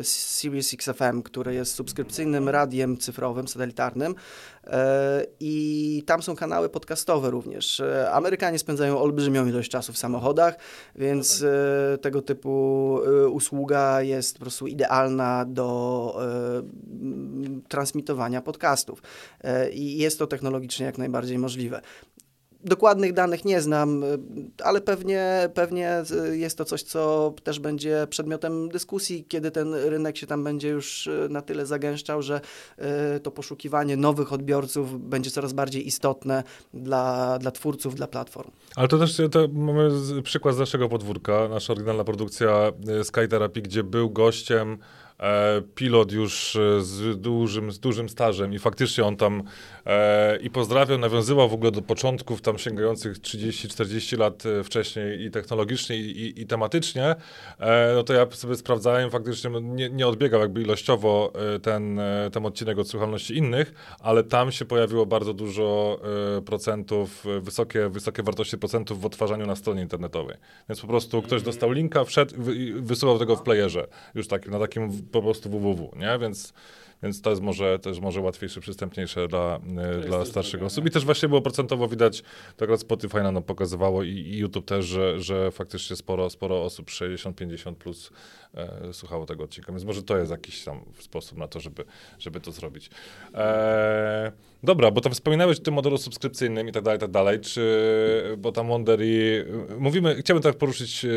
e, 0.00 0.04
Sirius 0.04 0.74
XFM, 0.74 1.22
który 1.22 1.54
jest 1.54 1.74
subskrypcyjnym 1.74 2.48
radiem 2.48 2.96
cyfrowym, 2.96 3.48
satelitarnym 3.48 4.14
e, 4.66 5.26
i 5.40 6.02
tam 6.06 6.22
są 6.22 6.36
kanały 6.36 6.68
podcastowe 6.68 7.30
również. 7.30 7.82
Amerykanie 8.12 8.58
spędzają 8.58 8.98
olbrzymią 8.98 9.46
ilość 9.46 9.70
czasu 9.70 9.92
w 9.92 9.98
samochodach, 9.98 10.56
więc 10.96 11.40
no 11.40 11.48
tak. 11.92 12.00
tego 12.00 12.22
typu 12.22 12.54
usługa 13.30 14.02
jest 14.02 14.34
po 14.34 14.40
prostu 14.40 14.66
idealna 14.66 15.44
do 15.48 15.74
transmitowania 17.68 18.42
podcastów 18.42 19.02
i 19.72 19.98
jest 19.98 20.18
to 20.18 20.26
technologicznie 20.26 20.86
jak 20.86 20.98
najbardziej 20.98 21.38
możliwe. 21.38 21.80
Dokładnych 22.64 23.12
danych 23.12 23.44
nie 23.44 23.60
znam, 23.60 24.04
ale 24.62 24.80
pewnie, 24.80 25.50
pewnie 25.54 26.02
jest 26.32 26.58
to 26.58 26.64
coś, 26.64 26.82
co 26.82 27.34
też 27.42 27.60
będzie 27.60 28.06
przedmiotem 28.10 28.68
dyskusji, 28.68 29.24
kiedy 29.28 29.50
ten 29.50 29.74
rynek 29.74 30.16
się 30.16 30.26
tam 30.26 30.44
będzie 30.44 30.68
już 30.68 31.06
y, 31.06 31.26
na 31.30 31.42
tyle 31.42 31.66
zagęszczał, 31.66 32.22
że 32.22 32.40
y, 33.16 33.20
to 33.20 33.30
poszukiwanie 33.30 33.96
nowych 33.96 34.32
odbiorców 34.32 35.08
będzie 35.08 35.30
coraz 35.30 35.52
bardziej 35.52 35.86
istotne 35.86 36.42
dla, 36.74 37.38
dla 37.38 37.50
twórców, 37.50 37.94
dla 37.94 38.06
platform. 38.06 38.50
Ale 38.76 38.88
to 38.88 38.98
też 38.98 39.20
to 39.30 39.48
mamy 39.52 39.90
przykład 40.22 40.54
z 40.54 40.58
naszego 40.58 40.88
podwórka, 40.88 41.48
nasza 41.48 41.72
oryginalna 41.72 42.04
produkcja 42.04 42.72
Sky 43.02 43.28
Therapy, 43.28 43.62
gdzie 43.62 43.84
był 43.84 44.10
gościem 44.10 44.78
E, 44.78 45.03
pilot 45.74 46.12
już 46.12 46.56
e, 46.56 46.80
z 46.80 47.20
dużym, 47.20 47.72
z 47.72 47.78
dużym 47.78 48.08
stażem 48.08 48.52
i 48.52 48.58
faktycznie 48.58 49.04
on 49.04 49.16
tam 49.16 49.42
e, 49.86 50.36
i 50.36 50.50
pozdrawiał, 50.50 50.98
nawiązywał 50.98 51.48
w 51.48 51.54
ogóle 51.54 51.70
do 51.70 51.82
początków 51.82 52.42
tam 52.42 52.58
sięgających 52.58 53.18
30-40 53.18 54.18
lat 54.18 54.42
wcześniej 54.64 55.24
i 55.24 55.30
technologicznie 55.30 55.96
i, 55.96 56.40
i, 56.40 56.46
tematycznie, 56.46 57.14
no 57.94 58.02
to 58.02 58.12
ja 58.12 58.26
sobie 58.30 58.56
sprawdzałem, 58.56 59.10
faktycznie 59.10 59.50
no, 59.50 59.60
nie, 59.60 59.90
nie 59.90 60.06
odbiegał 60.06 60.40
jakby 60.40 60.62
ilościowo 60.62 61.32
ten, 61.62 62.00
ten 62.32 62.46
odcinek 62.46 62.78
od 62.78 62.88
słuchalności 62.88 63.36
innych, 63.36 63.74
ale 64.00 64.24
tam 64.24 64.52
się 64.52 64.64
pojawiło 64.64 65.06
bardzo 65.06 65.34
dużo 65.34 66.00
procentów, 66.46 67.24
wysokie, 67.40 67.88
wysokie 67.88 68.22
wartości 68.22 68.58
procentów 68.58 69.00
w 69.00 69.06
odtwarzaniu 69.06 69.46
na 69.46 69.56
stronie 69.56 69.82
internetowej. 69.82 70.36
Więc 70.68 70.80
po 70.80 70.86
prostu 70.86 71.18
ktoś 71.22 71.38
mhm. 71.38 71.44
dostał 71.44 71.72
linka, 71.72 72.04
wszedł 72.04 72.52
i 72.52 72.72
wysyłał 72.72 73.18
tego 73.18 73.36
w 73.36 73.42
playerze, 73.42 73.86
już 74.14 74.28
takim, 74.28 74.52
na 74.52 74.58
takim 74.58 75.04
po 75.20 75.22
prostu 75.22 75.50
www, 75.50 75.90
nie? 75.96 76.18
Więc, 76.18 76.52
więc 77.02 77.20
to 77.20 77.30
jest 77.30 77.42
może 77.42 77.78
też 77.78 78.00
może 78.00 78.20
łatwiejsze, 78.20 78.60
przystępniejsze 78.60 79.28
dla, 79.28 79.60
dla 80.06 80.24
starszych 80.24 80.62
osób. 80.62 80.86
I 80.86 80.90
też 80.90 81.04
właśnie 81.04 81.28
było 81.28 81.42
procentowo 81.42 81.88
widać, 81.88 82.22
to 82.56 82.64
akurat 82.64 82.80
Spotify 82.80 83.22
nam 83.22 83.42
pokazywało 83.42 84.02
i, 84.02 84.10
i 84.10 84.38
YouTube 84.38 84.66
też, 84.66 84.84
że, 84.84 85.20
że 85.20 85.50
faktycznie 85.50 85.96
sporo, 85.96 86.30
sporo 86.30 86.64
osób 86.64 86.90
60-50 86.90 87.74
plus 87.74 88.10
e, 88.54 88.92
słuchało 88.92 89.26
tego 89.26 89.44
odcinka. 89.44 89.72
Więc 89.72 89.84
może 89.84 90.02
to 90.02 90.18
jest 90.18 90.30
jakiś 90.30 90.64
tam 90.64 90.80
sposób 90.98 91.38
na 91.38 91.48
to, 91.48 91.60
żeby, 91.60 91.84
żeby 92.18 92.40
to 92.40 92.52
zrobić. 92.52 92.90
E, 93.34 94.32
dobra, 94.62 94.90
bo 94.90 95.00
tam 95.00 95.12
wspominałeś 95.12 95.58
o 95.58 95.62
tym 95.62 95.74
modelu 95.74 95.98
subskrypcyjnym 95.98 96.68
i 96.68 96.72
tak 96.72 96.82
dalej, 96.82 96.96
i 96.98 97.00
tak 97.00 97.10
dalej, 97.10 97.40
czy, 97.40 98.34
bo 98.38 98.52
tam 98.52 98.68
Wondery, 98.68 99.46
mówimy, 99.78 100.16
chciałbym 100.16 100.42
tak 100.42 100.56
poruszyć 100.56 101.04
e, 101.04 101.08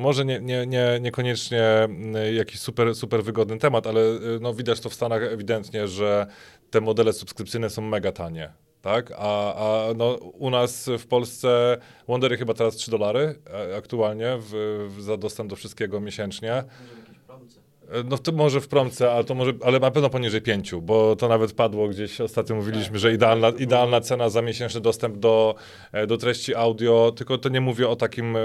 może 0.00 0.24
nie, 0.24 0.40
nie, 0.40 0.66
nie, 0.66 0.98
niekoniecznie 1.00 1.62
mm, 1.62 2.34
jakiś 2.34 2.60
super, 2.60 2.94
super 2.94 3.24
wygodny 3.24 3.58
temat, 3.58 3.86
ale 3.86 4.00
y, 4.00 4.40
no, 4.40 4.54
widać 4.54 4.80
to 4.80 4.88
w 4.88 4.94
Stanach 4.94 5.22
ewidentnie, 5.22 5.88
że 5.88 6.26
te 6.70 6.80
modele 6.80 7.12
subskrypcyjne 7.12 7.70
są 7.70 7.82
mega 7.82 8.12
tanie. 8.12 8.52
Tak? 8.82 9.12
A, 9.16 9.54
a 9.54 9.94
no, 9.94 10.14
u 10.14 10.50
nas 10.50 10.90
w 10.98 11.06
Polsce 11.06 11.78
Wondery 12.08 12.36
chyba 12.36 12.54
teraz 12.54 12.76
3 12.76 12.90
dolary 12.90 13.34
e, 13.72 13.76
aktualnie 13.76 14.38
w, 14.38 14.50
w, 14.96 15.02
za 15.02 15.16
dostęp 15.16 15.50
do 15.50 15.56
wszystkiego 15.56 16.00
miesięcznie. 16.00 16.64
No 18.04 18.18
to 18.18 18.32
może 18.32 18.60
w 18.60 18.68
promce, 18.68 19.12
ale 19.12 19.24
to 19.24 19.34
może, 19.34 19.52
ale 19.64 19.78
na 19.78 19.90
pewno 19.90 20.10
poniżej 20.10 20.42
pięciu, 20.42 20.82
bo 20.82 21.16
to 21.16 21.28
nawet 21.28 21.52
padło 21.52 21.88
gdzieś 21.88 22.20
ostatnio 22.20 22.56
mówiliśmy, 22.56 22.98
że 22.98 23.12
idealna, 23.12 23.48
idealna 23.48 24.00
cena 24.00 24.28
za 24.28 24.42
miesięczny 24.42 24.80
dostęp 24.80 25.16
do, 25.16 25.54
e, 25.92 26.06
do 26.06 26.16
treści 26.16 26.54
audio, 26.54 27.12
tylko 27.16 27.38
to 27.38 27.48
nie 27.48 27.60
mówię 27.60 27.88
o 27.88 27.96
takim 27.96 28.36
e, 28.36 28.40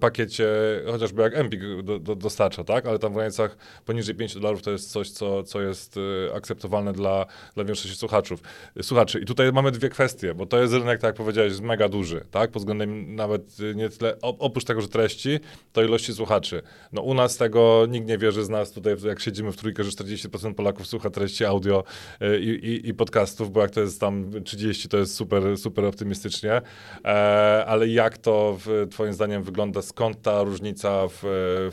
pakiecie, 0.00 0.46
chociażby 0.86 1.22
jak 1.22 1.36
Empik 1.36 1.82
do, 1.82 1.98
do, 1.98 2.16
dostarcza, 2.16 2.64
tak? 2.64 2.86
Ale 2.86 2.98
tam 2.98 3.12
w 3.12 3.14
granicach 3.14 3.56
poniżej 3.84 4.14
5 4.14 4.34
dolarów 4.34 4.62
to 4.62 4.70
jest 4.70 4.92
coś, 4.92 5.10
co, 5.10 5.42
co 5.42 5.60
jest 5.60 5.96
e, 6.30 6.34
akceptowalne 6.34 6.92
dla, 6.92 7.26
dla 7.54 7.64
większości 7.64 7.96
słuchaczów, 7.96 8.42
słuchaczy. 8.82 9.20
I 9.20 9.24
tutaj 9.24 9.52
mamy 9.52 9.70
dwie 9.70 9.88
kwestie, 9.88 10.34
bo 10.34 10.46
to 10.46 10.60
jest 10.60 10.72
rynek, 10.72 11.00
tak 11.00 11.08
jak 11.08 11.16
powiedziałeś, 11.16 11.60
mega 11.60 11.88
duży, 11.88 12.24
tak? 12.30 12.50
Pod 12.50 12.62
względem 12.62 13.14
nawet 13.14 13.56
nie 13.74 13.88
tyle, 13.88 14.16
oprócz 14.20 14.64
tego, 14.64 14.80
że 14.80 14.88
treści, 14.88 15.40
to 15.72 15.82
ilości 15.82 16.14
słuchaczy. 16.14 16.62
No 16.92 17.02
u 17.02 17.14
nas 17.14 17.36
tego 17.36 17.86
nikt 17.88 18.08
nie 18.08 18.18
wierzy 18.18 18.44
z 18.44 18.48
nas 18.48 18.63
tutaj, 18.72 18.96
jak 19.04 19.20
siedzimy 19.20 19.52
w 19.52 19.56
trójkę, 19.56 19.84
że 19.84 19.90
40% 19.90 20.54
Polaków 20.54 20.86
słucha 20.86 21.10
treści 21.10 21.44
audio 21.44 21.84
e, 22.20 22.38
i, 22.38 22.48
i, 22.48 22.88
i, 22.88 22.94
podcastów, 22.94 23.52
bo 23.52 23.60
jak 23.60 23.70
to 23.70 23.80
jest 23.80 24.00
tam 24.00 24.30
30, 24.44 24.88
to 24.88 24.96
jest 24.96 25.14
super, 25.14 25.58
super 25.58 25.84
optymistycznie. 25.84 26.62
E, 27.04 27.64
ale 27.66 27.88
jak 27.88 28.18
to 28.18 28.58
w, 28.64 28.86
twoim 28.90 29.12
zdaniem 29.12 29.42
wygląda? 29.42 29.82
Skąd 29.82 30.22
ta 30.22 30.42
różnica 30.42 31.08
w, 31.08 31.20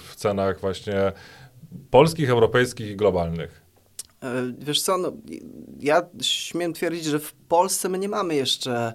w 0.08 0.16
cenach 0.16 0.60
właśnie 0.60 1.12
polskich, 1.90 2.30
europejskich 2.30 2.92
i 2.92 2.96
globalnych? 2.96 3.62
E, 4.24 4.54
wiesz 4.60 4.82
co, 4.82 4.98
no, 4.98 5.12
ja 5.80 6.02
śmiem 6.22 6.74
twierdzić, 6.74 7.06
że 7.06 7.20
w 7.20 7.34
Polsce 7.34 7.90
my 7.90 8.00
nie 8.00 8.10
mamy 8.10 8.36
jeszcze 8.36 8.94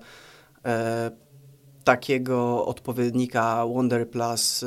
takiego 1.86 2.66
odpowiednika 2.66 3.66
Wonder 3.66 4.10
Plus, 4.10 4.64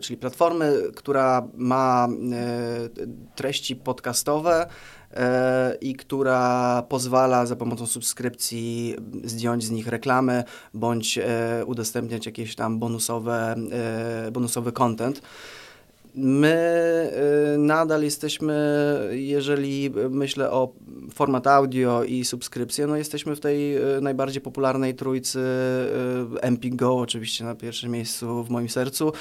czyli 0.00 0.16
platformy, 0.16 0.82
która 0.96 1.48
ma 1.54 2.08
treści 3.34 3.76
podcastowe, 3.76 4.66
i 5.80 5.94
która 5.94 6.82
pozwala 6.88 7.46
za 7.46 7.56
pomocą 7.56 7.86
subskrypcji 7.86 8.96
zdjąć 9.24 9.64
z 9.64 9.70
nich 9.70 9.88
reklamy 9.88 10.44
bądź 10.74 11.18
udostępniać 11.66 12.26
jakieś 12.26 12.54
tam 12.54 12.78
bonusowe, 12.78 13.54
bonusowy 14.32 14.72
content. 14.72 15.22
My 16.14 17.10
y, 17.54 17.58
nadal 17.58 18.02
jesteśmy, 18.02 18.54
jeżeli 19.10 19.90
myślę 20.10 20.50
o 20.50 20.72
format 21.14 21.46
audio 21.46 22.04
i 22.04 22.24
subskrypcję, 22.24 22.86
no 22.86 22.96
jesteśmy 22.96 23.36
w 23.36 23.40
tej 23.40 23.76
y, 23.96 24.00
najbardziej 24.00 24.42
popularnej 24.42 24.94
trójcy 24.94 25.38
y, 25.38 26.40
Empik 26.40 26.76
Go, 26.76 26.96
oczywiście 26.96 27.44
na 27.44 27.54
pierwszym 27.54 27.90
miejscu 27.90 28.44
w 28.44 28.50
moim 28.50 28.68
sercu, 28.68 29.12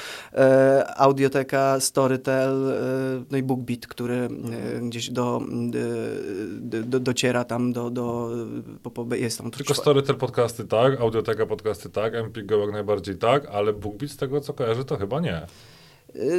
Audioteka, 0.95 1.79
Storytel, 1.79 2.73
no 3.31 3.37
i 3.37 3.43
BookBeat, 3.43 3.87
który 3.87 4.29
gdzieś 4.81 5.09
do, 5.09 5.41
do, 6.61 6.99
dociera 6.99 7.43
tam 7.43 7.73
do, 7.73 7.89
do 7.89 8.29
jest 9.11 9.37
tam. 9.37 9.51
Tylko 9.51 9.73
Storytel 9.73 10.15
podcasty 10.15 10.65
tak, 10.65 11.01
Audioteka 11.01 11.45
podcasty 11.45 11.89
tak, 11.89 12.15
Empik 12.15 12.45
Go 12.45 12.57
jak 12.57 12.71
najbardziej 12.71 13.15
tak, 13.15 13.45
ale 13.45 13.73
BookBeat 13.73 14.11
z 14.11 14.17
tego 14.17 14.41
co 14.41 14.53
kojarzę 14.53 14.85
to 14.85 14.97
chyba 14.97 15.19
nie. 15.19 15.47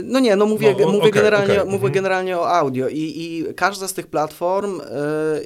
No 0.05 0.21
nie, 0.21 0.37
no 0.37 0.47
mówię, 0.47 0.77
no, 0.81 0.87
mówię, 0.87 0.99
okay, 0.99 1.11
generalnie, 1.11 1.55
okay. 1.55 1.65
mówię 1.65 1.75
mhm. 1.75 1.93
generalnie 1.93 2.39
o 2.39 2.51
audio 2.51 2.89
i, 2.89 2.99
i 2.99 3.55
każda 3.55 3.89
z 3.89 3.95
tych 3.95 4.07
platform 4.07 4.81
y, 4.81 4.85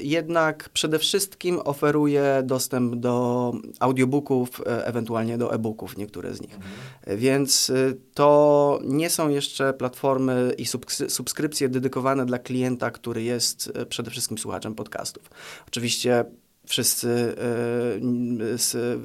jednak 0.02 0.68
przede 0.68 0.98
wszystkim 0.98 1.60
oferuje 1.64 2.42
dostęp 2.44 2.94
do 2.94 3.52
audiobooków, 3.80 4.60
y, 4.60 4.84
ewentualnie 4.84 5.38
do 5.38 5.54
e-booków, 5.54 5.96
niektóre 5.96 6.34
z 6.34 6.40
nich. 6.40 6.54
Mhm. 6.54 7.18
Więc 7.18 7.70
y, 7.70 8.00
to 8.14 8.78
nie 8.84 9.10
są 9.10 9.28
jeszcze 9.28 9.72
platformy 9.72 10.52
i 10.58 10.66
subskrypcje 11.08 11.68
dedykowane 11.68 12.26
dla 12.26 12.38
klienta, 12.38 12.90
który 12.90 13.22
jest 13.22 13.72
przede 13.88 14.10
wszystkim 14.10 14.38
słuchaczem 14.38 14.74
podcastów. 14.74 15.30
Oczywiście 15.68 16.24
wszyscy 16.66 17.36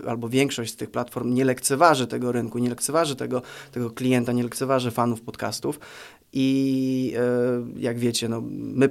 e, 0.05 0.09
albo 0.09 0.29
większość 0.29 0.73
z 0.73 0.75
tych 0.75 0.91
platform 0.91 1.33
nie 1.33 1.45
lekceważy 1.45 2.07
tego 2.07 2.31
rynku, 2.31 2.59
nie 2.59 2.69
lekceważy 2.69 3.15
tego, 3.15 3.41
tego 3.71 3.89
klienta, 3.89 4.31
nie 4.31 4.43
lekceważy 4.43 4.91
fanów 4.91 5.21
podcastów 5.21 5.79
i 6.33 7.13
e, 7.17 7.81
jak 7.81 7.99
wiecie, 7.99 8.29
no, 8.29 8.41
my 8.51 8.87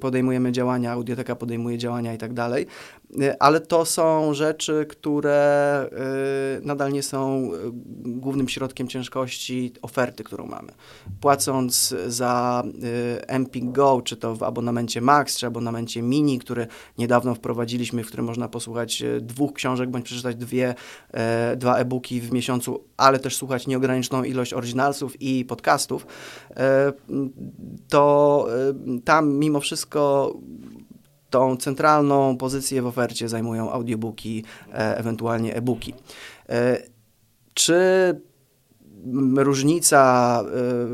podejmujemy 0.00 0.52
działania, 0.52 0.92
Audioteka 0.92 1.36
podejmuje 1.36 1.78
działania 1.78 2.14
i 2.14 2.18
tak 2.18 2.32
dalej, 2.32 2.66
e, 3.20 3.42
ale 3.42 3.60
to 3.60 3.84
są 3.84 4.34
rzeczy, 4.34 4.86
które 4.88 5.88
e, 5.92 6.60
nadal 6.66 6.92
nie 6.92 7.02
są 7.02 7.50
głównym 8.04 8.48
środkiem 8.48 8.88
ciężkości 8.88 9.72
oferty, 9.82 10.24
którą 10.24 10.46
mamy. 10.46 10.72
Płacąc 11.20 11.94
za 12.06 12.62
Empik 13.26 13.72
Go, 13.72 14.02
czy 14.04 14.16
to 14.16 14.34
w 14.34 14.42
abonamencie 14.42 15.00
Max, 15.00 15.36
czy 15.36 15.46
abonamencie 15.46 16.02
Mini, 16.02 16.38
który 16.38 16.66
niedawno 16.98 17.34
wprowadziliśmy, 17.34 18.04
w 18.04 18.06
którym 18.06 18.26
można 18.26 18.48
posłuchać 18.48 19.04
dwóch 19.20 19.52
książek, 19.52 19.90
bądź 19.90 20.04
przeczytać 20.04 20.36
dwie, 20.36 20.74
dwa 21.56 21.76
e-booki 21.76 22.20
w 22.20 22.32
miesiącu, 22.32 22.84
ale 22.96 23.18
też 23.18 23.36
słuchać 23.36 23.66
nieograniczoną 23.66 24.24
ilość 24.24 24.54
oryginalsów 24.54 25.22
i 25.22 25.44
podcastów, 25.44 26.06
to 27.88 28.46
y, 28.96 29.00
tam 29.00 29.32
mimo 29.32 29.60
wszystko 29.60 30.32
tą 31.30 31.56
centralną 31.56 32.36
pozycję 32.36 32.82
w 32.82 32.86
ofercie 32.86 33.28
zajmują 33.28 33.72
audiobooki, 33.72 34.44
e, 34.72 34.98
ewentualnie 34.98 35.54
e-booki. 35.54 35.94
E, 36.48 36.82
czy 37.54 37.74
różnica 39.36 40.42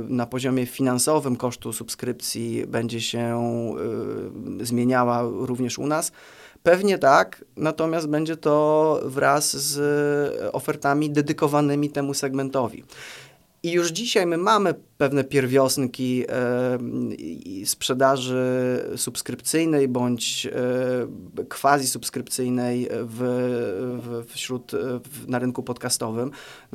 y, 0.09 0.13
na 0.13 0.27
poziomie 0.27 0.67
finansowym 0.67 1.37
kosztu 1.37 1.73
subskrypcji 1.73 2.67
będzie 2.67 3.01
się 3.01 3.45
y, 4.61 4.67
zmieniała 4.67 5.23
również 5.23 5.79
u 5.79 5.87
nas? 5.87 6.13
Pewnie 6.63 6.99
tak, 6.99 7.45
natomiast 7.57 8.09
będzie 8.09 8.37
to 8.37 9.01
wraz 9.05 9.57
z 9.57 10.55
ofertami 10.55 11.11
dedykowanymi 11.11 11.91
temu 11.91 12.15
segmentowi. 12.15 12.85
I 13.65 13.73
już 13.73 13.91
dzisiaj 13.91 14.27
my 14.27 14.37
mamy 14.37 14.75
pewne 14.99 15.25
pierwiosnki 15.25 16.25
e, 16.29 17.67
sprzedaży 17.67 18.45
subskrypcyjnej 18.97 19.89
bądź 19.89 20.47
e, 20.47 21.45
quasi-subskrypcyjnej 21.49 22.89
w, 22.91 23.19
w, 24.03 24.33
wśród, 24.33 24.73
w, 25.05 25.29
na 25.29 25.39
rynku 25.39 25.63
podcastowym. 25.63 26.31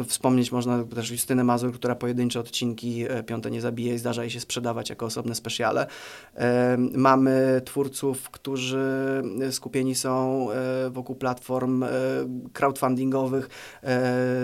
Wspomnieć 0.08 0.52
można 0.52 0.84
też 0.84 1.12
Justynę 1.12 1.44
Mazur, 1.44 1.74
która 1.74 1.96
pojedyncze 1.96 2.40
odcinki 2.40 3.06
e, 3.10 3.24
Piąte 3.24 3.52
Nie 3.52 3.62
Zabije 3.62 3.96
i 3.96 3.98
zdarza 3.98 4.24
jej 4.24 4.32
się 4.32 4.40
sprzedawać 4.40 4.90
jako 4.90 5.06
osobne 5.06 5.36
specjale. 5.36 5.88
E, 6.36 6.78
mamy 6.78 7.62
twórców, 7.66 8.30
którzy 8.30 9.24
skupieni 9.52 9.96
są 9.96 10.48
e, 10.52 10.90
wokół 10.90 11.16
platform 11.16 11.84
e, 11.84 11.90
crowdfundingowych 12.54 13.50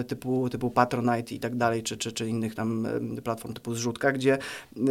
typu, 0.08 0.50
typu 0.50 0.72
Patronite 0.72 1.36
i 1.36 1.40
tak 1.40 1.56
dalej, 1.56 1.84
czy, 1.84 1.98
czy, 1.98 2.12
czy 2.12 2.33
innych 2.34 2.56
tam 2.56 2.88
platform 3.24 3.54
typu 3.54 3.76
zrzutka, 3.76 4.12
gdzie 4.12 4.38
y, 4.78 4.82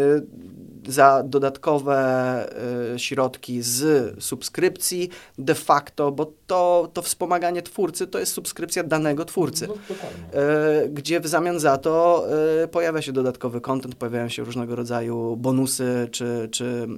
za 0.89 1.23
dodatkowe 1.23 2.49
y, 2.95 2.99
środki 2.99 3.63
z 3.63 4.15
subskrypcji 4.25 5.09
de 5.39 5.55
facto, 5.55 6.13
bo 6.13 6.33
to, 6.47 6.91
to 6.93 7.03
wspomaganie 7.03 7.63
twórcy 7.63 8.07
to 8.07 8.19
jest 8.19 8.33
subskrypcja 8.33 8.83
danego 8.83 9.25
twórcy, 9.25 9.69
no, 9.69 9.75
y, 9.75 10.89
gdzie 10.89 11.21
w 11.21 11.27
zamian 11.27 11.61
za 11.61 11.79
to 11.79 12.27
pojawia 12.71 13.03
się 13.03 13.13
dodatkowy 13.13 13.61
content, 13.61 13.95
pojawiają 13.95 14.29
się 14.29 14.45
różnego 14.45 14.77
rodzaju 14.77 15.37
bonusy 15.37 16.09
czy, 16.11 16.49
czy 16.53 16.89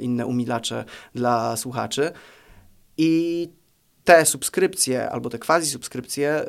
inne 0.00 0.26
umilacze 0.26 0.84
dla 1.14 1.56
słuchaczy. 1.56 2.12
I 2.96 3.48
te 4.10 4.26
subskrypcje 4.26 5.10
albo 5.10 5.30
te 5.30 5.38
quasi-subskrypcje, 5.38 6.44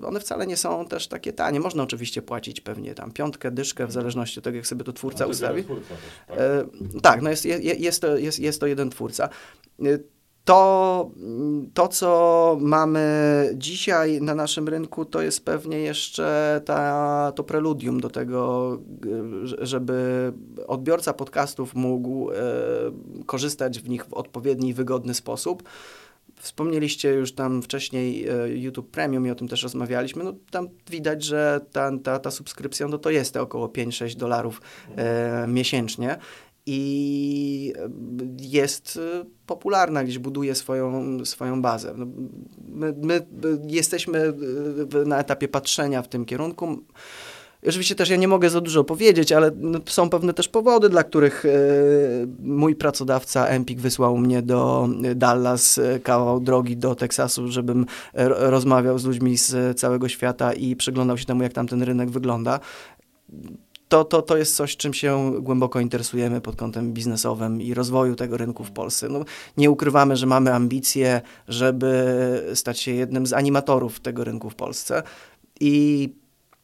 yy, 0.00 0.06
one 0.06 0.20
wcale 0.20 0.46
nie 0.46 0.56
są 0.56 0.86
też 0.86 1.08
takie 1.08 1.32
tanie. 1.32 1.60
Można 1.60 1.82
oczywiście 1.82 2.22
płacić 2.22 2.60
pewnie 2.60 2.94
tam 2.94 3.12
piątkę, 3.12 3.50
dyszkę, 3.50 3.86
w 3.86 3.92
zależności 3.92 4.38
od 4.40 4.44
tego, 4.44 4.56
jak 4.56 4.66
sobie 4.66 4.84
to 4.84 4.92
twórca 4.92 5.24
no, 5.24 5.30
ustawi. 5.30 5.64
Twórca 5.64 5.94
też, 5.94 5.98
tak? 6.28 6.38
Yy, 6.94 7.00
tak, 7.00 7.22
no 7.22 7.30
jest, 7.30 7.44
jest, 7.44 8.02
to, 8.02 8.16
jest, 8.16 8.38
jest 8.38 8.60
to 8.60 8.66
jeden 8.66 8.90
twórca. 8.90 9.28
Yy, 9.78 10.04
to, 10.44 11.10
to, 11.74 11.88
co 11.88 12.56
mamy 12.60 13.00
dzisiaj 13.54 14.20
na 14.20 14.34
naszym 14.34 14.68
rynku, 14.68 15.04
to 15.04 15.22
jest 15.22 15.44
pewnie 15.44 15.78
jeszcze 15.78 16.60
ta, 16.64 17.32
to 17.36 17.44
preludium 17.44 18.00
do 18.00 18.10
tego, 18.10 18.78
żeby 19.58 20.32
odbiorca 20.66 21.12
podcastów 21.12 21.74
mógł 21.74 22.30
e, 22.30 22.34
korzystać 23.26 23.80
w 23.80 23.88
nich 23.88 24.04
w 24.04 24.14
odpowiedni, 24.14 24.74
wygodny 24.74 25.14
sposób. 25.14 25.62
Wspomnieliście 26.40 27.10
już 27.10 27.32
tam 27.32 27.62
wcześniej 27.62 28.28
e, 28.28 28.48
YouTube 28.48 28.90
Premium 28.90 29.26
i 29.26 29.30
o 29.30 29.34
tym 29.34 29.48
też 29.48 29.62
rozmawialiśmy. 29.62 30.24
No, 30.24 30.32
tam 30.50 30.68
widać, 30.90 31.24
że 31.24 31.60
ta, 31.72 31.98
ta, 31.98 32.18
ta 32.18 32.30
subskrypcja 32.30 32.88
no, 32.88 32.98
to 32.98 33.10
jest 33.10 33.34
te 33.34 33.42
około 33.42 33.66
5-6 33.66 34.14
dolarów 34.14 34.62
e, 34.96 35.46
miesięcznie 35.48 36.18
i 36.66 37.72
e, 37.76 37.88
jest 38.40 38.98
e, 39.20 39.24
popularna, 39.46 40.04
gdzieś 40.04 40.18
buduje 40.18 40.54
swoją, 40.54 41.24
swoją 41.24 41.62
bazę. 41.62 41.94
No, 41.96 42.06
my, 42.68 42.94
my 43.02 43.26
jesteśmy 43.66 44.32
na 45.06 45.18
etapie 45.18 45.48
patrzenia 45.48 46.02
w 46.02 46.08
tym 46.08 46.24
kierunku. 46.24 46.84
Oczywiście 47.68 47.94
też 47.94 48.08
ja 48.08 48.16
nie 48.16 48.28
mogę 48.28 48.50
za 48.50 48.60
dużo 48.60 48.84
powiedzieć, 48.84 49.32
ale 49.32 49.50
no, 49.56 49.78
są 49.86 50.10
pewne 50.10 50.34
też 50.34 50.48
powody, 50.48 50.88
dla 50.88 51.04
których 51.04 51.44
e, 51.44 51.48
mój 52.42 52.74
pracodawca 52.74 53.46
Empik 53.46 53.80
wysłał 53.80 54.16
mnie 54.16 54.42
do 54.42 54.88
Dallas, 55.16 55.78
e, 55.78 55.98
kawał 55.98 56.40
drogi 56.40 56.76
do 56.76 56.94
Teksasu, 56.94 57.48
żebym 57.48 57.86
rozmawiał 58.28 58.98
z 58.98 59.04
ludźmi 59.04 59.36
z 59.36 59.78
całego 59.80 60.08
świata 60.08 60.52
i 60.52 60.76
przyglądał 60.76 61.18
się 61.18 61.24
temu, 61.24 61.42
jak 61.42 61.52
tam 61.52 61.66
ten 61.66 61.82
rynek 61.82 62.10
wygląda. 62.10 62.60
To, 63.88 64.04
to, 64.04 64.22
to 64.22 64.36
jest 64.36 64.56
coś, 64.56 64.76
czym 64.76 64.94
się 64.94 65.32
głęboko 65.40 65.80
interesujemy 65.80 66.40
pod 66.40 66.56
kątem 66.56 66.92
biznesowym 66.92 67.62
i 67.62 67.74
rozwoju 67.74 68.16
tego 68.16 68.36
rynku 68.36 68.64
w 68.64 68.70
Polsce. 68.70 69.08
No, 69.08 69.24
nie 69.56 69.70
ukrywamy, 69.70 70.16
że 70.16 70.26
mamy 70.26 70.54
ambicje, 70.54 71.20
żeby 71.48 72.50
stać 72.54 72.80
się 72.80 72.92
jednym 72.92 73.26
z 73.26 73.32
animatorów 73.32 74.00
tego 74.00 74.24
rynku 74.24 74.50
w 74.50 74.54
Polsce. 74.54 75.02
I 75.60 76.08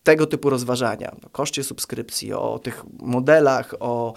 tego 0.06 0.26
typu 0.26 0.50
rozważania, 0.50 1.16
o 1.26 1.28
koszcie 1.30 1.64
subskrypcji, 1.64 2.32
o 2.32 2.58
tych 2.58 2.84
modelach, 2.98 3.74
o, 3.80 4.14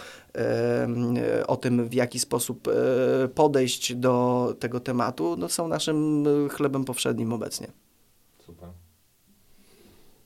o 1.48 1.58
tym, 1.58 1.90
w 1.90 1.94
jaki 1.94 2.20
sposób 2.20 2.68
e, 2.68 3.28
podejść 3.28 3.96
do 3.96 4.56
tego 4.60 4.80
tematu, 4.80 5.36
no, 5.38 5.50
są 5.50 5.68
naszym 5.68 6.26
chlebem 6.52 6.86
powszednim 6.86 7.34
obecnie. 7.34 7.68
Super. 8.40 8.70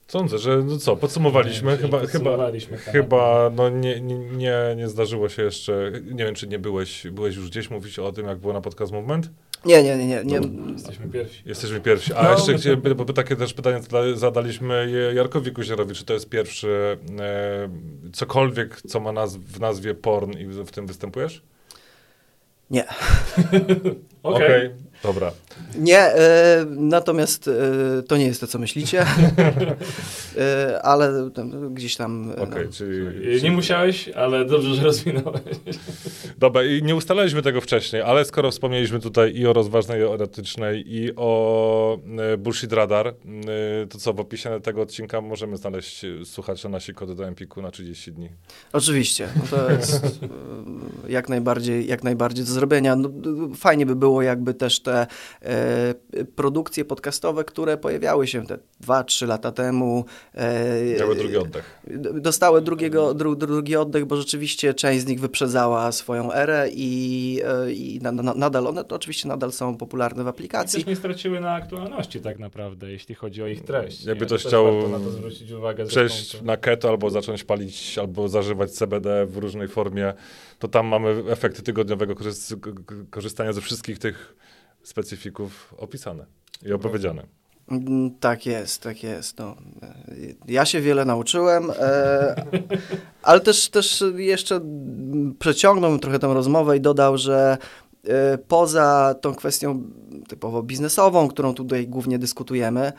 Sądzę, 0.08 0.38
że 0.38 0.62
no 0.66 0.78
co, 0.78 0.96
podsumowaliśmy. 0.96 1.72
Nie, 1.72 1.78
chyba, 1.78 2.00
podsumowaliśmy 2.00 2.76
chyba, 2.76 2.92
chyba 2.92 3.50
no 3.56 3.68
nie, 3.68 4.00
nie, 4.00 4.74
nie 4.76 4.88
zdarzyło 4.88 5.28
się 5.28 5.42
jeszcze, 5.42 5.92
nie 6.04 6.24
wiem, 6.24 6.34
czy 6.34 6.46
nie 6.46 6.58
byłeś, 6.58 7.06
byłeś 7.06 7.36
już 7.36 7.50
gdzieś 7.50 7.70
mówić 7.70 7.98
o 7.98 8.12
tym, 8.12 8.26
jak 8.26 8.38
było 8.38 8.52
na 8.52 8.60
podcast 8.60 8.92
Movement? 8.92 9.30
Nie, 9.66 9.82
nie, 9.82 9.96
nie, 9.96 10.06
nie. 10.06 10.24
nie. 10.24 10.72
Jesteśmy 10.72 11.08
pierwsi. 11.08 11.42
Jesteśmy 11.46 11.80
pierwsi. 11.80 12.12
A 12.14 12.22
No. 12.22 12.30
jeszcze 12.32 12.54
chciałem, 12.54 12.80
bo 12.96 13.04
takie 13.04 13.36
też 13.36 13.54
pytanie 13.54 13.82
zada- 13.82 14.16
zadaliśmy 14.16 14.92
Jarkowi 15.14 15.52
Kuzierowi, 15.52 15.94
czy 15.94 16.04
to 16.04 16.14
jest 16.14 16.28
pierwszy 16.28 16.98
e, 17.20 17.68
cokolwiek, 18.12 18.82
co 18.82 19.00
ma 19.00 19.12
naz 19.12 19.36
w 19.36 19.60
nazwie 19.60 19.94
porn 19.94 20.38
i 20.38 20.46
w 20.46 20.70
tym 20.70 20.86
występujesz? 20.86 21.42
nie. 22.70 22.84
Okej. 24.22 24.70
Dobra. 25.04 25.32
Nie, 25.78 25.98
e, 25.98 26.66
natomiast 26.68 27.48
e, 27.48 28.02
to 28.02 28.16
nie 28.16 28.26
jest 28.26 28.40
to, 28.40 28.46
co 28.46 28.58
myślicie, 28.58 29.06
e, 30.38 30.82
ale 30.82 31.30
tam, 31.30 31.74
gdzieś 31.74 31.96
tam... 31.96 32.32
Okej, 32.32 32.66
no. 32.66 32.72
czyli... 32.72 33.42
Nie 33.42 33.50
musiałeś, 33.50 34.08
ale 34.08 34.44
dobrze, 34.44 34.74
że 34.74 34.82
rozwinąłeś. 34.82 35.42
Dobra, 36.38 36.62
i 36.64 36.82
nie 36.82 36.94
ustalaliśmy 36.94 37.42
tego 37.42 37.60
wcześniej, 37.60 38.02
ale 38.02 38.24
skoro 38.24 38.50
wspomnieliśmy 38.50 39.00
tutaj 39.00 39.36
i 39.36 39.46
o 39.46 39.52
rozważnej, 39.52 40.00
i 40.00 40.04
o 40.04 40.14
erotycznej, 40.14 40.94
i 40.94 41.16
o 41.16 41.98
Bullshit 42.38 42.72
Radar, 42.72 43.14
to 43.90 43.98
co, 43.98 44.12
w 44.12 44.20
opisie 44.20 44.60
tego 44.60 44.82
odcinka 44.82 45.20
możemy 45.20 45.56
znaleźć 45.56 46.06
słuchacze 46.24 46.68
nasi 46.68 46.94
kody 46.94 47.14
do 47.14 47.26
Empiku 47.26 47.62
na 47.62 47.70
30 47.70 48.12
dni. 48.12 48.28
Oczywiście, 48.72 49.28
no 49.36 49.42
to 49.50 49.70
jest 49.70 50.20
jak 51.08 51.28
najbardziej, 51.28 51.86
jak 51.86 52.04
najbardziej 52.04 52.44
do 52.44 52.50
zrobienia. 52.50 52.96
No, 52.96 53.10
fajnie 53.56 53.86
by 53.86 53.96
było, 53.96 54.22
jakby 54.22 54.54
też 54.54 54.80
te 54.80 54.93
e, 54.94 55.94
produkcje 56.36 56.84
podcastowe, 56.84 57.44
które 57.44 57.76
pojawiały 57.76 58.26
się 58.26 58.46
te 58.46 58.58
2-3 58.84 59.26
lata 59.28 59.52
temu. 59.52 60.04
E, 60.34 60.98
Miały 60.98 61.16
drugi 61.16 61.36
oddech. 61.36 61.80
Dostały 62.14 62.62
drugiego, 62.62 63.14
dru, 63.14 63.36
drugi 63.36 63.76
oddech, 63.76 64.04
bo 64.04 64.16
rzeczywiście 64.16 64.74
część 64.74 65.04
z 65.04 65.06
nich 65.06 65.20
wyprzedzała 65.20 65.92
swoją 65.92 66.32
erę 66.32 66.68
i, 66.72 67.40
e, 67.44 67.72
i 67.72 68.00
na, 68.02 68.12
na, 68.12 68.34
nadal 68.34 68.66
one 68.66 68.84
to 68.84 68.96
oczywiście 68.96 69.28
nadal 69.28 69.52
są 69.52 69.76
popularne 69.76 70.24
w 70.24 70.26
I 70.26 70.30
aplikacji. 70.30 70.78
też 70.78 70.86
nie 70.86 70.96
straciły 70.96 71.40
na 71.40 71.52
aktualności 71.52 72.20
tak 72.20 72.38
naprawdę, 72.38 72.90
jeśli 72.90 73.14
chodzi 73.14 73.42
o 73.42 73.46
ich 73.46 73.64
treść. 73.64 74.04
Jakby 74.04 74.20
nie? 74.20 74.26
ktoś 74.26 74.44
chciał 74.44 74.88
na 74.88 74.98
to 74.98 75.10
zwrócić 75.10 75.50
uwagę. 75.50 75.86
Przejść 75.86 76.42
na 76.42 76.56
keto 76.56 76.88
albo 76.88 77.10
zacząć 77.10 77.44
palić, 77.44 77.98
albo 77.98 78.28
zażywać 78.28 78.70
CBD 78.70 79.26
w 79.26 79.36
różnej 79.36 79.68
formie, 79.68 80.14
to 80.58 80.68
tam 80.68 80.86
mamy 80.86 81.22
efekty 81.30 81.62
tygodniowego 81.62 82.14
korzystania 83.10 83.52
ze 83.52 83.60
wszystkich 83.60 83.98
tych 83.98 84.36
specyfików 84.84 85.74
opisane 85.78 86.26
i 86.66 86.72
opowiedziane. 86.72 87.26
Mm, 87.70 88.10
Tak 88.20 88.46
jest, 88.46 88.82
tak 88.82 89.02
jest. 89.02 89.38
No. 89.38 89.56
Ja 90.48 90.64
się 90.64 90.80
wiele 90.80 91.04
nauczyłem, 91.04 91.70
e, 91.70 92.34
ale 93.22 93.40
też, 93.40 93.68
też 93.68 94.04
jeszcze 94.16 94.60
przeciągnął 95.38 95.98
trochę 95.98 96.18
tę 96.18 96.34
rozmowę 96.34 96.76
i 96.76 96.80
dodał, 96.80 97.18
że 97.18 97.58
e, 98.08 98.38
poza 98.38 99.14
tą 99.20 99.34
kwestią 99.34 99.82
typowo 100.28 100.62
biznesową, 100.62 101.28
którą 101.28 101.54
tutaj 101.54 101.88
głównie 101.88 102.18
dyskutujemy, 102.18 102.92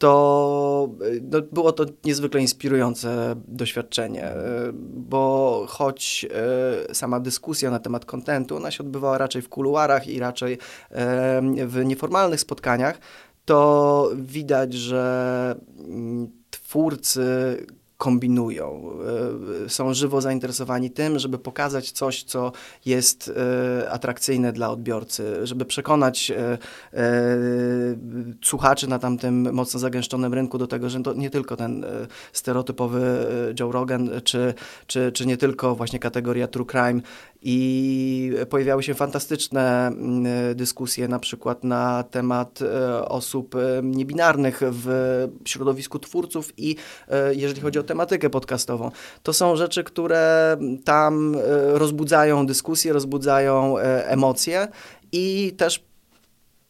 to 0.00 0.88
e, 1.00 1.20
no, 1.22 1.42
było 1.52 1.72
to 1.72 1.84
niezwykle 2.04 2.40
inspirujące 2.40 3.34
doświadczenie, 3.48 4.24
e, 4.24 4.70
bo 4.94 5.64
choć 5.68 6.26
e, 6.90 6.94
sama 6.94 7.20
dyskusja 7.20 7.70
na 7.70 7.78
temat 7.78 8.04
kontentu, 8.04 8.56
ona 8.56 8.70
się 8.70 8.84
odbywała 8.84 9.18
raczej 9.18 9.42
w 9.42 9.48
kuluarach 9.48 10.08
i 10.08 10.18
raczej 10.18 10.58
w 11.66 11.80
nieformalnych 11.84 12.40
spotkaniach, 12.40 12.98
to 13.44 14.10
widać, 14.16 14.74
że 14.74 15.54
mm, 15.78 16.30
twórcy 16.50 17.56
kombinują, 18.00 18.92
e, 19.64 19.68
są 19.68 19.94
żywo 19.94 20.20
zainteresowani 20.20 20.90
tym, 20.90 21.18
żeby 21.18 21.38
pokazać 21.38 21.90
coś, 21.90 22.22
co 22.22 22.52
jest 22.86 23.32
e, 23.82 23.90
atrakcyjne 23.90 24.52
dla 24.52 24.70
odbiorcy, 24.70 25.46
żeby 25.46 25.64
przekonać 25.64 26.30
e, 26.30 26.58
słuchaczy 28.42 28.88
na 28.88 28.98
tamtym 28.98 29.54
mocno 29.54 29.80
zagęszczonym 29.80 30.34
rynku 30.34 30.58
do 30.58 30.66
tego, 30.66 30.90
że 30.90 31.02
to 31.02 31.14
nie 31.14 31.30
tylko 31.30 31.56
ten 31.56 31.84
stereotypowy 32.32 33.26
Joe 33.60 33.72
Rogan, 33.72 34.10
czy, 34.24 34.54
czy, 34.86 35.12
czy 35.12 35.26
nie 35.26 35.36
tylko 35.36 35.74
właśnie 35.74 35.98
kategoria 35.98 36.48
true 36.48 36.66
crime 36.66 37.00
i 37.42 38.32
pojawiały 38.50 38.82
się 38.82 38.94
fantastyczne 38.94 39.86
mm, 39.86 40.26
e, 40.26 40.54
dyskusje 40.54 41.08
na 41.08 41.18
przykład 41.18 41.64
na 41.64 42.02
temat 42.02 42.62
e, 42.62 43.08
osób 43.08 43.54
e, 43.54 43.58
niebinarnych 43.82 44.60
w 44.62 44.86
środowisku 45.44 45.98
twórców 45.98 46.52
i 46.56 46.76
jeżeli 47.30 47.60
chodzi 47.60 47.78
o 47.78 47.82
tematykę 47.82 48.30
podcastową. 48.30 48.90
To 49.22 49.32
są 49.32 49.56
rzeczy, 49.56 49.84
które 49.84 50.56
tam 50.84 51.36
rozbudzają 51.72 52.46
dyskusje, 52.46 52.92
rozbudzają 52.92 53.78
emocje 53.78 54.68
i 55.12 55.54
też 55.56 55.89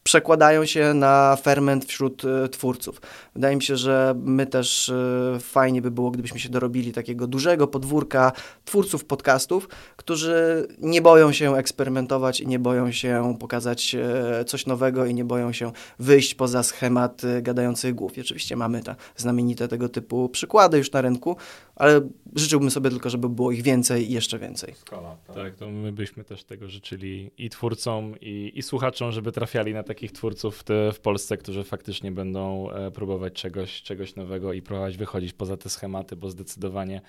przekładają 0.03 0.65
się 0.65 0.93
na 0.93 1.37
ferment 1.41 1.85
wśród 1.85 2.25
e, 2.25 2.49
twórców. 2.49 3.01
Wydaje 3.35 3.55
mi 3.55 3.63
się, 3.63 3.77
że 3.77 4.13
my 4.17 4.45
też 4.45 4.89
e, 4.89 5.37
fajnie 5.39 5.81
by 5.81 5.91
było, 5.91 6.11
gdybyśmy 6.11 6.39
się 6.39 6.49
dorobili 6.49 6.91
takiego 6.91 7.27
dużego 7.27 7.67
podwórka 7.67 8.31
twórców 8.65 9.05
podcastów, 9.05 9.69
którzy 9.95 10.67
nie 10.79 11.01
boją 11.01 11.31
się 11.31 11.55
eksperymentować 11.55 12.41
i 12.41 12.47
nie 12.47 12.59
boją 12.59 12.91
się 12.91 13.35
pokazać 13.39 13.95
e, 13.95 14.45
coś 14.45 14.65
nowego 14.65 15.05
i 15.05 15.13
nie 15.13 15.25
boją 15.25 15.53
się 15.53 15.71
wyjść 15.99 16.35
poza 16.35 16.63
schemat 16.63 17.21
gadających 17.41 17.95
głów. 17.95 18.17
I 18.17 18.21
oczywiście 18.21 18.55
mamy 18.55 18.83
te 18.83 18.95
znamienite 19.15 19.67
tego 19.67 19.89
typu 19.89 20.29
przykłady 20.29 20.77
już 20.77 20.91
na 20.91 21.01
rynku, 21.01 21.37
ale 21.81 22.01
życzyłbym 22.35 22.71
sobie 22.71 22.89
tylko, 22.89 23.09
żeby 23.09 23.29
było 23.29 23.51
ich 23.51 23.61
więcej 23.61 24.11
i 24.11 24.13
jeszcze 24.13 24.39
więcej. 24.39 24.73
Skala, 24.75 25.17
Tak, 25.35 25.55
to 25.55 25.69
my 25.69 25.91
byśmy 25.91 26.23
też 26.23 26.43
tego 26.43 26.69
życzyli 26.69 27.31
i 27.37 27.49
twórcom, 27.49 28.15
i, 28.21 28.51
i 28.55 28.61
słuchaczom, 28.61 29.11
żeby 29.11 29.31
trafiali 29.31 29.73
na 29.73 29.83
takich 29.83 30.11
twórców 30.11 30.57
w, 30.57 30.63
te, 30.63 30.91
w 30.91 30.99
Polsce, 30.99 31.37
którzy 31.37 31.63
faktycznie 31.63 32.11
będą 32.11 32.71
e, 32.71 32.91
próbować 32.91 33.33
czegoś, 33.33 33.81
czegoś 33.81 34.15
nowego 34.15 34.53
i 34.53 34.61
próbować 34.61 34.97
wychodzić 34.97 35.33
poza 35.33 35.57
te 35.57 35.69
schematy, 35.69 36.15
bo 36.15 36.29
zdecydowanie 36.29 37.01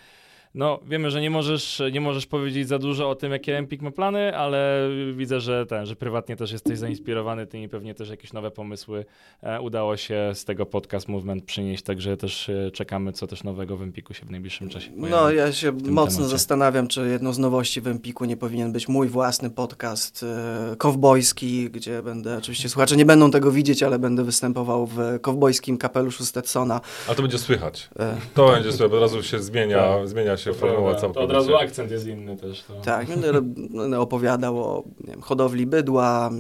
no, 0.55 0.81
wiemy, 0.89 1.11
że 1.11 1.21
nie 1.21 1.31
możesz, 1.31 1.83
nie 1.93 2.01
możesz 2.01 2.27
powiedzieć 2.27 2.69
za 2.69 2.79
dużo 2.79 3.11
o 3.11 3.15
tym, 3.15 3.33
jakie 3.33 3.59
Empik 3.59 3.83
ma 3.83 3.91
plany, 3.91 4.37
ale 4.37 4.89
widzę, 5.17 5.41
że 5.41 5.67
ten, 5.67 5.87
że 5.87 5.97
prywatnie 5.97 6.37
też 6.37 6.53
jesteś 6.53 6.79
zainspirowany 6.79 7.47
tym 7.47 7.63
i 7.63 7.69
pewnie 7.69 7.95
też 7.95 8.09
jakieś 8.11 8.33
nowe 8.33 8.51
pomysły 8.51 9.05
e, 9.43 9.61
udało 9.61 9.97
się 9.97 10.31
z 10.35 10.45
tego 10.45 10.67
podcast 10.67 11.09
Movement 11.09 11.45
przynieść, 11.45 11.83
także 11.83 12.17
też 12.17 12.49
e, 12.49 12.71
czekamy, 12.71 13.13
co 13.13 13.27
też 13.27 13.45
nowego 13.45 13.77
w 13.77 13.83
Empiku 13.83 14.15
się 14.15 14.27
w 14.27 14.31
najbliższym 14.31 14.69
czasie 14.69 14.91
pojawi. 14.91 15.11
No, 15.11 15.31
ja 15.31 15.53
się 15.53 15.73
mocno 15.73 15.91
temacie. 16.17 16.23
zastanawiam, 16.25 16.89
czy 16.89 17.09
jedną 17.09 17.33
z 17.33 17.39
nowości 17.39 17.81
w 17.81 17.87
Empiku 17.87 18.25
nie 18.25 18.37
powinien 18.37 18.73
być 18.73 18.89
mój 18.89 19.09
własny 19.09 19.51
podcast 19.51 20.23
e, 20.23 20.77
kowbojski, 20.77 21.71
gdzie 21.71 22.03
będę, 22.03 22.37
oczywiście 22.39 22.69
słuchacze 22.69 22.97
nie 22.97 23.07
będą 23.07 23.31
tego 23.31 23.51
widzieć, 23.53 23.83
ale 23.83 23.99
będę 23.99 24.25
występował 24.25 24.87
w 24.87 24.99
kowbojskim 25.21 25.79
kapeluszu 25.79 26.25
Stetsona. 26.25 26.81
A 27.09 27.15
to 27.15 27.23
będzie 27.23 27.39
słychać. 27.39 27.89
E, 27.99 28.17
To 28.35 28.49
będzie 28.53 28.73
słychać, 28.73 28.91
bo 28.91 28.97
od 28.97 29.03
razu 29.03 29.23
się 29.23 29.39
zmienia, 29.39 29.79
Tak. 29.79 30.09
zmienia 30.09 30.37
się 30.37 30.42
To 30.51 30.55
formuła 30.55 30.91
prawda. 30.91 31.01
To 31.01 31.07
od 31.07 31.15
całkowicie. 31.15 31.35
razu 31.35 31.57
akcent 31.57 31.91
jest 31.91 32.07
inny 32.07 32.37
też. 32.37 32.63
To. 32.63 32.75
tak, 32.81 33.07
będę, 33.09 33.43
będę 33.43 34.01
opowiadał 34.01 34.59
o 34.59 34.83
nie 35.01 35.11
wiem, 35.13 35.21
hodowli 35.23 35.67
bydła, 35.67 36.31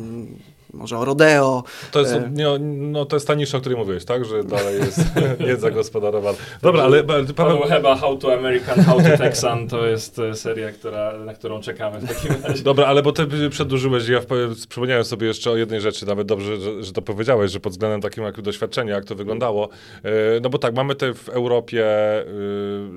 może 0.73 0.99
o 0.99 1.05
rodeo. 1.05 1.63
To 1.93 2.01
jest, 2.01 2.13
E. 2.13 2.31
nie, 2.33 2.47
no, 2.69 3.05
to 3.05 3.17
jest 3.17 3.27
ta 3.27 3.35
nisza, 3.35 3.59
o 3.59 3.61
której 3.61 3.79
mówiłeś, 3.79 4.05
tak? 4.05 4.25
Że 4.25 4.45
dalej 4.45 4.79
jest 4.81 5.01
niezagospodarowana. 5.49 6.39
Dobra, 6.63 6.83
ale 6.85 7.03
ale 7.09 7.25
Paweł 7.25 7.61
Heba, 7.63 7.97
How 7.97 8.17
to 8.17 8.35
American, 8.35 8.85
How 8.85 8.97
to 9.03 9.17
Texan, 9.19 9.69
to 9.69 9.87
jest 9.87 10.19
e, 10.19 10.35
seria, 10.35 10.73
która, 10.73 11.19
na 11.19 11.35
którą 11.35 11.61
czekamy 11.61 12.01
w 12.01 12.09
takim 12.09 12.43
razie. 12.43 12.63
Dobra, 12.63 12.87
ale 12.87 13.03
bo 13.03 13.13
ty 13.13 13.51
przedłużyłeś, 13.51 14.09
ja 14.09 14.21
przypomniałem 14.69 15.05
sobie 15.05 15.27
jeszcze 15.27 15.51
o 15.51 15.57
jednej 15.57 15.81
rzeczy, 15.81 16.07
nawet 16.07 16.27
dobrze, 16.27 16.57
że, 16.57 16.83
że 16.83 16.93
to 16.93 17.03
powiedziałeś, 17.03 17.51
że 17.51 17.61
pod 17.61 17.73
względem 17.73 18.01
takim 18.01 18.25
jak 18.25 18.41
doświadczenia, 18.41 18.95
jak 18.95 19.05
to 19.05 19.15
wyglądało. 19.15 19.69
E, 20.05 20.11
No 20.43 20.51
bo 20.51 20.59
tak, 20.59 20.75
mamy 20.75 20.95
te 20.95 21.15
w 21.15 21.29
Europie 21.29 21.87
e, 21.87 22.25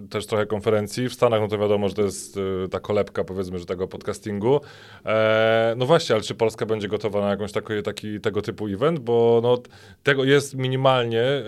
też 0.10 0.26
trochę 0.26 0.46
konferencji, 0.46 1.10
w 1.10 1.14
Stanach 1.14 1.42
no 1.42 1.48
to 1.48 1.58
wiadomo, 1.58 1.90
że 1.90 1.96
to 1.96 2.02
jest 2.02 2.38
e, 2.38 2.70
ta 2.70 2.80
kolebka 2.80 3.24
powiedzmy, 3.24 3.60
że 3.60 3.66
tego 3.66 3.88
podcastingu. 3.88 4.62
E, 5.06 5.74
No 5.78 5.86
właśnie, 5.86 6.16
ale 6.16 6.24
czy 6.24 6.36
Polska 6.36 6.66
będzie 6.66 6.88
gotowa 6.88 7.22
na 7.22 7.30
jakąś 7.30 7.52
taki, 7.66 7.84
taki 7.84 8.22
tego 8.22 8.42
typu 8.42 8.68
event, 8.68 9.00
bo 9.00 9.40
no, 9.44 9.62
tego 10.04 10.24
jest 10.24 10.56
minimalnie, 10.56 11.22
e, 11.22 11.44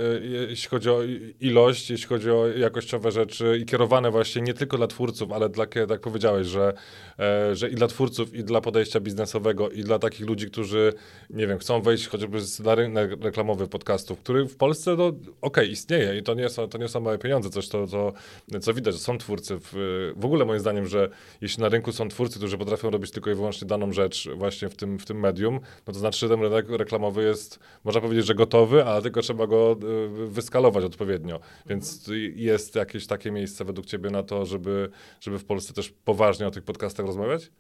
jeśli 0.49 0.69
chodzi 0.69 0.89
o 0.89 0.99
ilość, 1.41 1.89
jeśli 1.89 2.07
chodzi 2.07 2.31
o 2.31 2.47
jakościowe 2.47 3.11
rzeczy 3.11 3.57
i 3.61 3.65
kierowane 3.65 4.11
właśnie 4.11 4.41
nie 4.41 4.53
tylko 4.53 4.77
dla 4.77 4.87
twórców, 4.87 5.31
ale 5.31 5.49
dla, 5.49 5.65
tak 5.65 5.75
jak 5.75 6.01
powiedziałeś, 6.01 6.47
że, 6.47 6.73
e, 7.19 7.55
że 7.55 7.69
i 7.69 7.75
dla 7.75 7.87
twórców, 7.87 8.33
i 8.33 8.43
dla 8.43 8.61
podejścia 8.61 8.99
biznesowego, 8.99 9.69
i 9.69 9.83
dla 9.83 9.99
takich 9.99 10.27
ludzi, 10.27 10.47
którzy, 10.47 10.93
nie 11.29 11.47
wiem, 11.47 11.59
chcą 11.59 11.81
wejść 11.81 12.07
chociażby 12.07 12.39
na 12.63 12.75
rynek 12.75 13.23
reklamowy 13.23 13.67
podcastów, 13.67 14.19
który 14.19 14.45
w 14.45 14.57
Polsce, 14.57 14.95
no 14.95 15.11
okej, 15.41 15.71
istnieje 15.71 16.17
i 16.17 16.23
to 16.23 16.33
nie, 16.33 16.49
są, 16.49 16.67
to 16.69 16.77
nie 16.77 16.87
są 16.87 16.99
małe 16.99 17.17
pieniądze, 17.17 17.49
coś 17.49 17.67
to, 17.67 17.87
to, 17.87 18.13
co 18.59 18.73
widać, 18.73 18.93
że 18.93 18.99
są 18.99 19.17
twórcy. 19.17 19.57
W, 19.59 19.73
w 20.15 20.25
ogóle 20.25 20.45
moim 20.45 20.59
zdaniem, 20.59 20.87
że 20.87 21.09
jeśli 21.41 21.63
na 21.63 21.69
rynku 21.69 21.91
są 21.91 22.09
twórcy, 22.09 22.37
którzy 22.37 22.57
potrafią 22.57 22.89
robić 22.89 23.11
tylko 23.11 23.31
i 23.31 23.35
wyłącznie 23.35 23.67
daną 23.67 23.93
rzecz 23.93 24.29
właśnie 24.35 24.69
w 24.69 24.75
tym, 24.75 24.99
w 24.99 25.05
tym 25.05 25.19
medium, 25.19 25.59
no 25.87 25.93
to 25.93 25.99
znaczy, 26.13 26.29
ten 26.29 26.41
rynek 26.41 26.69
reklamowy 26.69 27.23
jest, 27.23 27.59
można 27.83 28.01
powiedzieć, 28.01 28.25
że 28.25 28.35
gotowy, 28.35 28.85
ale 28.85 29.01
tylko 29.01 29.21
trzeba 29.21 29.47
go 29.47 29.77
y, 30.23 30.27
wyskalować 30.27 30.83
odpowiednio. 30.83 31.39
Więc 31.65 32.09
jest 32.35 32.75
jakieś 32.75 33.07
takie 33.07 33.31
miejsce 33.31 33.65
według 33.65 33.85
ciebie 33.85 34.09
na 34.09 34.23
to, 34.23 34.45
żeby, 34.45 34.89
żeby 35.19 35.39
w 35.39 35.45
Polsce 35.45 35.73
też 35.73 35.93
poważnie 36.05 36.47
o 36.47 36.51
tych 36.51 36.63
podcastach 36.63 37.05
rozmawiać? 37.05 37.51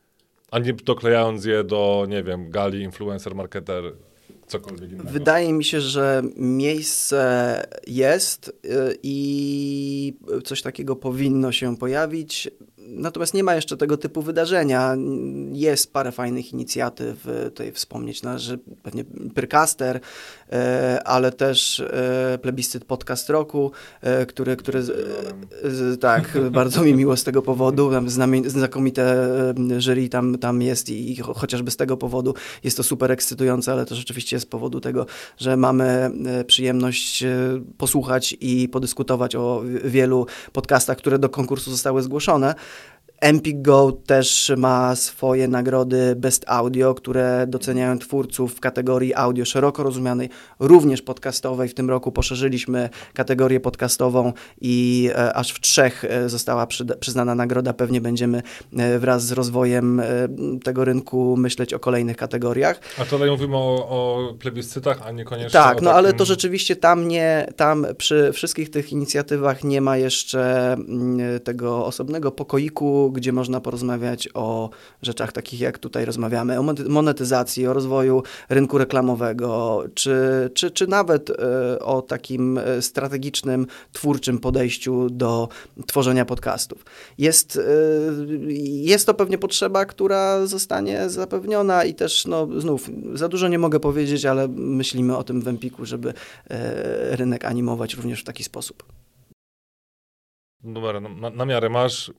A 0.51 0.59
nie 0.59 0.73
doklejając 0.73 1.45
je 1.45 1.63
do, 1.63 2.05
nie 2.09 2.23
wiem, 2.23 2.49
gali, 2.49 2.81
influencer, 2.81 3.35
marketer, 3.35 3.93
cokolwiek 4.47 4.91
innego. 4.91 5.09
Wydaje 5.09 5.53
mi 5.53 5.63
się, 5.63 5.81
że 5.81 6.21
miejsce 6.35 7.63
jest 7.87 8.47
y, 8.47 8.97
i 9.03 10.13
coś 10.43 10.61
takiego 10.61 10.95
powinno 10.95 11.51
się 11.51 11.77
pojawić. 11.77 12.49
Natomiast 12.87 13.33
nie 13.33 13.43
ma 13.43 13.55
jeszcze 13.55 13.77
tego 13.77 13.97
typu 13.97 14.21
wydarzenia. 14.21 14.95
Jest 15.51 15.93
parę 15.93 16.11
fajnych 16.11 16.53
inicjatyw, 16.53 17.27
y, 17.27 17.43
tutaj 17.43 17.71
wspomnieć 17.71 18.23
należy 18.23 18.59
pewnie 18.83 19.03
Pyrcaster, 19.35 19.95
y, 19.95 20.01
ale 21.03 21.31
też 21.31 21.83
plebiscyt 22.41 22.85
podcast 22.85 23.29
roku, 23.29 23.71
który, 24.27 24.55
który 24.55 24.83
tak, 25.99 26.37
bardzo 26.51 26.83
mi 26.83 26.93
miło 26.93 27.17
z 27.17 27.23
tego 27.23 27.41
powodu, 27.41 27.91
tam 27.91 28.09
znakomite 28.45 29.27
jury 29.77 30.09
tam, 30.09 30.37
tam 30.37 30.61
jest 30.61 30.89
i 30.89 31.15
chociażby 31.15 31.71
z 31.71 31.77
tego 31.77 31.97
powodu 31.97 32.33
jest 32.63 32.77
to 32.77 32.83
super 32.83 33.11
ekscytujące, 33.11 33.71
ale 33.71 33.85
to 33.85 33.95
rzeczywiście 33.95 34.39
z 34.39 34.45
powodu 34.45 34.79
tego, 34.79 35.05
że 35.37 35.57
mamy 35.57 36.11
e, 36.25 36.43
przyjemność 36.43 37.23
e, 37.23 37.37
posłuchać 37.77 38.37
i 38.41 38.69
podyskutować 38.69 39.35
o 39.35 39.63
wielu 39.83 40.25
podcastach, 40.51 40.97
które 40.97 41.19
do 41.19 41.29
konkursu 41.29 41.71
zostały 41.71 42.03
zgłoszone. 42.03 42.55
Empik 43.21 43.61
Go 43.61 43.91
też 43.91 44.51
ma 44.57 44.95
swoje 44.95 45.47
nagrody 45.47 46.15
Best 46.15 46.43
Audio, 46.47 46.93
które 46.93 47.45
doceniają 47.47 47.99
twórców 47.99 48.55
w 48.55 48.59
kategorii 48.59 49.13
audio 49.13 49.45
szeroko 49.45 49.83
rozumianej, 49.83 50.29
również 50.59 51.01
podcastowej. 51.01 51.69
W 51.69 51.73
tym 51.73 51.89
roku 51.89 52.11
poszerzyliśmy 52.11 52.89
kategorię 53.13 53.59
podcastową 53.59 54.33
i 54.61 55.09
e, 55.15 55.33
aż 55.33 55.51
w 55.51 55.59
trzech 55.59 56.05
e, 56.05 56.29
została 56.29 56.67
przy, 56.67 56.85
przyznana 56.85 57.35
nagroda. 57.35 57.73
Pewnie 57.73 58.01
będziemy 58.01 58.41
e, 58.77 58.99
wraz 58.99 59.25
z 59.25 59.31
rozwojem 59.31 59.99
e, 59.99 60.05
tego 60.63 60.85
rynku 60.85 61.37
myśleć 61.37 61.73
o 61.73 61.79
kolejnych 61.79 62.17
kategoriach. 62.17 62.79
A 63.01 63.05
tutaj 63.05 63.29
mówimy 63.29 63.57
o, 63.57 63.89
o 63.89 64.33
plebiscytach, 64.39 65.01
a 65.05 65.11
niekoniecznie 65.11 65.51
Tak, 65.51 65.81
no 65.81 65.91
ale 65.91 66.13
to 66.13 66.25
rzeczywiście 66.25 66.75
tam 66.75 67.07
nie, 67.07 67.47
tam 67.55 67.85
przy 67.97 68.31
wszystkich 68.33 68.71
tych 68.71 68.91
inicjatywach 68.91 69.63
nie 69.63 69.81
ma 69.81 69.97
jeszcze 69.97 70.73
mm, 70.73 71.39
tego 71.39 71.85
osobnego 71.85 72.31
pokoiku, 72.31 73.06
gdzie 73.11 73.31
można 73.31 73.61
porozmawiać 73.61 74.29
o 74.33 74.69
rzeczach 75.01 75.31
takich, 75.31 75.59
jak 75.59 75.79
tutaj 75.79 76.05
rozmawiamy, 76.05 76.59
o 76.59 76.63
monet- 76.63 76.89
monetyzacji, 76.89 77.67
o 77.67 77.73
rozwoju 77.73 78.23
rynku 78.49 78.77
reklamowego, 78.77 79.83
czy, 79.93 80.17
czy, 80.53 80.71
czy 80.71 80.87
nawet 80.87 81.29
e, 81.29 81.79
o 81.79 82.01
takim 82.01 82.57
e, 82.57 82.81
strategicznym, 82.81 83.67
twórczym 83.91 84.39
podejściu 84.39 85.09
do 85.09 85.49
tworzenia 85.85 86.25
podcastów. 86.25 86.85
Jest, 87.17 87.57
e, 87.57 87.61
jest 88.63 89.05
to 89.05 89.13
pewnie 89.13 89.37
potrzeba, 89.37 89.85
która 89.85 90.45
zostanie 90.45 91.09
zapewniona 91.09 91.83
i 91.83 91.93
też, 91.93 92.25
no 92.25 92.47
znów, 92.57 92.89
za 93.13 93.27
dużo 93.27 93.47
nie 93.47 93.59
mogę 93.59 93.79
powiedzieć, 93.79 94.25
ale 94.25 94.47
myślimy 94.47 95.17
o 95.17 95.23
tym 95.23 95.41
w 95.41 95.47
Empiku, 95.47 95.85
żeby 95.85 96.13
rynek 97.11 97.45
animować 97.45 97.93
również 97.93 98.21
w 98.21 98.23
taki 98.23 98.43
sposób. 98.43 98.96
Numer 100.63 101.01
na, 101.01 101.29
na, 101.29 101.45
miarę 101.45 101.69
masz. 101.69 102.11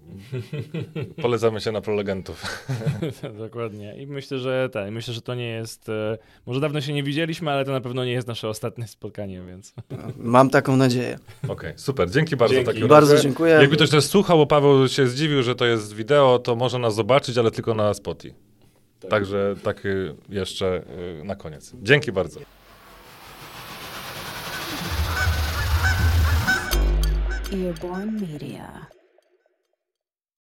Polecamy 1.22 1.61
się 1.61 1.72
na 1.72 1.80
prelegentów. 1.80 2.66
Dokładnie. 3.39 3.97
I 4.03 4.07
myślę, 4.07 4.39
że 4.39 4.68
tak, 4.72 4.91
myślę, 4.91 5.14
że 5.14 5.20
to 5.22 5.34
nie 5.34 5.49
jest. 5.49 5.89
e, 5.89 6.18
Może 6.47 6.61
dawno 6.61 6.80
się 6.80 6.93
nie 6.93 7.03
widzieliśmy, 7.03 7.51
ale 7.51 7.64
to 7.64 7.72
na 7.72 7.80
pewno 7.80 8.05
nie 8.05 8.12
jest 8.12 8.28
nasze 8.28 8.49
ostatnie 8.49 8.89
spotkanie, 8.89 9.43
więc. 9.49 9.74
Mam 10.16 10.51
taką 10.51 10.76
nadzieję. 10.76 11.18
Okej, 11.49 11.72
super. 11.76 12.11
Dzięki 12.11 12.36
bardzo. 12.36 12.55
Dzięki. 12.64 12.84
Bardzo 12.84 13.12
razie. 13.12 13.22
dziękuję. 13.22 13.53
Jakby 13.53 13.76
ktoś 13.76 13.91
też 13.91 14.05
słuchał, 14.05 14.39
bo 14.39 14.47
Paweł 14.47 14.89
się 14.89 15.07
zdziwił, 15.07 15.43
że 15.43 15.55
to 15.55 15.66
jest 15.66 15.95
wideo, 15.95 16.39
to 16.39 16.57
może 16.57 16.78
nas 16.78 16.95
zobaczyć, 16.95 17.39
ale 17.39 17.51
tylko 17.51 17.74
na 17.74 17.95
Spotify. 17.95 18.34
Także 19.11 19.55
tak 19.62 19.82
jeszcze 20.28 20.82
y, 21.20 21.24
na 21.24 21.36
koniec. 21.36 21.72
Dzięki 21.82 22.12
bardzo. 22.12 22.41
Earborn 27.51 28.20
Media. 28.20 28.88